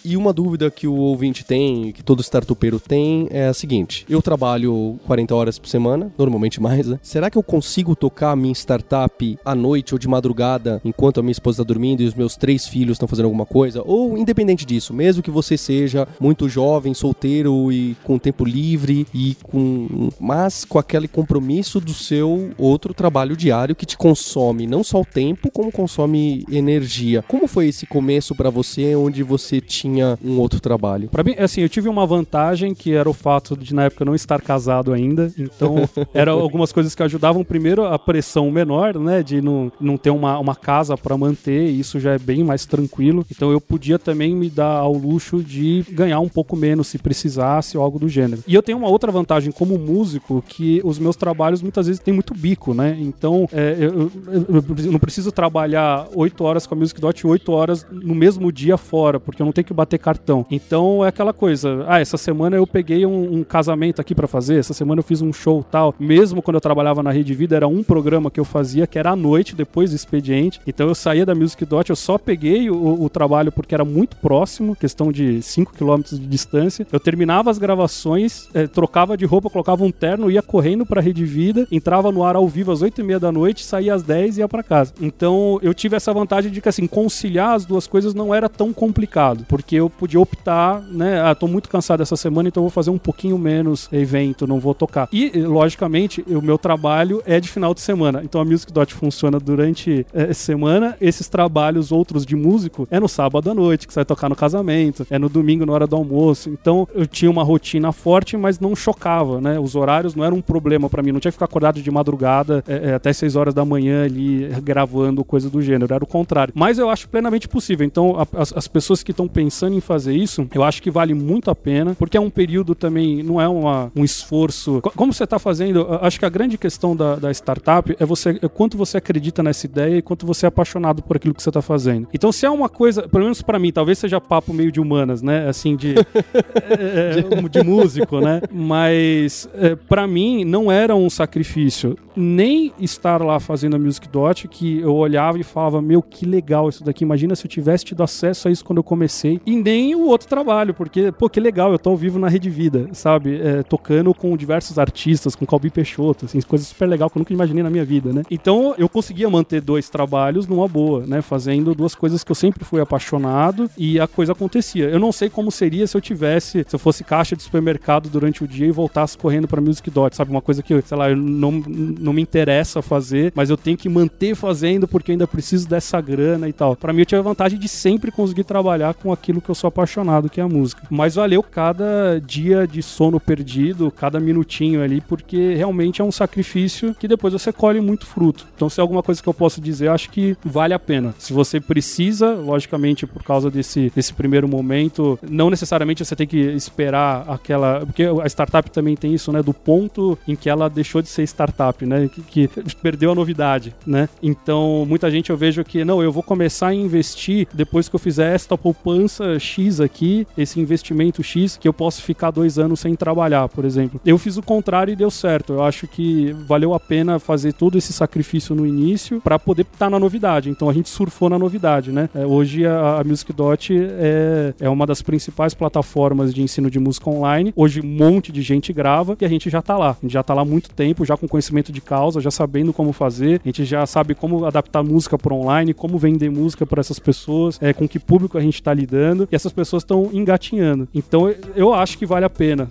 E 0.05 0.15
uma 0.15 0.35
dúvida 0.35 0.71
que 0.71 0.87
o 0.87 0.95
ouvinte 0.95 1.43
tem, 1.43 1.91
que 1.91 2.03
todo 2.03 2.21
startupeiro 2.21 2.79
tem, 2.79 3.29
é 3.31 3.49
a 3.49 3.55
seguinte: 3.55 4.05
eu 4.11 4.21
trabalho 4.21 5.01
40 5.07 5.35
horas 5.35 5.59
por 5.59 5.69
semana, 5.69 6.13
normalmente 6.19 6.61
mais, 6.61 6.87
né? 6.87 6.99
Será 7.03 7.30
que 7.31 7.39
eu 7.39 7.43
consigo 7.43 7.97
tocar 7.97 8.33
a 8.33 8.37
minha 8.37 8.53
startup 8.53 9.39
à 9.45 9.55
noite 9.55 9.95
ou 9.95 9.99
de 9.99 10.09
madrugada, 10.09 10.81
enquanto 10.85 11.21
a 11.21 11.23
minha 11.23 11.33
esposa 11.33 11.63
está 11.63 11.65
dormindo 11.65 12.03
e 12.03 12.07
os 12.07 12.15
meus 12.15 12.37
três 12.37 12.67
filhos 12.67 12.97
estão 12.97 13.09
fazendo 13.09 13.27
alguma 13.27 13.47
coisa? 13.47 13.83
Ou 13.85 14.19
independente 14.19 14.67
disso, 14.67 14.93
mesmo 14.93 15.23
que 15.23 15.31
você 15.31 15.57
seja 15.57 16.07
muito 16.19 16.49
jovem, 16.49 16.95
solteiro 16.95 17.73
e 17.73 17.97
com 18.05 18.19
tempo 18.19 18.45
livre 18.45 19.07
e 19.15 19.37
com 19.43 20.11
mas 20.19 20.65
com 20.65 20.79
aquele 20.79 21.09
compromisso 21.09 21.81
do 21.81 21.93
seu 21.93 22.51
outro 22.59 22.93
trabalho 22.93 23.37
diário 23.37 23.75
que 23.75 23.87
te 23.87 23.97
consome 23.97 24.67
não 24.67 24.83
só 24.83 25.01
o 25.01 25.05
tempo, 25.05 25.51
como 25.51 25.71
consome 25.71 26.45
energia. 26.51 27.23
Como 27.27 27.47
foi 27.47 27.69
esse 27.69 27.87
começo 27.87 28.35
para 28.35 28.51
você 28.51 28.95
onde 28.95 29.23
você 29.23 29.61
tinha 29.61 30.19
um 30.25 30.39
outro 30.39 30.61
trabalho? 30.61 31.09
Para 31.09 31.23
mim, 31.23 31.35
assim, 31.39 31.61
eu 31.61 31.69
tive 31.69 31.89
uma 31.89 32.07
vantagem 32.07 32.75
que 32.75 32.93
era 32.93 33.09
o 33.09 33.13
fato 33.13 33.57
de 33.57 33.75
na 33.75 33.85
época 33.85 34.05
não 34.05 34.15
estar 34.15 34.41
casado 34.41 34.93
ainda, 34.93 35.33
então 35.39 35.77
eram 36.13 36.41
algumas 36.41 36.73
coisas 36.73 36.95
que 36.95 37.03
ajudavam 37.21 37.45
primeiro 37.45 37.85
a 37.85 37.99
pressão 37.99 38.51
menor, 38.51 38.99
né, 38.99 39.23
de 39.23 39.43
não, 39.43 39.71
não 39.79 39.99
ter 39.99 40.11
uma, 40.11 40.39
uma 40.39 40.57
casa 40.57 40.97
para 40.97 41.17
manter, 41.19 41.69
isso 41.69 42.01
já 42.01 42.15
é 42.15 42.19
bem 42.19 42.43
mais 42.43 42.65
tranquilo. 42.65 43.25
Então 43.31 43.53
eu 43.53 43.61
podia 43.61 43.99
também 43.99 44.35
me 44.35 44.49
dar 44.49 44.79
ao 44.79 44.95
luxo 44.95 45.43
de 45.43 45.85
ganhar 45.91 46.19
um 46.21 46.29
pouco 46.29 46.57
menos 46.57 46.87
se 46.87 46.97
precisasse 46.97 47.77
ou 47.77 47.85
algo 47.85 47.99
do 47.99 48.09
gênero. 48.09 48.43
E 48.47 48.55
eu 48.55 48.63
tenho 48.63 48.79
uma 48.79 48.89
outra 48.89 49.13
vantagem 49.13 49.53
como 49.53 49.79
músico 49.79 50.43
que 50.49 50.81
os 50.83 50.99
meus 50.99 51.15
trabalhos 51.15 51.61
muitas 51.61 51.87
vezes 51.87 52.01
têm 52.01 52.15
muito 52.15 52.33
bico, 52.33 52.73
né? 52.73 52.97
Então 52.99 53.47
é, 53.53 53.77
eu, 53.79 54.11
eu, 54.27 54.47
eu, 54.49 54.93
não 54.93 54.99
preciso 54.99 55.31
trabalhar 55.31 56.09
8 56.15 56.43
horas 56.43 56.67
com 56.67 56.75
a 56.75 56.79
Music 56.79 56.99
Dot 57.01 57.27
8 57.27 57.53
horas 57.53 57.87
no 57.91 58.15
mesmo 58.15 58.51
dia 58.51 58.79
fora, 58.79 59.21
porque 59.21 59.43
eu 59.43 59.45
não 59.45 59.53
tenho 59.53 59.67
que 59.67 59.75
bater 59.75 59.99
cartão. 59.99 60.47
Então 60.51 61.05
é 61.05 61.09
aquela 61.09 61.35
coisa, 61.35 61.85
ah, 61.87 62.01
essa 62.01 62.17
semana 62.17 62.57
eu 62.57 62.67
peguei 62.67 63.05
um, 63.05 63.41
um 63.41 63.45
casamento 63.45 64.01
aqui 64.01 64.15
para 64.15 64.27
fazer, 64.27 64.57
essa 64.57 64.73
semana 64.73 65.01
eu 65.01 65.05
fiz 65.05 65.21
um 65.21 65.33
show 65.33 65.63
tal. 65.63 65.95
Mesmo 65.99 66.41
quando 66.41 66.55
eu 66.55 66.61
trabalhava 66.61 67.00
na 67.03 67.11
Rede 67.11 67.35
Vida, 67.35 67.57
era 67.57 67.69
um 67.69 67.83
programa 67.83 68.31
que 68.31 68.41
eu 68.41 68.45
fazia 68.45 68.87
que 68.87 68.99
era 68.99 69.11
à 69.11 69.17
noite, 69.17 69.55
depois 69.55 69.91
do 69.91 69.97
expediente. 69.97 70.61
Então 70.67 70.89
eu 70.89 70.95
saía 70.95 71.27
da 71.27 71.35
Music 71.35 71.65
Dot, 71.65 71.91
eu 71.91 71.97
só 71.97 72.19
peguei 72.19 72.71
o, 72.71 73.03
o 73.03 73.09
trabalho 73.09 73.53
porque 73.53 73.75
era 73.75 73.85
muito 73.85 74.17
próximo, 74.17 74.77
questão 74.77 75.13
de 75.13 75.43
5 75.43 75.73
km 75.73 76.03
de 76.03 76.27
distância. 76.27 76.87
Eu 76.93 77.01
terminava 77.01 77.51
as 77.51 77.59
gravações, 77.59 78.49
eh, 78.55 78.67
trocava 78.67 79.17
de 79.17 79.25
roupa, 79.25 79.51
colocava 79.51 79.85
um 79.85 79.91
terno, 79.91 80.31
ia 80.31 80.43
correndo 80.43 80.87
pra 80.87 81.01
Rede 81.01 81.25
Vida, 81.25 81.67
entrava 81.71 82.11
no 82.13 82.25
ar 82.25 82.37
ao 82.37 82.49
vivo 82.49 82.73
às 82.73 82.83
8 82.83 83.01
e 83.01 83.05
meia 83.05 83.21
da 83.21 83.33
noite, 83.33 83.65
saía 83.65 83.95
às 83.95 84.03
10 84.03 84.39
e 84.39 84.41
ia 84.41 84.49
para 84.49 84.63
casa. 84.63 84.93
Então 85.01 85.59
eu 85.63 85.73
tive 85.75 85.97
essa 85.97 86.13
vantagem 86.13 86.51
de 86.51 86.61
que 86.61 86.69
assim, 86.69 86.87
conciliar 86.87 87.55
as 87.55 87.65
duas 87.65 87.87
coisas 87.87 88.15
não 88.15 88.35
era 88.35 88.49
tão 88.49 88.73
complicado, 88.73 89.45
porque 89.49 89.77
eu 89.77 89.89
podia 89.89 90.21
optar, 90.21 90.81
né? 90.83 91.21
Ah, 91.21 91.35
tô 91.35 91.47
muito 91.47 91.69
cansado 91.69 92.03
essa 92.03 92.17
semana, 92.17 92.49
então 92.49 92.63
vou 92.63 92.71
fazer 92.71 92.91
um 92.91 92.99
pouquinho 92.99 93.39
menos 93.39 93.89
evento, 93.93 94.47
não 94.47 94.61
vou 94.61 94.75
tocar. 94.75 95.09
E, 95.13 95.31
logicamente, 95.41 96.25
o 96.27 96.43
meu 96.43 96.59
trabalho 96.59 96.90
é 97.27 97.41
de 97.41 97.49
final 97.49 97.75
de 97.75 97.81
semana. 97.81 98.23
Então 98.25 98.41
a 98.41 98.45
Music 98.45 98.73
Dot 98.73 98.93
funciona 98.95 99.39
durante 99.39 100.07
é, 100.13 100.33
semana. 100.33 100.97
Esses 101.01 101.29
trabalhos 101.29 101.93
outros 101.93 102.25
de 102.27 102.37
músico 102.37 102.87
é 102.91 102.99
no 102.99 103.09
sábado 103.09 103.51
à 103.51 103.55
noite, 103.55 103.87
que 103.87 103.93
você 103.93 104.01
vai 104.01 104.05
tocar 104.05 104.29
no 104.29 104.37
casamento, 104.37 105.07
é 105.11 105.19
no 105.19 105.29
domingo 105.29 105.67
na 105.67 105.73
hora 105.73 105.87
do 105.87 105.97
almoço. 105.97 106.51
Então 106.51 106.87
eu 106.95 107.07
tinha 107.07 107.31
uma 107.31 107.43
rotina 107.43 107.93
forte, 107.93 108.37
mas 108.37 108.59
não 108.59 108.75
chocava, 108.75 109.41
né? 109.41 109.59
Os 109.59 109.75
horários 109.75 110.15
não 110.15 110.25
eram 110.25 110.39
um 110.39 110.43
problema 110.43 110.89
para 110.89 111.03
mim. 111.03 111.13
Não 111.13 111.21
tinha 111.21 111.31
que 111.31 111.37
ficar 111.37 111.47
acordado 111.47 111.81
de 111.81 111.91
madrugada 111.91 112.65
é, 112.67 112.91
é, 112.91 112.95
até 112.95 113.13
6 113.13 113.37
horas 113.37 113.55
da 113.55 113.65
manhã 113.65 114.05
ali 114.05 114.49
gravando 114.63 115.25
coisa 115.25 115.51
do 115.51 115.61
gênero. 115.63 115.93
Era 115.93 116.05
o 116.05 116.07
contrário. 116.07 116.53
Mas 116.57 116.79
eu 116.79 116.89
acho 116.89 117.09
plenamente 117.09 117.49
possível. 117.49 117.87
Então 117.87 118.17
a, 118.19 118.41
as, 118.41 118.53
as 118.57 118.69
pessoas 118.69 119.03
que 119.03 119.11
estão 119.11 119.29
pensando 119.29 119.75
em 119.77 119.81
fazer 119.81 120.15
isso, 120.15 120.47
eu 120.55 120.63
acho 120.63 120.83
que 120.83 120.91
vale 120.91 121.15
muito 121.15 121.51
a 121.51 121.55
pena, 121.55 121.95
porque 121.99 122.17
é 122.17 122.21
um 122.21 122.31
período 122.31 122.75
também, 122.75 123.23
não 123.23 123.41
é 123.41 123.49
uma, 123.49 123.93
um 123.95 124.05
esforço. 124.05 124.81
Como 124.97 125.13
você 125.13 125.25
está 125.25 125.39
fazendo, 125.39 125.87
acho 126.01 126.19
que 126.19 126.25
a 126.25 126.29
grande 126.29 126.57
questão 126.57 126.80
da, 126.97 127.17
da 127.17 127.31
startup 127.31 127.95
é 127.99 128.05
você 128.05 128.39
é 128.43 128.49
quanto 128.49 128.77
você 128.77 128.97
acredita 128.97 129.43
nessa 129.43 129.67
ideia 129.67 129.99
e 129.99 130.03
quanto 130.03 130.27
você 130.27 130.47
é 130.47 130.49
apaixonado 130.49 131.03
por 131.03 131.17
aquilo 131.17 131.35
que 131.35 131.43
você 131.43 131.51
está 131.51 131.63
fazendo. 131.63 132.09
Então, 132.13 132.33
se 132.33 132.47
é 132.47 132.51
uma 132.51 132.69
coisa, 132.69 133.09
pelo 133.09 133.25
menos 133.25 133.43
para 133.43 133.59
mim, 133.59 133.73
talvez 133.73 133.99
seja 133.99 134.21
papo 134.21 134.53
meio 134.53 134.73
de 134.73 134.81
humanas, 134.81 135.23
né? 135.23 135.49
Assim, 135.49 135.77
de, 135.77 135.95
é, 136.55 137.19
é, 137.19 137.49
de 137.49 137.63
músico, 137.63 138.21
né? 138.21 138.41
Mas 138.53 139.49
é, 139.55 139.75
para 139.75 140.07
mim 140.07 140.45
não 140.45 140.71
era 140.71 140.95
um 140.95 141.09
sacrifício 141.09 141.97
nem 142.17 142.73
estar 142.79 143.23
lá 143.23 143.39
fazendo 143.41 143.77
a 143.77 143.79
Music 143.79 144.09
Dot, 144.09 144.49
que 144.49 144.81
eu 144.81 144.95
olhava 144.95 145.39
e 145.39 145.43
falava, 145.43 145.81
meu, 145.81 146.03
que 146.03 146.27
legal 146.27 146.69
isso 146.69 146.85
daqui. 146.85 147.05
Imagina 147.05 147.35
se 147.35 147.47
eu 147.47 147.51
tivesse 147.51 147.85
tido 147.85 148.03
acesso 148.03 148.49
a 148.49 148.51
isso 148.51 148.65
quando 148.65 148.79
eu 148.79 148.85
comecei. 148.85 149.41
E 149.47 149.57
nem 149.57 149.95
o 149.95 150.07
outro 150.07 150.29
trabalho, 150.29 150.75
porque, 150.75 151.13
pô, 151.13 151.29
que 151.29 151.41
legal, 151.41 151.73
eu 151.73 151.79
tô 151.79 151.91
ao 151.91 151.97
vivo 151.97 152.19
na 152.19 152.29
Rede 152.29 152.51
Vida, 152.51 152.89
sabe? 152.93 153.41
É, 153.41 153.63
tocando 153.63 154.13
com 154.13 154.37
diversos 154.37 154.79
artistas, 154.79 155.35
com 155.35 155.47
Calbi 155.47 155.71
Peixoto, 155.71 156.27
assim, 156.27 156.41
coisas 156.41 156.70
super 156.71 156.87
legal 156.87 157.11
que 157.11 157.17
eu 157.17 157.21
nunca 157.21 157.33
imaginei 157.33 157.63
na 157.63 157.71
minha 157.71 157.85
vida, 157.85 158.13
né? 158.13 158.23
Então 158.31 158.75
eu 158.79 158.89
conseguia 158.89 159.29
manter 159.29 159.61
dois 159.61 159.89
trabalhos 159.89 160.47
numa 160.47 160.67
boa, 160.67 161.05
né? 161.07 161.23
Fazendo 161.23 161.75
duas 161.75 161.95
coisas 161.95 162.25
que 162.25 162.31
eu 162.31 162.35
sempre 162.35 162.65
fui 162.65 162.81
apaixonado 162.81 163.71
e 163.77 164.01
a 164.01 164.07
coisa 164.07 164.33
acontecia. 164.33 164.89
Eu 164.89 164.99
não 164.99 165.13
sei 165.13 165.29
como 165.29 165.51
seria 165.51 165.87
se 165.87 165.97
eu 165.97 166.01
tivesse, 166.01 166.65
se 166.67 166.75
eu 166.75 166.79
fosse 166.79 167.05
caixa 167.05 167.37
de 167.37 167.43
supermercado 167.43 168.09
durante 168.09 168.43
o 168.43 168.49
dia 168.49 168.67
e 168.67 168.71
voltasse 168.71 169.17
correndo 169.17 169.47
pra 169.47 169.61
Music 169.61 169.91
Dot, 169.91 170.15
sabe? 170.17 170.31
Uma 170.31 170.43
coisa 170.43 170.63
que, 170.63 170.81
sei 170.83 170.97
lá, 170.97 171.11
eu 171.11 171.17
não, 171.17 171.53
não 171.53 172.13
me 172.13 172.23
interessa 172.23 172.83
fazer, 172.83 173.33
mas 173.35 173.51
eu 173.51 173.57
tenho 173.57 173.77
que 173.77 173.89
manter 173.89 174.35
fazendo 174.35 174.87
porque 174.89 175.13
ainda 175.13 175.27
preciso 175.27 175.69
dessa 175.69 176.01
grana 176.01 176.49
e 176.49 176.53
tal. 176.53 176.77
Para 176.77 176.93
mim 176.93 177.01
eu 177.01 177.07
tive 177.07 177.21
a 177.21 177.23
vantagem 177.23 177.59
de 177.59 177.69
sempre 177.69 178.11
conseguir 178.11 178.45
trabalhar 178.45 178.95
com 178.95 179.13
aquilo 179.13 179.41
que 179.41 179.51
eu 179.51 179.55
sou 179.55 179.69
apaixonado, 179.69 180.29
que 180.29 180.41
é 180.41 180.45
a 180.45 180.49
música. 180.49 180.83
Mas 180.91 181.15
valeu 181.15 181.43
cada 181.43 182.21
dia 182.21 182.67
de 182.67 182.83
sono 182.83 183.19
perdido, 183.19 183.91
cada 183.91 184.21
minutinho 184.21 184.83
ali, 184.83 185.01
porque 185.01 185.55
realmente 185.55 186.01
é 186.01 186.05
um 186.05 186.13
sacrifício 186.13 186.60
que 186.99 187.09
depois 187.09 187.33
você 187.33 187.53
colhe 187.53 187.81
muito 187.81 188.07
fruto. 188.07 188.47
Então, 188.55 188.69
se 188.69 188.81
é 188.81 188.83
alguma 188.83 189.03
coisa 189.03 189.23
que 189.23 189.29
eu 189.29 189.35
posso 189.35 189.61
dizer, 189.61 189.89
acho 189.89 190.11
que 190.11 190.37
vale 190.45 190.75
a 190.75 190.79
pena. 190.79 191.15
Se 191.19 191.33
você 191.33 191.61
precisa, 191.61 192.35
logicamente, 192.35 193.07
por 193.07 193.23
causa 193.23 193.51
desse, 193.51 193.93
desse 193.95 194.13
primeiro 194.13 194.49
momento, 194.49 195.19
não 195.29 195.51
necessariamente 195.51 196.05
você 196.05 196.17
tem 196.17 196.27
que 196.27 196.39
esperar 196.39 197.25
aquela. 197.29 197.85
Porque 197.87 198.05
a 198.05 198.27
startup 198.27 198.71
também 198.71 198.97
tem 198.97 199.15
isso, 199.15 199.33
né? 199.33 199.43
Do 199.43 199.55
ponto 199.55 200.19
em 200.27 200.35
que 200.35 200.49
ela 200.49 200.69
deixou 200.69 201.03
de 201.03 201.09
ser 201.09 201.23
startup, 201.23 201.85
né? 201.85 202.09
Que, 202.09 202.49
que 202.49 202.77
perdeu 202.77 203.13
a 203.13 203.15
novidade, 203.15 203.75
né? 203.87 204.09
Então, 204.23 204.85
muita 204.87 205.11
gente 205.11 205.31
eu 205.31 205.37
vejo 205.37 205.65
que, 205.65 205.85
não, 205.85 206.03
eu 206.03 206.13
vou 206.13 206.23
começar 206.23 206.69
a 206.69 206.75
investir 206.75 207.47
depois 207.53 207.89
que 207.89 207.95
eu 207.95 208.01
fizer 208.01 208.35
esta 208.35 208.57
poupança 208.57 209.39
X 209.39 209.81
aqui, 209.81 210.27
esse 210.37 210.61
investimento 210.61 211.23
X, 211.23 211.57
que 211.57 211.69
eu 211.69 211.73
posso 211.73 212.03
ficar 212.03 212.31
dois 212.31 212.59
anos 212.59 212.81
sem 212.81 212.95
trabalhar, 212.95 213.49
por 213.49 213.65
exemplo. 213.65 214.01
Eu 214.05 214.19
fiz 214.19 214.37
o 214.37 214.43
contrário 214.43 214.93
e 214.93 214.97
deu 214.97 215.11
certo. 215.11 215.55
Eu 215.55 215.63
acho 215.63 215.87
que 215.87 216.33
valeu 216.51 216.75
a 216.75 216.81
pena 216.81 217.21
fazer 217.21 217.53
todo 217.53 217.79
esse 217.79 217.93
sacrifício 217.93 218.57
no 218.57 218.67
início 218.67 219.21
para 219.21 219.39
poder 219.39 219.63
estar 219.63 219.87
tá 219.87 219.91
na 219.91 220.01
novidade. 220.01 220.51
Então 220.51 220.69
a 220.69 220.73
gente 220.73 220.89
surfou 220.89 221.31
na 221.31 221.39
novidade, 221.39 221.93
né? 221.93 222.11
É, 222.13 222.27
hoje 222.27 222.67
a, 222.67 222.99
a 222.99 223.05
Music 223.05 223.33
Dot 223.33 223.73
é, 223.73 224.53
é 224.59 224.69
uma 224.69 224.85
das 224.85 225.01
principais 225.01 225.55
plataformas 225.55 226.35
de 226.35 226.43
ensino 226.43 226.69
de 226.69 226.81
música 226.81 227.09
online. 227.09 227.53
Hoje 227.55 227.81
um 227.81 227.87
monte 227.87 228.33
de 228.33 228.43
gente 228.43 228.73
grava 228.73 229.17
e 229.21 229.25
a 229.25 229.29
gente 229.29 229.49
já 229.49 229.63
tá 229.63 229.79
lá. 229.79 229.91
A 229.91 229.97
gente 230.03 230.13
já 230.13 230.25
tá 230.25 230.35
lá 230.35 230.43
há 230.43 230.45
muito 230.45 230.71
tempo, 230.71 231.05
já 231.05 231.17
com 231.17 231.29
conhecimento 231.29 231.71
de 231.71 231.81
causa, 231.81 232.21
já 232.21 232.33
sabendo 232.33 232.73
como 232.73 232.93
fazer. 232.93 233.41
A 233.45 233.49
gente 233.49 233.65
já 233.65 233.87
sabe 233.87 234.17
como 234.17 234.45
adaptar 234.45 234.83
música 234.83 235.17
para 235.17 235.33
online, 235.33 235.73
como 235.73 235.99
vender 235.99 236.31
música 236.31 236.67
para 236.67 236.81
essas 236.81 236.99
pessoas, 236.99 237.59
é, 237.63 237.73
com 237.73 237.87
que 237.87 238.01
público 238.01 238.37
a 238.37 238.41
gente 238.41 238.55
está 238.55 238.75
lidando. 238.75 239.29
E 239.31 239.37
essas 239.37 239.53
pessoas 239.53 239.85
estão 239.85 240.11
engatinhando. 240.13 240.89
Então 240.93 241.33
eu 241.55 241.73
acho 241.73 241.97
que 241.97 242.05
vale 242.05 242.25
a 242.25 242.31
pena. 242.31 242.69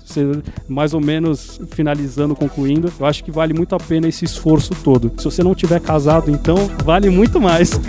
Mais 0.68 0.94
ou 0.94 1.00
menos 1.00 1.62
finalizando, 1.72 2.36
concluindo, 2.36 2.92
eu 3.00 3.06
acho 3.06 3.24
que 3.24 3.32
vale 3.32 3.54
muito 3.54 3.69
a 3.76 3.80
pena 3.80 4.08
esse 4.08 4.26
esforço 4.26 4.74
todo. 4.84 5.12
Se 5.18 5.26
você 5.26 5.44
não 5.44 5.56
tiver 5.56 5.80
casado, 5.80 6.32
então 6.32 6.70
vale 6.84 7.10
muito 7.10 7.40
mais. 7.40 7.72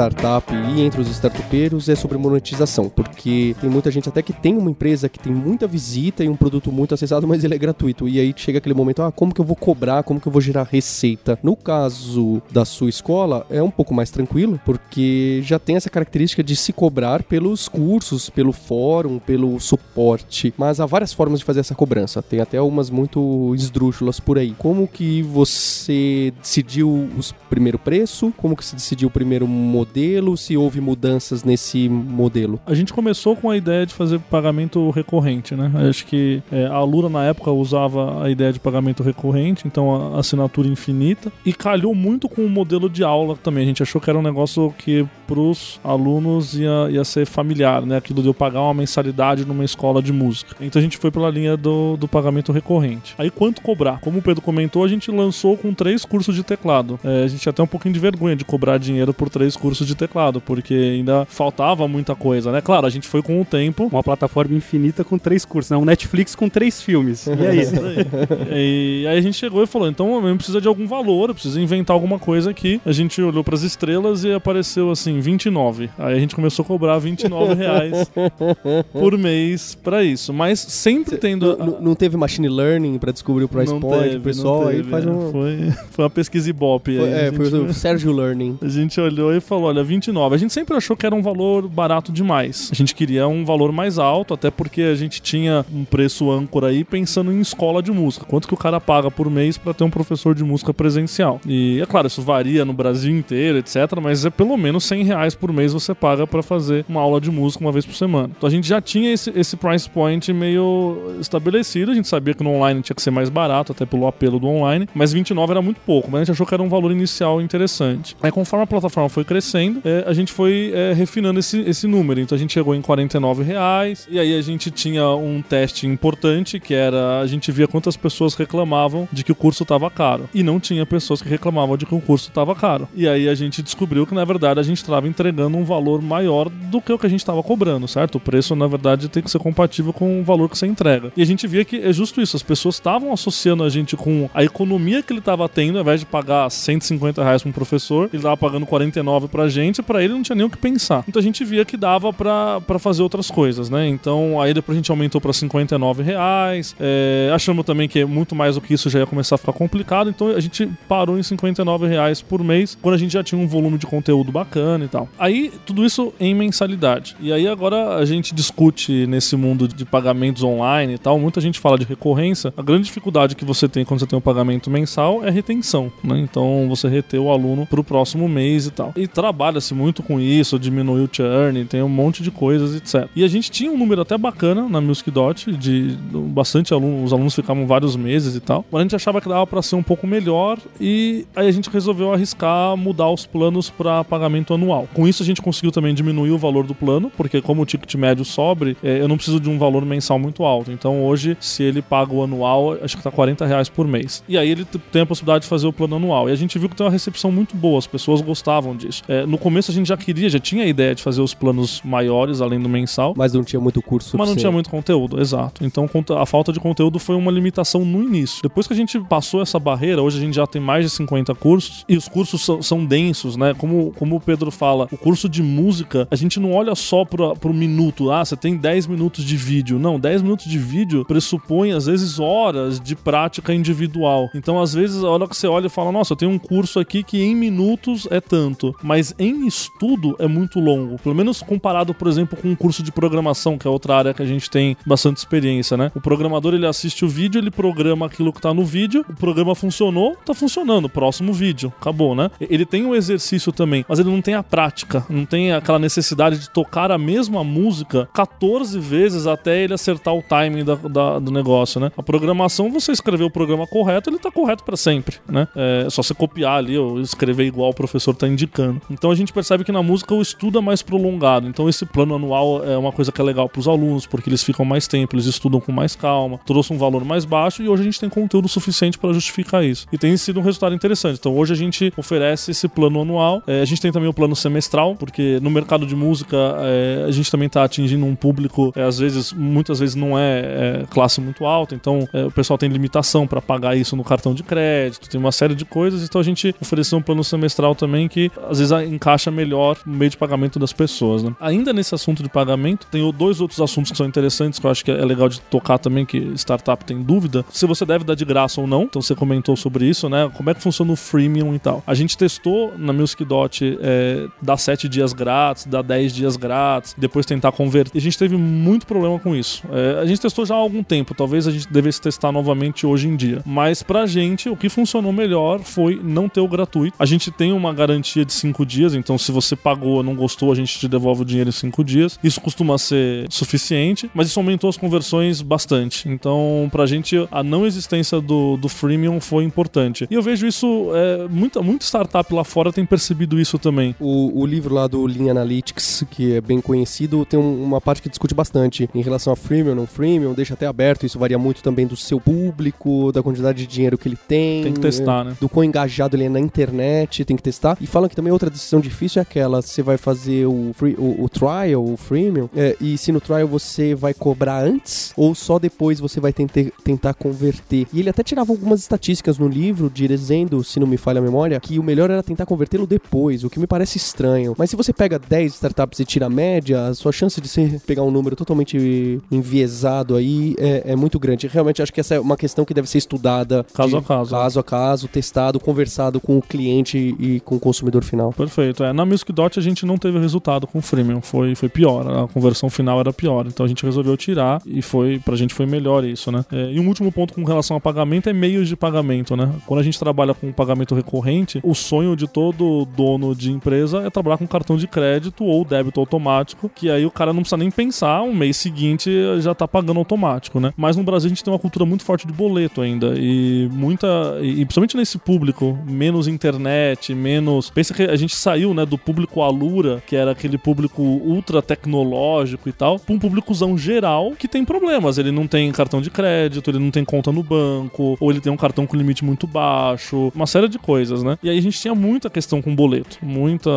startup 0.00 0.50
e 0.54 0.80
entre 0.80 0.98
os 0.98 1.08
startupeiros 1.08 1.86
é 1.90 1.94
sobre 1.94 2.16
monetização, 2.16 2.88
porque 2.88 3.54
tem 3.60 3.68
muita 3.68 3.90
gente 3.90 4.08
até 4.08 4.22
que 4.22 4.32
tem 4.32 4.56
uma 4.56 4.70
empresa 4.70 5.10
que 5.10 5.18
tem 5.18 5.30
muita 5.30 5.66
visita 5.66 6.24
e 6.24 6.28
um 6.28 6.36
produto 6.36 6.72
muito 6.72 6.94
acessado, 6.94 7.26
mas 7.28 7.44
ele 7.44 7.54
é 7.54 7.58
gratuito. 7.58 8.08
E 8.08 8.18
aí 8.18 8.32
chega 8.34 8.58
aquele 8.58 8.74
momento, 8.74 9.02
ah, 9.02 9.12
como 9.12 9.34
que 9.34 9.40
eu 9.40 9.44
vou 9.44 9.56
cobrar, 9.56 10.02
como 10.02 10.18
que 10.18 10.26
eu 10.26 10.32
vou 10.32 10.40
gerar 10.40 10.62
receita? 10.62 11.38
No 11.42 11.54
caso 11.54 12.40
da 12.50 12.64
sua 12.64 12.88
escola, 12.88 13.46
é 13.50 13.62
um 13.62 13.70
pouco 13.70 13.92
mais 13.92 14.10
tranquilo, 14.10 14.58
porque 14.64 15.42
já 15.44 15.58
tem 15.58 15.76
essa 15.76 15.90
característica 15.90 16.42
de 16.42 16.56
se 16.56 16.72
cobrar 16.72 17.22
pelos 17.22 17.68
cursos, 17.68 18.30
pelo 18.30 18.52
fórum, 18.52 19.18
pelo 19.18 19.60
suporte. 19.60 20.54
Mas 20.56 20.80
há 20.80 20.86
várias 20.86 21.12
formas 21.12 21.40
de 21.40 21.44
fazer 21.44 21.60
essa 21.60 21.74
cobrança. 21.74 22.22
Tem 22.22 22.40
até 22.40 22.60
umas 22.60 22.88
muito 22.88 23.54
esdrúxulas 23.54 24.18
por 24.18 24.38
aí. 24.38 24.54
Como 24.56 24.88
que 24.88 25.22
você 25.22 26.32
decidiu 26.40 26.88
o 26.88 27.10
primeiro 27.50 27.78
preço? 27.78 28.32
Como 28.38 28.56
que 28.56 28.64
se 28.64 28.74
decidiu 28.74 29.08
o 29.08 29.10
primeiro 29.10 29.46
modelo? 29.46 29.89
Se 30.36 30.56
houve 30.56 30.80
mudanças 30.80 31.44
nesse 31.44 31.88
modelo? 31.88 32.60
A 32.66 32.74
gente 32.74 32.92
começou 32.92 33.34
com 33.34 33.50
a 33.50 33.56
ideia 33.56 33.84
de 33.84 33.92
fazer 33.92 34.18
pagamento 34.18 34.90
recorrente, 34.90 35.54
né? 35.54 35.70
Acho 35.88 36.06
que 36.06 36.42
é, 36.50 36.66
a 36.66 36.80
Lura 36.82 37.08
na 37.08 37.24
época 37.24 37.50
usava 37.50 38.24
a 38.24 38.30
ideia 38.30 38.52
de 38.52 38.60
pagamento 38.60 39.02
recorrente, 39.02 39.66
então 39.66 40.14
a 40.14 40.20
assinatura 40.20 40.68
infinita, 40.68 41.32
e 41.44 41.52
calhou 41.52 41.94
muito 41.94 42.28
com 42.28 42.42
o 42.42 42.48
modelo 42.48 42.88
de 42.88 43.02
aula 43.02 43.36
também. 43.36 43.64
A 43.64 43.66
gente 43.66 43.82
achou 43.82 44.00
que 44.00 44.08
era 44.08 44.18
um 44.18 44.22
negócio 44.22 44.72
que 44.78 45.06
pros 45.26 45.80
alunos 45.82 46.54
ia, 46.54 46.88
ia 46.90 47.04
ser 47.04 47.26
familiar, 47.26 47.84
né? 47.84 47.96
Aquilo 47.96 48.22
de 48.22 48.28
eu 48.28 48.34
pagar 48.34 48.62
uma 48.62 48.74
mensalidade 48.74 49.44
numa 49.44 49.64
escola 49.64 50.02
de 50.02 50.12
música. 50.12 50.56
Então 50.60 50.78
a 50.78 50.82
gente 50.82 50.98
foi 50.98 51.10
pela 51.10 51.30
linha 51.30 51.56
do, 51.56 51.96
do 51.96 52.08
pagamento 52.08 52.52
recorrente. 52.52 53.14
Aí 53.18 53.30
quanto 53.30 53.60
cobrar? 53.62 54.00
Como 54.00 54.18
o 54.18 54.22
Pedro 54.22 54.42
comentou, 54.42 54.84
a 54.84 54.88
gente 54.88 55.10
lançou 55.10 55.56
com 55.56 55.74
três 55.74 56.04
cursos 56.04 56.34
de 56.34 56.42
teclado. 56.42 56.98
É, 57.04 57.24
a 57.24 57.28
gente 57.28 57.48
até 57.48 57.62
um 57.62 57.66
pouquinho 57.66 57.94
de 57.94 58.00
vergonha 58.00 58.36
de 58.36 58.44
cobrar 58.44 58.78
dinheiro 58.78 59.12
por 59.12 59.28
três 59.28 59.56
cursos 59.56 59.69
de 59.78 59.94
teclado, 59.94 60.40
porque 60.40 60.74
ainda 60.74 61.26
faltava 61.26 61.86
muita 61.88 62.14
coisa, 62.14 62.52
né? 62.52 62.60
Claro, 62.60 62.86
a 62.86 62.90
gente 62.90 63.08
foi 63.08 63.22
com 63.22 63.40
o 63.40 63.44
tempo. 63.44 63.88
Uma 63.90 64.02
plataforma 64.02 64.56
infinita 64.56 65.04
com 65.04 65.18
três 65.18 65.44
cursos, 65.44 65.70
né? 65.70 65.76
Um 65.76 65.84
Netflix 65.84 66.34
com 66.34 66.48
três 66.48 66.82
filmes. 66.82 67.26
E 67.26 67.30
aí? 68.50 69.02
e 69.02 69.06
aí 69.06 69.18
a 69.18 69.20
gente 69.20 69.36
chegou 69.36 69.62
e 69.62 69.66
falou: 69.66 69.88
então 69.88 70.26
eu 70.26 70.36
precisa 70.36 70.60
de 70.60 70.68
algum 70.68 70.86
valor, 70.86 71.30
eu 71.30 71.34
preciso 71.34 71.60
inventar 71.60 71.94
alguma 71.94 72.18
coisa 72.18 72.50
aqui. 72.50 72.80
A 72.84 72.92
gente 72.92 73.20
olhou 73.20 73.44
para 73.44 73.54
as 73.54 73.62
estrelas 73.62 74.24
e 74.24 74.32
apareceu 74.32 74.90
assim, 74.90 75.20
29. 75.20 75.90
Aí 75.98 76.16
a 76.16 76.18
gente 76.18 76.34
começou 76.34 76.62
a 76.62 76.66
cobrar 76.66 76.98
29 76.98 77.54
reais 77.54 78.10
por 78.92 79.16
mês 79.16 79.74
para 79.74 80.02
isso. 80.02 80.32
Mas 80.32 80.60
sempre 80.60 81.16
tendo. 81.16 81.56
Não, 81.56 81.80
não 81.80 81.94
teve 81.94 82.16
machine 82.16 82.48
learning 82.48 82.98
para 82.98 83.12
descobrir 83.12 83.44
o 83.44 83.48
price 83.48 83.72
Não 83.72 83.80
point, 83.80 84.02
teve, 84.04 84.16
o 84.16 84.20
pessoal 84.20 84.62
não 84.62 84.68
aí 84.68 84.76
teve, 84.76 84.90
faz 84.90 85.06
é. 85.06 85.10
um. 85.10 85.30
Foi, 85.30 85.72
foi 85.90 86.04
uma 86.04 86.10
pesquisa 86.10 86.50
Ibope. 86.50 86.96
Foi, 86.96 87.12
aí. 87.12 87.24
é, 87.24 87.28
A 87.28 87.32
foi 87.32 87.46
o 87.46 87.74
Sérgio 87.74 88.12
Learning. 88.12 88.58
A 88.60 88.68
gente 88.68 89.00
olhou 89.00 89.34
e 89.34 89.40
falou: 89.40 89.59
olha, 89.62 89.82
29. 89.82 90.34
A 90.34 90.38
gente 90.38 90.52
sempre 90.52 90.76
achou 90.76 90.96
que 90.96 91.06
era 91.06 91.14
um 91.14 91.22
valor 91.22 91.68
barato 91.68 92.12
demais. 92.12 92.70
A 92.72 92.74
gente 92.74 92.94
queria 92.94 93.26
um 93.28 93.44
valor 93.44 93.72
mais 93.72 93.98
alto, 93.98 94.34
até 94.34 94.50
porque 94.50 94.82
a 94.82 94.94
gente 94.94 95.20
tinha 95.20 95.64
um 95.72 95.84
preço 95.84 96.30
âncora 96.30 96.68
aí 96.68 96.84
pensando 96.84 97.32
em 97.32 97.40
escola 97.40 97.82
de 97.82 97.92
música. 97.92 98.24
Quanto 98.26 98.48
que 98.48 98.54
o 98.54 98.56
cara 98.56 98.80
paga 98.80 99.10
por 99.10 99.30
mês 99.30 99.56
para 99.56 99.74
ter 99.74 99.84
um 99.84 99.90
professor 99.90 100.34
de 100.34 100.44
música 100.44 100.72
presencial? 100.72 101.40
E 101.46 101.80
é 101.80 101.86
claro, 101.86 102.06
isso 102.06 102.22
varia 102.22 102.64
no 102.64 102.72
Brasil 102.72 103.16
inteiro, 103.16 103.58
etc. 103.58 103.76
Mas 104.02 104.24
é 104.24 104.30
pelo 104.30 104.56
menos 104.56 104.84
100 104.84 105.04
reais 105.04 105.34
por 105.34 105.52
mês 105.52 105.72
você 105.72 105.94
paga 105.94 106.26
para 106.26 106.42
fazer 106.42 106.84
uma 106.88 107.00
aula 107.00 107.20
de 107.20 107.30
música 107.30 107.64
uma 107.64 107.72
vez 107.72 107.84
por 107.84 107.94
semana. 107.94 108.30
Então 108.36 108.46
a 108.46 108.50
gente 108.50 108.66
já 108.66 108.80
tinha 108.80 109.12
esse, 109.12 109.30
esse 109.34 109.56
price 109.56 109.88
point 109.88 110.32
meio 110.32 111.16
estabelecido. 111.20 111.92
A 111.92 111.94
gente 111.94 112.08
sabia 112.08 112.34
que 112.34 112.42
no 112.42 112.50
online 112.50 112.82
tinha 112.82 112.94
que 112.94 113.02
ser 113.02 113.10
mais 113.10 113.28
barato, 113.28 113.72
até 113.72 113.84
pelo 113.84 114.06
apelo 114.06 114.38
do 114.38 114.46
online. 114.46 114.88
Mas 114.94 115.12
29 115.12 115.52
era 115.52 115.62
muito 115.62 115.80
pouco, 115.80 116.10
mas 116.10 116.20
a 116.20 116.24
gente 116.24 116.32
achou 116.32 116.46
que 116.46 116.54
era 116.54 116.62
um 116.62 116.68
valor 116.68 116.90
inicial 116.92 117.40
interessante. 117.40 118.16
Aí 118.22 118.30
conforme 118.30 118.64
a 118.64 118.66
plataforma 118.66 119.08
foi 119.08 119.24
crescendo, 119.24 119.49
é, 119.84 120.04
a 120.06 120.12
gente 120.12 120.32
foi 120.32 120.72
é, 120.74 120.92
refinando 120.92 121.38
esse, 121.40 121.60
esse 121.60 121.86
número. 121.86 122.20
Então 122.20 122.36
a 122.36 122.38
gente 122.38 122.52
chegou 122.52 122.74
em 122.74 122.82
49 122.82 123.42
reais. 123.42 124.06
E 124.10 124.18
aí 124.18 124.36
a 124.36 124.42
gente 124.42 124.70
tinha 124.70 125.08
um 125.08 125.42
teste 125.42 125.86
importante 125.86 126.58
que 126.60 126.74
era 126.74 127.20
a 127.20 127.26
gente 127.26 127.50
via 127.50 127.66
quantas 127.66 127.96
pessoas 127.96 128.34
reclamavam 128.34 129.08
de 129.12 129.24
que 129.24 129.32
o 129.32 129.34
curso 129.34 129.62
estava 129.62 129.90
caro. 129.90 130.28
E 130.34 130.42
não 130.42 130.60
tinha 130.60 130.84
pessoas 130.86 131.22
que 131.22 131.28
reclamavam 131.28 131.76
de 131.76 131.86
que 131.86 131.94
o 131.94 132.00
curso 132.00 132.28
estava 132.28 132.54
caro. 132.54 132.88
E 132.94 133.08
aí 133.08 133.28
a 133.28 133.34
gente 133.34 133.62
descobriu 133.62 134.06
que 134.06 134.14
na 134.14 134.24
verdade 134.24 134.60
a 134.60 134.62
gente 134.62 134.78
estava 134.78 135.08
entregando 135.08 135.56
um 135.56 135.64
valor 135.64 136.00
maior 136.02 136.48
do 136.48 136.80
que 136.80 136.92
o 136.92 136.98
que 136.98 137.06
a 137.06 137.10
gente 137.10 137.20
estava 137.20 137.42
cobrando, 137.42 137.86
certo? 137.88 138.16
O 138.16 138.20
preço 138.20 138.54
na 138.54 138.66
verdade 138.66 139.08
tem 139.08 139.22
que 139.22 139.30
ser 139.30 139.38
compatível 139.38 139.92
com 139.92 140.20
o 140.20 140.24
valor 140.24 140.48
que 140.48 140.56
você 140.56 140.66
entrega. 140.66 141.12
E 141.16 141.22
a 141.22 141.26
gente 141.26 141.46
via 141.46 141.64
que 141.64 141.76
é 141.76 141.92
justo 141.92 142.20
isso, 142.20 142.36
as 142.36 142.42
pessoas 142.42 142.76
estavam 142.76 143.12
associando 143.12 143.64
a 143.64 143.68
gente 143.68 143.96
com 143.96 144.28
a 144.34 144.44
economia 144.44 145.02
que 145.02 145.12
ele 145.12 145.20
estava 145.20 145.48
tendo, 145.48 145.76
ao 145.76 145.82
invés 145.82 146.00
de 146.00 146.06
pagar 146.06 146.50
150 146.50 147.22
reais 147.22 147.42
para 147.42 147.50
um 147.50 147.52
professor, 147.52 148.08
ele 148.12 148.18
estava 148.18 148.36
pagando 148.36 148.66
49 148.66 149.28
pra 149.40 149.48
gente, 149.48 149.82
pra 149.82 150.04
ele 150.04 150.12
não 150.12 150.22
tinha 150.22 150.36
nem 150.36 150.44
o 150.44 150.50
que 150.50 150.58
pensar. 150.58 151.02
Então 151.08 151.18
a 151.18 151.22
gente 151.22 151.44
via 151.44 151.64
que 151.64 151.76
dava 151.76 152.12
pra 152.12 152.78
fazer 152.78 153.02
outras 153.02 153.30
coisas, 153.30 153.70
né? 153.70 153.88
Então 153.88 154.40
aí 154.40 154.52
depois 154.52 154.76
a 154.76 154.78
gente 154.78 154.90
aumentou 154.90 155.20
pra 155.20 155.32
59 155.32 156.02
reais. 156.02 156.76
É, 156.78 157.30
achamos 157.32 157.64
também 157.64 157.88
que 157.88 158.04
muito 158.04 158.34
mais 158.34 158.56
do 158.56 158.60
que 158.60 158.74
isso 158.74 158.90
já 158.90 158.98
ia 158.98 159.06
começar 159.06 159.36
a 159.36 159.38
ficar 159.38 159.52
complicado, 159.52 160.10
então 160.10 160.28
a 160.28 160.40
gente 160.40 160.68
parou 160.88 161.18
em 161.18 161.22
59 161.22 161.86
reais 161.86 162.20
por 162.20 162.44
mês, 162.44 162.76
quando 162.82 162.94
a 162.94 162.98
gente 162.98 163.12
já 163.12 163.22
tinha 163.22 163.40
um 163.40 163.46
volume 163.46 163.78
de 163.78 163.86
conteúdo 163.86 164.30
bacana 164.30 164.84
e 164.84 164.88
tal. 164.88 165.08
Aí 165.18 165.52
tudo 165.64 165.84
isso 165.84 166.12
em 166.20 166.34
mensalidade. 166.34 167.16
E 167.20 167.32
aí 167.32 167.48
agora 167.48 167.96
a 167.96 168.04
gente 168.04 168.34
discute 168.34 169.06
nesse 169.06 169.36
mundo 169.36 169.66
de 169.66 169.84
pagamentos 169.84 170.42
online 170.42 170.94
e 170.94 170.98
tal, 170.98 171.18
muita 171.18 171.40
gente 171.40 171.58
fala 171.58 171.78
de 171.78 171.84
recorrência. 171.84 172.52
A 172.56 172.62
grande 172.62 172.84
dificuldade 172.84 173.34
que 173.34 173.44
você 173.44 173.68
tem 173.68 173.84
quando 173.84 174.00
você 174.00 174.06
tem 174.06 174.18
um 174.18 174.22
pagamento 174.22 174.70
mensal 174.70 175.24
é 175.24 175.30
retenção, 175.30 175.90
né? 176.04 176.18
Então 176.18 176.66
você 176.68 176.88
reter 176.88 177.20
o 177.20 177.30
aluno 177.30 177.66
pro 177.66 177.82
próximo 177.82 178.28
mês 178.28 178.66
e 178.66 178.70
tal. 178.70 178.92
E 178.96 179.06
trabalha-se 179.30 179.72
muito 179.74 180.02
com 180.02 180.18
isso, 180.18 180.58
diminui 180.58 181.04
o 181.04 181.08
churn, 181.10 181.64
tem 181.64 181.80
um 181.82 181.88
monte 181.88 182.20
de 182.20 182.32
coisas, 182.32 182.74
etc. 182.74 183.08
E 183.14 183.22
a 183.22 183.28
gente 183.28 183.48
tinha 183.48 183.70
um 183.70 183.78
número 183.78 184.02
até 184.02 184.18
bacana 184.18 184.68
na 184.68 184.80
Musicdot, 184.80 185.52
de 185.52 185.96
bastante 186.12 186.74
alunos, 186.74 187.04
os 187.04 187.12
alunos 187.12 187.32
ficavam 187.32 187.64
vários 187.64 187.94
meses 187.94 188.34
e 188.34 188.40
tal. 188.40 188.64
Mas 188.72 188.80
a 188.80 188.82
gente 188.82 188.96
achava 188.96 189.20
que 189.20 189.28
dava 189.28 189.46
pra 189.46 189.62
ser 189.62 189.76
um 189.76 189.84
pouco 189.84 190.04
melhor 190.04 190.58
e 190.80 191.24
aí 191.36 191.46
a 191.46 191.52
gente 191.52 191.70
resolveu 191.70 192.12
arriscar 192.12 192.76
mudar 192.76 193.08
os 193.08 193.24
planos 193.24 193.70
para 193.70 194.02
pagamento 194.02 194.52
anual. 194.52 194.88
Com 194.92 195.06
isso 195.06 195.22
a 195.22 195.26
gente 195.26 195.40
conseguiu 195.40 195.70
também 195.70 195.94
diminuir 195.94 196.32
o 196.32 196.38
valor 196.38 196.66
do 196.66 196.74
plano, 196.74 197.08
porque 197.16 197.40
como 197.40 197.62
o 197.62 197.66
ticket 197.66 197.94
médio 197.94 198.24
sobe, 198.24 198.76
é, 198.82 199.00
eu 199.00 199.06
não 199.06 199.14
preciso 199.14 199.38
de 199.38 199.48
um 199.48 199.58
valor 199.58 199.84
mensal 199.84 200.18
muito 200.18 200.42
alto. 200.42 200.72
Então 200.72 201.04
hoje, 201.04 201.36
se 201.38 201.62
ele 201.62 201.80
paga 201.80 202.12
o 202.12 202.24
anual, 202.24 202.76
acho 202.82 202.96
que 202.96 203.02
tá 203.02 203.12
40 203.12 203.46
reais 203.46 203.68
por 203.68 203.86
mês. 203.86 204.24
E 204.28 204.36
aí 204.36 204.50
ele 204.50 204.64
tem 204.90 205.02
a 205.02 205.06
possibilidade 205.06 205.44
de 205.44 205.48
fazer 205.48 205.68
o 205.68 205.72
plano 205.72 205.94
anual. 205.94 206.28
E 206.28 206.32
a 206.32 206.36
gente 206.36 206.58
viu 206.58 206.68
que 206.68 206.74
tem 206.74 206.84
uma 206.84 206.92
recepção 206.92 207.30
muito 207.30 207.56
boa, 207.56 207.78
as 207.78 207.86
pessoas 207.86 208.20
gostavam 208.20 208.74
disso. 208.80 209.02
É, 209.06 209.19
no 209.26 209.38
começo 209.38 209.70
a 209.70 209.74
gente 209.74 209.86
já 209.86 209.96
queria, 209.96 210.28
já 210.28 210.38
tinha 210.38 210.64
a 210.64 210.66
ideia 210.66 210.94
de 210.94 211.02
fazer 211.02 211.20
os 211.20 211.34
planos 211.34 211.80
maiores, 211.84 212.40
além 212.40 212.60
do 212.60 212.68
mensal. 212.68 213.14
Mas 213.16 213.32
não 213.32 213.42
tinha 213.42 213.60
muito 213.60 213.82
curso 213.82 214.16
Mas 214.16 214.28
não 214.28 214.36
tinha 214.36 214.52
muito 214.52 214.70
conteúdo, 214.70 215.20
exato. 215.20 215.64
Então 215.64 215.88
a 216.18 216.26
falta 216.26 216.52
de 216.52 216.60
conteúdo 216.60 216.98
foi 216.98 217.16
uma 217.16 217.30
limitação 217.30 217.84
no 217.84 218.02
início. 218.02 218.42
Depois 218.42 218.66
que 218.66 218.72
a 218.72 218.76
gente 218.76 218.98
passou 219.00 219.42
essa 219.42 219.58
barreira, 219.58 220.02
hoje 220.02 220.18
a 220.18 220.20
gente 220.20 220.34
já 220.34 220.46
tem 220.46 220.60
mais 220.60 220.84
de 220.84 220.90
50 220.90 221.34
cursos 221.34 221.84
e 221.88 221.96
os 221.96 222.08
cursos 222.08 222.44
são, 222.44 222.62
são 222.62 222.84
densos, 222.84 223.36
né? 223.36 223.54
Como, 223.54 223.92
como 223.98 224.16
o 224.16 224.20
Pedro 224.20 224.50
fala, 224.50 224.88
o 224.90 224.96
curso 224.96 225.28
de 225.28 225.42
música, 225.42 226.06
a 226.10 226.16
gente 226.16 226.38
não 226.38 226.52
olha 226.52 226.74
só 226.74 227.04
pro, 227.04 227.34
pro 227.36 227.52
minuto. 227.52 228.10
Ah, 228.10 228.24
você 228.24 228.36
tem 228.36 228.56
10 228.56 228.86
minutos 228.86 229.24
de 229.24 229.36
vídeo. 229.36 229.78
Não, 229.78 229.98
10 229.98 230.22
minutos 230.22 230.46
de 230.46 230.58
vídeo 230.58 231.04
pressupõe, 231.04 231.72
às 231.72 231.86
vezes, 231.86 232.18
horas 232.18 232.80
de 232.80 232.94
prática 232.94 233.54
individual. 233.54 234.30
Então, 234.34 234.60
às 234.60 234.74
vezes, 234.74 235.02
a 235.02 235.08
hora 235.08 235.28
que 235.28 235.36
você 235.36 235.46
olha 235.46 235.66
e 235.66 235.70
fala, 235.70 235.92
nossa, 235.92 236.12
eu 236.12 236.16
tenho 236.16 236.30
um 236.30 236.38
curso 236.38 236.78
aqui 236.78 237.02
que 237.02 237.20
em 237.20 237.34
minutos 237.34 238.06
é 238.10 238.20
tanto. 238.20 238.74
Mas 238.82 239.09
em 239.18 239.46
estudo 239.46 240.16
é 240.18 240.26
muito 240.26 240.58
longo. 240.60 240.98
Pelo 240.98 241.14
menos 241.14 241.42
comparado, 241.42 241.92
por 241.94 242.08
exemplo, 242.08 242.36
com 242.40 242.48
um 242.48 242.54
curso 242.56 242.82
de 242.82 242.92
programação, 242.92 243.58
que 243.58 243.66
é 243.66 243.70
outra 243.70 243.94
área 243.96 244.14
que 244.14 244.22
a 244.22 244.26
gente 244.26 244.50
tem 244.50 244.76
bastante 244.86 245.18
experiência, 245.18 245.76
né? 245.76 245.90
O 245.94 246.00
programador, 246.00 246.54
ele 246.54 246.66
assiste 246.66 247.04
o 247.04 247.08
vídeo, 247.08 247.38
ele 247.40 247.50
programa 247.50 248.06
aquilo 248.06 248.32
que 248.32 248.40
tá 248.40 248.52
no 248.54 248.64
vídeo, 248.64 249.04
o 249.08 249.14
programa 249.14 249.54
funcionou, 249.54 250.16
tá 250.24 250.34
funcionando, 250.34 250.88
próximo 250.88 251.32
vídeo, 251.32 251.72
acabou, 251.80 252.14
né? 252.14 252.30
Ele 252.40 252.64
tem 252.66 252.84
o 252.86 252.94
exercício 252.94 253.52
também, 253.52 253.84
mas 253.88 253.98
ele 253.98 254.10
não 254.10 254.20
tem 254.22 254.34
a 254.34 254.42
prática, 254.42 255.04
não 255.08 255.24
tem 255.24 255.52
aquela 255.52 255.78
necessidade 255.78 256.38
de 256.38 256.50
tocar 256.50 256.90
a 256.90 256.98
mesma 256.98 257.42
música 257.44 258.08
14 258.12 258.78
vezes 258.78 259.26
até 259.26 259.62
ele 259.62 259.74
acertar 259.74 260.14
o 260.14 260.22
timing 260.22 260.64
da- 260.64 260.74
da- 260.74 261.18
do 261.18 261.30
negócio, 261.30 261.80
né? 261.80 261.90
A 261.96 262.02
programação, 262.02 262.70
você 262.70 262.92
escreveu 262.92 263.26
o 263.26 263.30
programa 263.30 263.66
correto, 263.66 264.10
ele 264.10 264.18
tá 264.18 264.30
correto 264.30 264.64
para 264.64 264.76
sempre, 264.76 265.16
né? 265.28 265.46
É 265.56 265.88
só 265.90 266.02
você 266.02 266.14
copiar 266.14 266.58
ali 266.58 266.76
ou 266.78 267.00
escrever 267.00 267.44
igual 267.44 267.70
o 267.70 267.74
professor 267.74 268.14
tá 268.14 268.26
indicando. 268.28 268.80
Então 269.00 269.10
a 269.10 269.14
gente 269.14 269.32
percebe 269.32 269.64
que 269.64 269.72
na 269.72 269.82
música 269.82 270.14
o 270.14 270.20
estudo 270.20 270.58
é 270.58 270.60
mais 270.60 270.82
prolongado. 270.82 271.48
Então 271.48 271.70
esse 271.70 271.86
plano 271.86 272.14
anual 272.14 272.62
é 272.62 272.76
uma 272.76 272.92
coisa 272.92 273.10
que 273.10 273.18
é 273.18 273.24
legal 273.24 273.48
pros 273.48 273.66
alunos, 273.66 274.04
porque 274.04 274.28
eles 274.28 274.42
ficam 274.42 274.62
mais 274.62 274.86
tempo, 274.86 275.16
eles 275.16 275.24
estudam 275.24 275.58
com 275.58 275.72
mais 275.72 275.96
calma, 275.96 276.38
trouxe 276.44 276.70
um 276.70 276.76
valor 276.76 277.02
mais 277.02 277.24
baixo 277.24 277.62
e 277.62 277.68
hoje 277.68 277.80
a 277.80 277.84
gente 277.86 277.98
tem 277.98 278.10
conteúdo 278.10 278.46
suficiente 278.46 278.98
para 278.98 279.10
justificar 279.14 279.64
isso. 279.64 279.86
E 279.90 279.96
tem 279.96 280.14
sido 280.18 280.38
um 280.38 280.42
resultado 280.42 280.74
interessante. 280.74 281.16
Então 281.18 281.34
hoje 281.34 281.54
a 281.54 281.56
gente 281.56 281.90
oferece 281.96 282.50
esse 282.50 282.68
plano 282.68 283.00
anual. 283.00 283.42
É, 283.46 283.62
a 283.62 283.64
gente 283.64 283.80
tem 283.80 283.90
também 283.90 284.06
o 284.06 284.12
plano 284.12 284.36
semestral, 284.36 284.94
porque 284.94 285.38
no 285.40 285.48
mercado 285.48 285.86
de 285.86 285.96
música 285.96 286.36
é, 286.58 287.06
a 287.08 287.10
gente 287.10 287.30
também 287.30 287.46
está 287.46 287.64
atingindo 287.64 288.04
um 288.04 288.14
público, 288.14 288.70
é, 288.76 288.82
às 288.82 288.98
vezes, 288.98 289.32
muitas 289.32 289.80
vezes 289.80 289.94
não 289.94 290.18
é, 290.18 290.40
é, 290.40 290.84
classe 290.90 291.22
muito 291.22 291.46
alta, 291.46 291.74
então 291.74 292.06
é, 292.12 292.26
o 292.26 292.30
pessoal 292.30 292.58
tem 292.58 292.68
limitação 292.68 293.26
para 293.26 293.40
pagar 293.40 293.74
isso 293.74 293.96
no 293.96 294.04
cartão 294.04 294.34
de 294.34 294.42
crédito, 294.42 295.08
tem 295.08 295.18
uma 295.18 295.32
série 295.32 295.54
de 295.54 295.64
coisas. 295.64 296.04
Então 296.04 296.20
a 296.20 296.24
gente 296.24 296.54
ofereceu 296.60 296.98
um 296.98 297.02
plano 297.02 297.24
semestral 297.24 297.74
também 297.74 298.06
que 298.06 298.30
às 298.46 298.58
vezes 298.58 298.72
encaixa 298.84 299.30
melhor 299.30 299.78
no 299.84 299.96
meio 299.96 300.10
de 300.10 300.16
pagamento 300.16 300.58
das 300.58 300.72
pessoas, 300.72 301.22
né? 301.22 301.34
Ainda 301.40 301.72
nesse 301.72 301.94
assunto 301.94 302.22
de 302.22 302.28
pagamento, 302.28 302.86
tem 302.90 303.10
dois 303.12 303.40
outros 303.40 303.60
assuntos 303.60 303.90
que 303.90 303.96
são 303.96 304.06
interessantes 304.06 304.58
que 304.58 304.66
eu 304.66 304.70
acho 304.70 304.84
que 304.84 304.90
é 304.90 305.04
legal 305.04 305.28
de 305.28 305.40
tocar 305.42 305.78
também, 305.78 306.04
que 306.04 306.18
startup 306.36 306.84
tem 306.84 307.02
dúvida. 307.02 307.44
Se 307.50 307.66
você 307.66 307.84
deve 307.84 308.04
dar 308.04 308.14
de 308.14 308.24
graça 308.24 308.60
ou 308.60 308.66
não, 308.66 308.84
então 308.84 309.02
você 309.02 309.14
comentou 309.14 309.56
sobre 309.56 309.86
isso, 309.86 310.08
né? 310.08 310.30
Como 310.34 310.50
é 310.50 310.54
que 310.54 310.62
funciona 310.62 310.92
o 310.92 310.96
freemium 310.96 311.54
e 311.54 311.58
tal. 311.58 311.82
A 311.86 311.94
gente 311.94 312.16
testou 312.16 312.72
na 312.76 312.92
MusicDot 312.92 313.78
é, 313.80 314.28
dar 314.40 314.56
7 314.56 314.88
dias 314.88 315.12
grátis, 315.12 315.66
dar 315.66 315.82
10 315.82 316.12
dias 316.12 316.36
grátis, 316.36 316.94
depois 316.96 317.26
tentar 317.26 317.52
converter. 317.52 317.98
A 317.98 318.00
gente 318.00 318.18
teve 318.18 318.36
muito 318.36 318.86
problema 318.86 319.18
com 319.18 319.34
isso. 319.34 319.62
É, 319.72 320.00
a 320.00 320.06
gente 320.06 320.20
testou 320.20 320.44
já 320.46 320.54
há 320.54 320.58
algum 320.58 320.82
tempo, 320.82 321.14
talvez 321.14 321.46
a 321.46 321.50
gente 321.50 321.70
devesse 321.70 322.00
testar 322.00 322.32
novamente 322.32 322.86
hoje 322.86 323.08
em 323.08 323.16
dia. 323.16 323.42
Mas 323.44 323.82
pra 323.82 324.06
gente, 324.06 324.48
o 324.48 324.56
que 324.56 324.68
funcionou 324.68 325.12
melhor 325.12 325.60
foi 325.60 326.00
não 326.02 326.28
ter 326.28 326.40
o 326.40 326.48
gratuito. 326.48 326.96
A 326.98 327.06
gente 327.06 327.30
tem 327.30 327.52
uma 327.52 327.72
garantia 327.72 328.24
de 328.24 328.32
5 328.32 328.64
dias, 328.70 328.94
então 328.94 329.18
se 329.18 329.32
você 329.32 329.54
pagou, 329.56 330.02
não 330.02 330.14
gostou, 330.14 330.52
a 330.52 330.54
gente 330.54 330.78
te 330.78 330.88
devolve 330.88 331.22
o 331.22 331.24
dinheiro 331.24 331.48
em 331.50 331.52
5 331.52 331.82
dias. 331.84 332.18
Isso 332.22 332.40
costuma 332.40 332.78
ser 332.78 333.26
suficiente, 333.30 334.10
mas 334.14 334.28
isso 334.28 334.38
aumentou 334.38 334.70
as 334.70 334.76
conversões 334.76 335.42
bastante. 335.42 336.08
Então, 336.08 336.68
pra 336.70 336.86
gente, 336.86 337.16
a 337.30 337.42
não 337.42 337.66
existência 337.66 338.20
do, 338.20 338.56
do 338.56 338.68
freemium 338.68 339.20
foi 339.20 339.44
importante. 339.44 340.06
E 340.10 340.14
eu 340.14 340.22
vejo 340.22 340.46
isso, 340.46 340.90
é, 340.94 341.26
muita, 341.28 341.60
muita 341.62 341.84
startup 341.84 342.32
lá 342.32 342.44
fora 342.44 342.72
tem 342.72 342.86
percebido 342.86 343.38
isso 343.40 343.58
também. 343.58 343.94
O, 343.98 344.40
o 344.40 344.46
livro 344.46 344.74
lá 344.74 344.86
do 344.86 345.04
Lean 345.06 345.30
Analytics, 345.30 346.04
que 346.10 346.34
é 346.34 346.40
bem 346.40 346.60
conhecido, 346.60 347.24
tem 347.24 347.38
um- 347.38 347.62
uma 347.64 347.80
parte 347.80 348.00
que 348.02 348.08
discute 348.08 348.34
bastante 348.34 348.88
em 348.94 349.02
relação 349.02 349.32
a 349.32 349.36
freemium, 349.36 349.74
não 349.74 349.86
freemium, 349.86 350.32
deixa 350.34 350.54
até 350.54 350.66
aberto, 350.66 351.04
isso 351.04 351.18
varia 351.18 351.38
muito 351.38 351.62
também 351.62 351.86
do 351.86 351.96
seu 351.96 352.20
público, 352.20 353.10
da 353.12 353.22
quantidade 353.22 353.58
de 353.58 353.66
dinheiro 353.66 353.96
que 353.98 354.08
ele 354.08 354.16
tem. 354.28 354.62
Tem 354.62 354.72
que 354.72 354.80
testar, 354.80 355.24
né? 355.24 355.36
Do 355.40 355.48
quão 355.48 355.64
engajado 355.64 356.16
ele 356.16 356.24
é 356.24 356.28
na 356.28 356.40
internet, 356.40 357.24
tem 357.24 357.36
que 357.36 357.42
testar. 357.42 357.76
E 357.80 357.86
falam 357.86 358.08
que 358.08 358.16
também 358.16 358.32
outra 358.32 358.50
decisão 358.60 358.80
difícil 358.80 359.20
é 359.20 359.22
aquela, 359.22 359.60
você 359.62 359.82
vai 359.82 359.96
fazer 359.96 360.46
o, 360.46 360.72
free, 360.74 360.94
o, 360.98 361.24
o 361.24 361.28
trial, 361.28 361.84
o 361.84 361.96
freemium, 361.96 362.48
é, 362.56 362.76
e 362.80 362.96
se 362.98 363.10
no 363.12 363.20
trial 363.20 363.46
você 363.48 363.94
vai 363.94 364.14
cobrar 364.14 364.62
antes, 364.64 365.12
ou 365.16 365.34
só 365.34 365.58
depois 365.58 365.98
você 366.00 366.20
vai 366.20 366.32
tente- 366.32 366.72
tentar 366.84 367.14
converter. 367.14 367.86
E 367.92 368.00
ele 368.00 368.08
até 368.10 368.22
tirava 368.22 368.52
algumas 368.52 368.80
estatísticas 368.80 369.38
no 369.38 369.48
livro, 369.48 369.90
dizendo, 369.92 370.62
se 370.64 370.78
não 370.80 370.86
me 370.86 370.96
falha 370.96 371.18
a 371.18 371.22
memória, 371.22 371.58
que 371.60 371.78
o 371.78 371.82
melhor 371.82 372.10
era 372.10 372.22
tentar 372.22 372.46
convertê-lo 372.46 372.86
depois, 372.86 373.44
o 373.44 373.50
que 373.50 373.58
me 373.58 373.66
parece 373.66 373.96
estranho. 373.98 374.54
Mas 374.58 374.70
se 374.70 374.76
você 374.76 374.92
pega 374.92 375.18
10 375.18 375.54
startups 375.54 375.98
e 376.00 376.04
tira 376.04 376.26
a 376.26 376.30
média, 376.30 376.86
a 376.86 376.94
sua 376.94 377.12
chance 377.12 377.40
de 377.40 377.48
você 377.48 377.80
pegar 377.86 378.02
um 378.02 378.10
número 378.10 378.36
totalmente 378.36 379.20
enviesado 379.30 380.16
aí 380.16 380.54
é, 380.58 380.92
é 380.92 380.96
muito 380.96 381.18
grande. 381.18 381.46
Realmente 381.46 381.82
acho 381.82 381.92
que 381.92 382.00
essa 382.00 382.14
é 382.14 382.20
uma 382.20 382.36
questão 382.36 382.64
que 382.64 382.74
deve 382.74 382.88
ser 382.88 382.98
estudada 382.98 383.64
Caso 383.74 383.96
a 383.96 384.02
caso. 384.02 384.30
caso 384.30 384.60
a 384.60 384.62
caso, 384.64 385.08
testado, 385.08 385.58
conversado 385.60 386.20
com 386.20 386.38
o 386.38 386.42
cliente 386.42 387.14
e 387.18 387.40
com 387.40 387.56
o 387.56 387.60
consumidor 387.60 388.02
final. 388.04 388.32
Perfeito. 388.32 388.49
É, 388.80 388.92
na 388.92 389.04
MusicDot 389.04 389.58
a 389.58 389.62
gente 389.62 389.86
não 389.86 389.96
teve 389.96 390.18
resultado 390.18 390.66
com 390.66 390.78
o 390.78 390.82
freemium, 390.82 391.20
foi, 391.20 391.54
foi 391.54 391.68
pior. 391.68 392.06
A 392.24 392.28
conversão 392.28 392.68
final 392.68 393.00
era 393.00 393.12
pior. 393.12 393.46
Então 393.46 393.64
a 393.64 393.68
gente 393.68 393.84
resolveu 393.84 394.16
tirar 394.16 394.60
e 394.66 394.82
foi 394.82 395.18
pra 395.18 395.36
gente 395.36 395.54
foi 395.54 395.66
melhor 395.66 396.04
isso, 396.04 396.30
né? 396.30 396.44
É, 396.50 396.72
e 396.72 396.80
um 396.80 396.86
último 396.86 397.10
ponto 397.12 397.34
com 397.34 397.44
relação 397.44 397.76
a 397.76 397.80
pagamento 397.80 398.28
é 398.28 398.32
meios 398.32 398.68
de 398.68 398.76
pagamento, 398.76 399.36
né? 399.36 399.50
Quando 399.66 399.80
a 399.80 399.82
gente 399.82 399.98
trabalha 399.98 400.34
com 400.34 400.52
pagamento 400.52 400.94
recorrente, 400.94 401.60
o 401.62 401.74
sonho 401.74 402.16
de 402.16 402.26
todo 402.26 402.86
dono 402.96 403.34
de 403.34 403.50
empresa 403.50 404.02
é 404.02 404.10
trabalhar 404.10 404.38
com 404.38 404.46
cartão 404.46 404.76
de 404.76 404.86
crédito 404.86 405.44
ou 405.44 405.64
débito 405.64 406.00
automático, 406.00 406.68
que 406.68 406.90
aí 406.90 407.04
o 407.06 407.10
cara 407.10 407.32
não 407.32 407.40
precisa 407.40 407.56
nem 407.56 407.70
pensar, 407.70 408.22
um 408.22 408.34
mês 408.34 408.56
seguinte 408.56 409.10
já 409.40 409.54
tá 409.54 409.66
pagando 409.66 409.98
automático, 409.98 410.60
né? 410.60 410.72
Mas 410.76 410.96
no 410.96 411.02
Brasil 411.02 411.26
a 411.26 411.30
gente 411.30 411.44
tem 411.44 411.52
uma 411.52 411.58
cultura 411.58 411.84
muito 411.84 412.04
forte 412.04 412.26
de 412.26 412.32
boleto 412.32 412.80
ainda 412.80 413.14
e 413.16 413.68
muita 413.72 414.06
e 414.40 414.64
principalmente 414.64 414.96
nesse 414.96 415.18
público 415.18 415.78
menos 415.86 416.26
internet, 416.26 417.14
menos 417.14 417.70
pensa 417.70 417.94
que 417.94 418.02
a 418.02 418.16
gente 418.16 418.34
saiu, 418.40 418.74
né, 418.74 418.84
do 418.86 418.98
público 418.98 419.42
alura, 419.42 420.02
que 420.06 420.16
era 420.16 420.30
aquele 420.32 420.58
público 420.58 421.02
ultra 421.02 421.60
tecnológico 421.62 422.68
e 422.68 422.72
tal, 422.72 422.98
pra 422.98 423.14
um 423.14 423.18
públicozão 423.18 423.76
geral 423.76 424.32
que 424.38 424.48
tem 424.48 424.64
problemas, 424.64 425.18
ele 425.18 425.30
não 425.30 425.46
tem 425.46 425.70
cartão 425.72 426.00
de 426.00 426.10
crédito, 426.10 426.70
ele 426.70 426.78
não 426.78 426.90
tem 426.90 427.04
conta 427.04 427.30
no 427.32 427.42
banco, 427.42 428.16
ou 428.20 428.30
ele 428.30 428.40
tem 428.40 428.52
um 428.52 428.56
cartão 428.56 428.86
com 428.86 428.96
limite 428.96 429.24
muito 429.24 429.46
baixo, 429.46 430.32
uma 430.34 430.46
série 430.46 430.68
de 430.68 430.78
coisas, 430.78 431.22
né? 431.22 431.38
E 431.42 431.50
aí 431.50 431.58
a 431.58 431.62
gente 431.62 431.78
tinha 431.80 431.94
muita 431.94 432.30
questão 432.30 432.62
com 432.62 432.74
boleto, 432.74 433.18
muita 433.22 433.70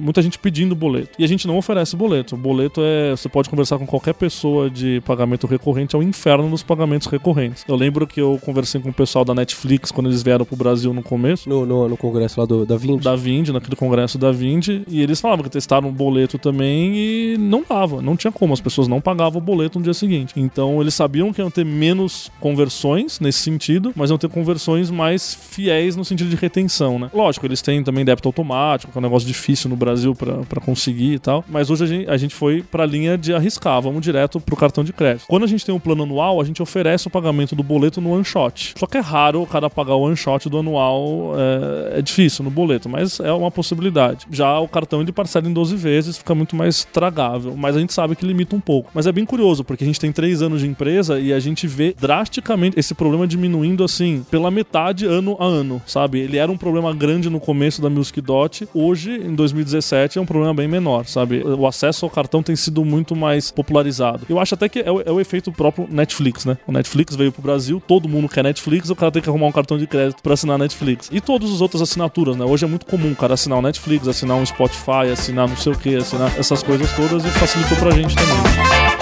muita 0.00 0.20
gente 0.22 0.38
pedindo 0.38 0.74
boleto. 0.74 1.10
E 1.18 1.24
a 1.24 1.28
gente 1.28 1.46
não 1.46 1.56
oferece 1.56 1.96
boleto. 1.96 2.34
O 2.34 2.38
boleto 2.38 2.80
é, 2.82 3.10
você 3.12 3.28
pode 3.28 3.48
conversar 3.48 3.78
com 3.78 3.86
qualquer 3.86 4.14
pessoa 4.14 4.68
de 4.68 5.00
pagamento 5.06 5.46
recorrente, 5.46 5.94
é 5.96 5.98
o 5.98 6.02
inferno 6.02 6.48
dos 6.50 6.62
pagamentos 6.62 7.06
recorrentes. 7.06 7.64
Eu 7.66 7.76
lembro 7.76 8.06
que 8.06 8.20
eu 8.20 8.38
conversei 8.44 8.80
com 8.80 8.90
o 8.90 8.92
pessoal 8.92 9.24
da 9.24 9.34
Netflix 9.34 9.90
quando 9.90 10.08
eles 10.08 10.22
vieram 10.22 10.44
pro 10.44 10.56
Brasil 10.56 10.92
no 10.92 11.02
começo, 11.02 11.48
No, 11.48 11.64
no, 11.64 11.88
no 11.88 11.96
congresso 11.96 12.40
lá 12.40 12.46
do, 12.46 12.66
da 12.66 12.76
Vind. 12.76 13.02
da 13.02 13.16
Vind, 13.16 13.48
naquele 13.48 13.76
congresso 13.76 14.01
da 14.18 14.30
Vind, 14.30 14.68
e 14.88 15.02
eles 15.02 15.20
falavam 15.20 15.42
que 15.44 15.50
testaram 15.50 15.88
o 15.88 15.92
boleto 15.92 16.38
também 16.38 16.94
e 16.96 17.36
não 17.38 17.64
dava, 17.68 18.02
não 18.02 18.16
tinha 18.16 18.32
como, 18.32 18.52
as 18.52 18.60
pessoas 18.60 18.88
não 18.88 19.00
pagavam 19.00 19.40
o 19.40 19.44
boleto 19.44 19.78
no 19.78 19.84
dia 19.84 19.94
seguinte. 19.94 20.34
Então 20.36 20.80
eles 20.80 20.94
sabiam 20.94 21.32
que 21.32 21.40
iam 21.40 21.50
ter 21.50 21.64
menos 21.64 22.30
conversões 22.40 23.20
nesse 23.20 23.40
sentido, 23.40 23.92
mas 23.94 24.10
iam 24.10 24.18
ter 24.18 24.28
conversões 24.28 24.90
mais 24.90 25.34
fiéis 25.34 25.96
no 25.96 26.04
sentido 26.04 26.30
de 26.30 26.36
retenção, 26.36 26.98
né? 26.98 27.10
Lógico, 27.12 27.46
eles 27.46 27.62
têm 27.62 27.82
também 27.82 28.04
débito 28.04 28.28
automático, 28.28 28.92
que 28.92 28.98
é 28.98 29.00
um 29.00 29.02
negócio 29.02 29.26
difícil 29.26 29.70
no 29.70 29.76
Brasil 29.76 30.14
pra 30.14 30.60
conseguir 30.60 31.14
e 31.14 31.18
tal, 31.18 31.44
mas 31.48 31.70
hoje 31.70 31.84
a 31.84 31.86
gente, 31.86 32.10
a 32.10 32.16
gente 32.16 32.34
foi 32.34 32.62
pra 32.62 32.84
linha 32.86 33.16
de 33.16 33.32
arriscar, 33.34 33.80
vamos 33.80 34.02
direto 34.02 34.40
pro 34.40 34.56
cartão 34.56 34.84
de 34.84 34.92
crédito. 34.92 35.26
Quando 35.26 35.44
a 35.44 35.46
gente 35.46 35.64
tem 35.64 35.74
um 35.74 35.80
plano 35.80 36.02
anual, 36.02 36.40
a 36.40 36.44
gente 36.44 36.62
oferece 36.62 37.06
o 37.06 37.10
pagamento 37.10 37.54
do 37.54 37.62
boleto 37.62 38.00
no 38.00 38.10
one 38.12 38.24
shot. 38.24 38.74
Só 38.78 38.86
que 38.86 38.96
é 38.96 39.00
raro 39.00 39.42
o 39.42 39.46
cara 39.46 39.68
pagar 39.70 39.94
o 39.94 40.02
one 40.02 40.16
shot 40.16 40.48
do 40.48 40.58
anual, 40.58 41.34
é, 41.36 41.98
é 41.98 42.02
difícil 42.02 42.44
no 42.44 42.50
boleto, 42.50 42.88
mas 42.88 43.20
é 43.20 43.32
uma 43.32 43.50
possibilidade. 43.50 43.91
Já 44.30 44.58
o 44.58 44.68
cartão 44.68 45.00
ele 45.00 45.12
parcela 45.12 45.48
em 45.48 45.52
12 45.52 45.76
vezes, 45.76 46.16
fica 46.16 46.34
muito 46.34 46.56
mais 46.56 46.84
tragável, 46.84 47.54
mas 47.56 47.76
a 47.76 47.80
gente 47.80 47.92
sabe 47.92 48.16
que 48.16 48.26
limita 48.26 48.56
um 48.56 48.60
pouco. 48.60 48.90
Mas 48.94 49.06
é 49.06 49.12
bem 49.12 49.24
curioso, 49.24 49.64
porque 49.64 49.84
a 49.84 49.86
gente 49.86 50.00
tem 50.00 50.12
três 50.12 50.42
anos 50.42 50.60
de 50.60 50.66
empresa 50.66 51.18
e 51.20 51.32
a 51.32 51.40
gente 51.40 51.66
vê 51.66 51.94
drasticamente 51.98 52.78
esse 52.78 52.94
problema 52.94 53.26
diminuindo 53.26 53.84
assim, 53.84 54.24
pela 54.30 54.50
metade 54.50 55.06
ano 55.06 55.36
a 55.38 55.44
ano, 55.44 55.82
sabe? 55.86 56.20
Ele 56.20 56.36
era 56.36 56.50
um 56.50 56.56
problema 56.56 56.92
grande 56.94 57.28
no 57.28 57.40
começo 57.40 57.80
da 57.80 57.90
Music 57.90 58.20
Dot, 58.20 58.68
hoje, 58.74 59.12
em 59.12 59.34
2017, 59.34 60.18
é 60.18 60.20
um 60.20 60.26
problema 60.26 60.54
bem 60.54 60.68
menor, 60.68 61.06
sabe? 61.06 61.42
O 61.42 61.66
acesso 61.66 62.04
ao 62.04 62.10
cartão 62.10 62.42
tem 62.42 62.56
sido 62.56 62.84
muito 62.84 63.14
mais 63.14 63.50
popularizado. 63.50 64.26
Eu 64.28 64.38
acho 64.38 64.54
até 64.54 64.68
que 64.68 64.80
é 64.80 64.90
o, 64.90 65.00
é 65.00 65.10
o 65.10 65.20
efeito 65.20 65.52
próprio 65.52 65.88
Netflix, 65.90 66.44
né? 66.44 66.56
O 66.66 66.72
Netflix 66.72 67.14
veio 67.14 67.32
pro 67.32 67.42
Brasil, 67.42 67.82
todo 67.86 68.08
mundo 68.08 68.28
quer 68.28 68.44
Netflix, 68.44 68.90
o 68.90 68.96
cara 68.96 69.10
tem 69.10 69.22
que 69.22 69.28
arrumar 69.28 69.46
um 69.46 69.52
cartão 69.52 69.78
de 69.78 69.86
crédito 69.86 70.22
pra 70.22 70.34
assinar 70.34 70.58
Netflix. 70.58 71.08
E 71.12 71.20
todas 71.20 71.52
as 71.52 71.60
outras 71.60 71.82
assinaturas, 71.82 72.36
né? 72.36 72.44
Hoje 72.44 72.64
é 72.64 72.68
muito 72.68 72.86
comum 72.86 73.12
o 73.12 73.16
cara 73.16 73.34
assinar 73.34 73.58
o 73.58 73.62
Netflix, 73.62 73.81
assinar 74.08 74.36
um 74.36 74.46
Spotify, 74.46 75.10
assinar 75.12 75.48
não 75.48 75.56
sei 75.56 75.72
o 75.72 75.76
que, 75.76 75.96
assinar 75.96 76.32
essas 76.38 76.62
coisas 76.62 76.90
todas 76.92 77.24
e 77.24 77.30
facilitou 77.30 77.76
pra 77.78 77.90
gente 77.90 78.14
também. 78.14 79.01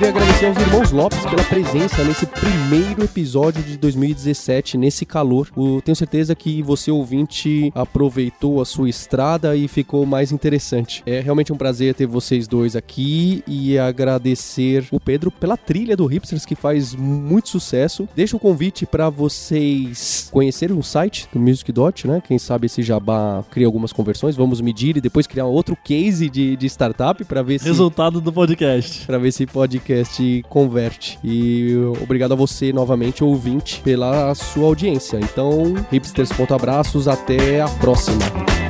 Queria 0.00 0.14
agradecer 0.14 0.46
aos 0.46 0.56
irmãos 0.56 0.92
Lopes 0.92 1.20
pela 1.26 1.44
presença 1.44 2.02
nesse 2.02 2.24
primeiro 2.24 3.04
episódio 3.04 3.62
de 3.62 3.76
2017, 3.76 4.78
nesse 4.78 5.04
calor. 5.04 5.48
Eu 5.54 5.82
tenho 5.84 5.94
certeza 5.94 6.34
que 6.34 6.62
você, 6.62 6.90
ouvinte, 6.90 7.70
aproveitou 7.74 8.62
a 8.62 8.64
sua 8.64 8.88
estrada 8.88 9.54
e 9.54 9.68
ficou 9.68 10.06
mais 10.06 10.32
interessante. 10.32 11.02
É 11.04 11.20
realmente 11.20 11.52
um 11.52 11.56
prazer 11.56 11.94
ter 11.94 12.06
vocês 12.06 12.48
dois 12.48 12.74
aqui 12.76 13.44
e 13.46 13.78
agradecer 13.78 14.86
o 14.90 14.98
Pedro 14.98 15.30
pela 15.30 15.58
trilha 15.58 15.94
do 15.94 16.06
Hipsters, 16.06 16.46
que 16.46 16.54
faz 16.54 16.94
muito 16.94 17.50
sucesso. 17.50 18.08
Deixa 18.16 18.34
o 18.34 18.40
convite 18.40 18.86
para 18.86 19.10
vocês 19.10 20.30
conhecerem 20.32 20.78
o 20.78 20.82
site 20.82 21.28
do 21.30 21.38
Music 21.38 21.70
Dot, 21.72 22.08
né? 22.08 22.22
Quem 22.26 22.38
sabe 22.38 22.64
esse 22.64 22.82
jabá 22.82 23.44
cria 23.50 23.66
algumas 23.66 23.92
conversões. 23.92 24.34
Vamos 24.34 24.62
medir 24.62 24.96
e 24.96 25.00
depois 25.02 25.26
criar 25.26 25.44
outro 25.44 25.76
case 25.76 26.30
de, 26.30 26.56
de 26.56 26.66
startup 26.68 27.22
para 27.22 27.42
ver 27.42 27.58
se 27.58 27.66
Resultado 27.66 28.18
do 28.18 28.32
podcast. 28.32 29.04
para 29.04 29.18
ver 29.18 29.30
se 29.30 29.44
podcast 29.90 30.44
converte. 30.48 31.18
E 31.22 31.74
obrigado 32.00 32.32
a 32.32 32.36
você 32.36 32.72
novamente, 32.72 33.24
ouvinte, 33.24 33.80
pela 33.82 34.34
sua 34.34 34.66
audiência. 34.66 35.18
Então, 35.18 35.74
hipsters.abraços, 35.90 37.08
até 37.08 37.60
a 37.60 37.68
próxima. 37.68 38.69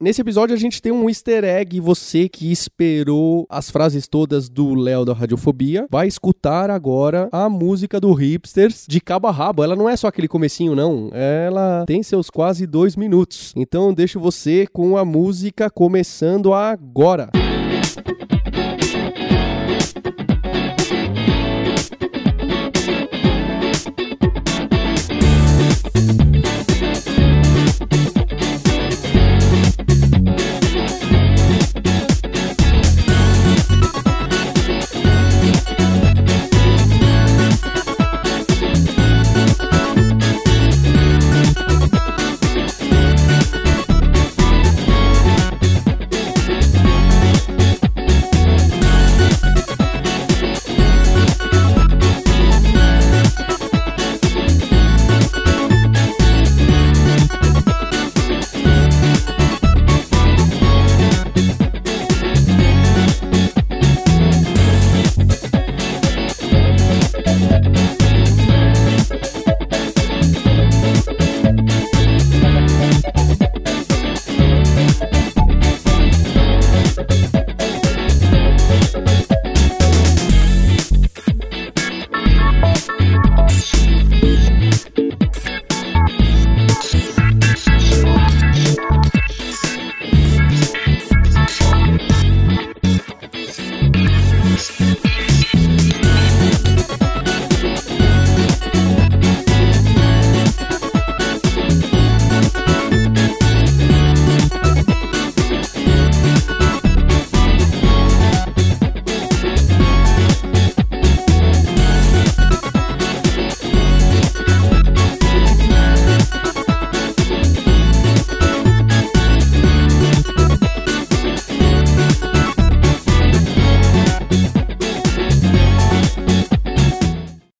Nesse 0.00 0.20
episódio 0.20 0.54
a 0.54 0.58
gente 0.58 0.80
tem 0.80 0.92
um 0.92 1.08
easter 1.08 1.42
egg. 1.42 1.80
Você 1.80 2.28
que 2.28 2.52
esperou 2.52 3.44
as 3.50 3.68
frases 3.68 4.06
todas 4.06 4.48
do 4.48 4.72
Léo 4.72 5.04
da 5.04 5.12
Radiofobia 5.12 5.88
vai 5.90 6.06
escutar 6.06 6.70
agora 6.70 7.28
a 7.32 7.48
música 7.48 7.98
do 8.00 8.12
Hipsters 8.12 8.84
de 8.88 9.00
cabo 9.00 9.26
a 9.26 9.32
rabo. 9.32 9.64
Ela 9.64 9.74
não 9.74 9.88
é 9.88 9.96
só 9.96 10.06
aquele 10.06 10.28
comecinho, 10.28 10.76
não. 10.76 11.10
Ela 11.12 11.84
tem 11.84 12.00
seus 12.04 12.30
quase 12.30 12.64
dois 12.64 12.94
minutos. 12.94 13.52
Então 13.56 13.92
deixo 13.92 14.20
você 14.20 14.68
com 14.72 14.96
a 14.96 15.04
música 15.04 15.68
começando 15.68 16.54
agora. 16.54 17.32
Música 17.34 18.37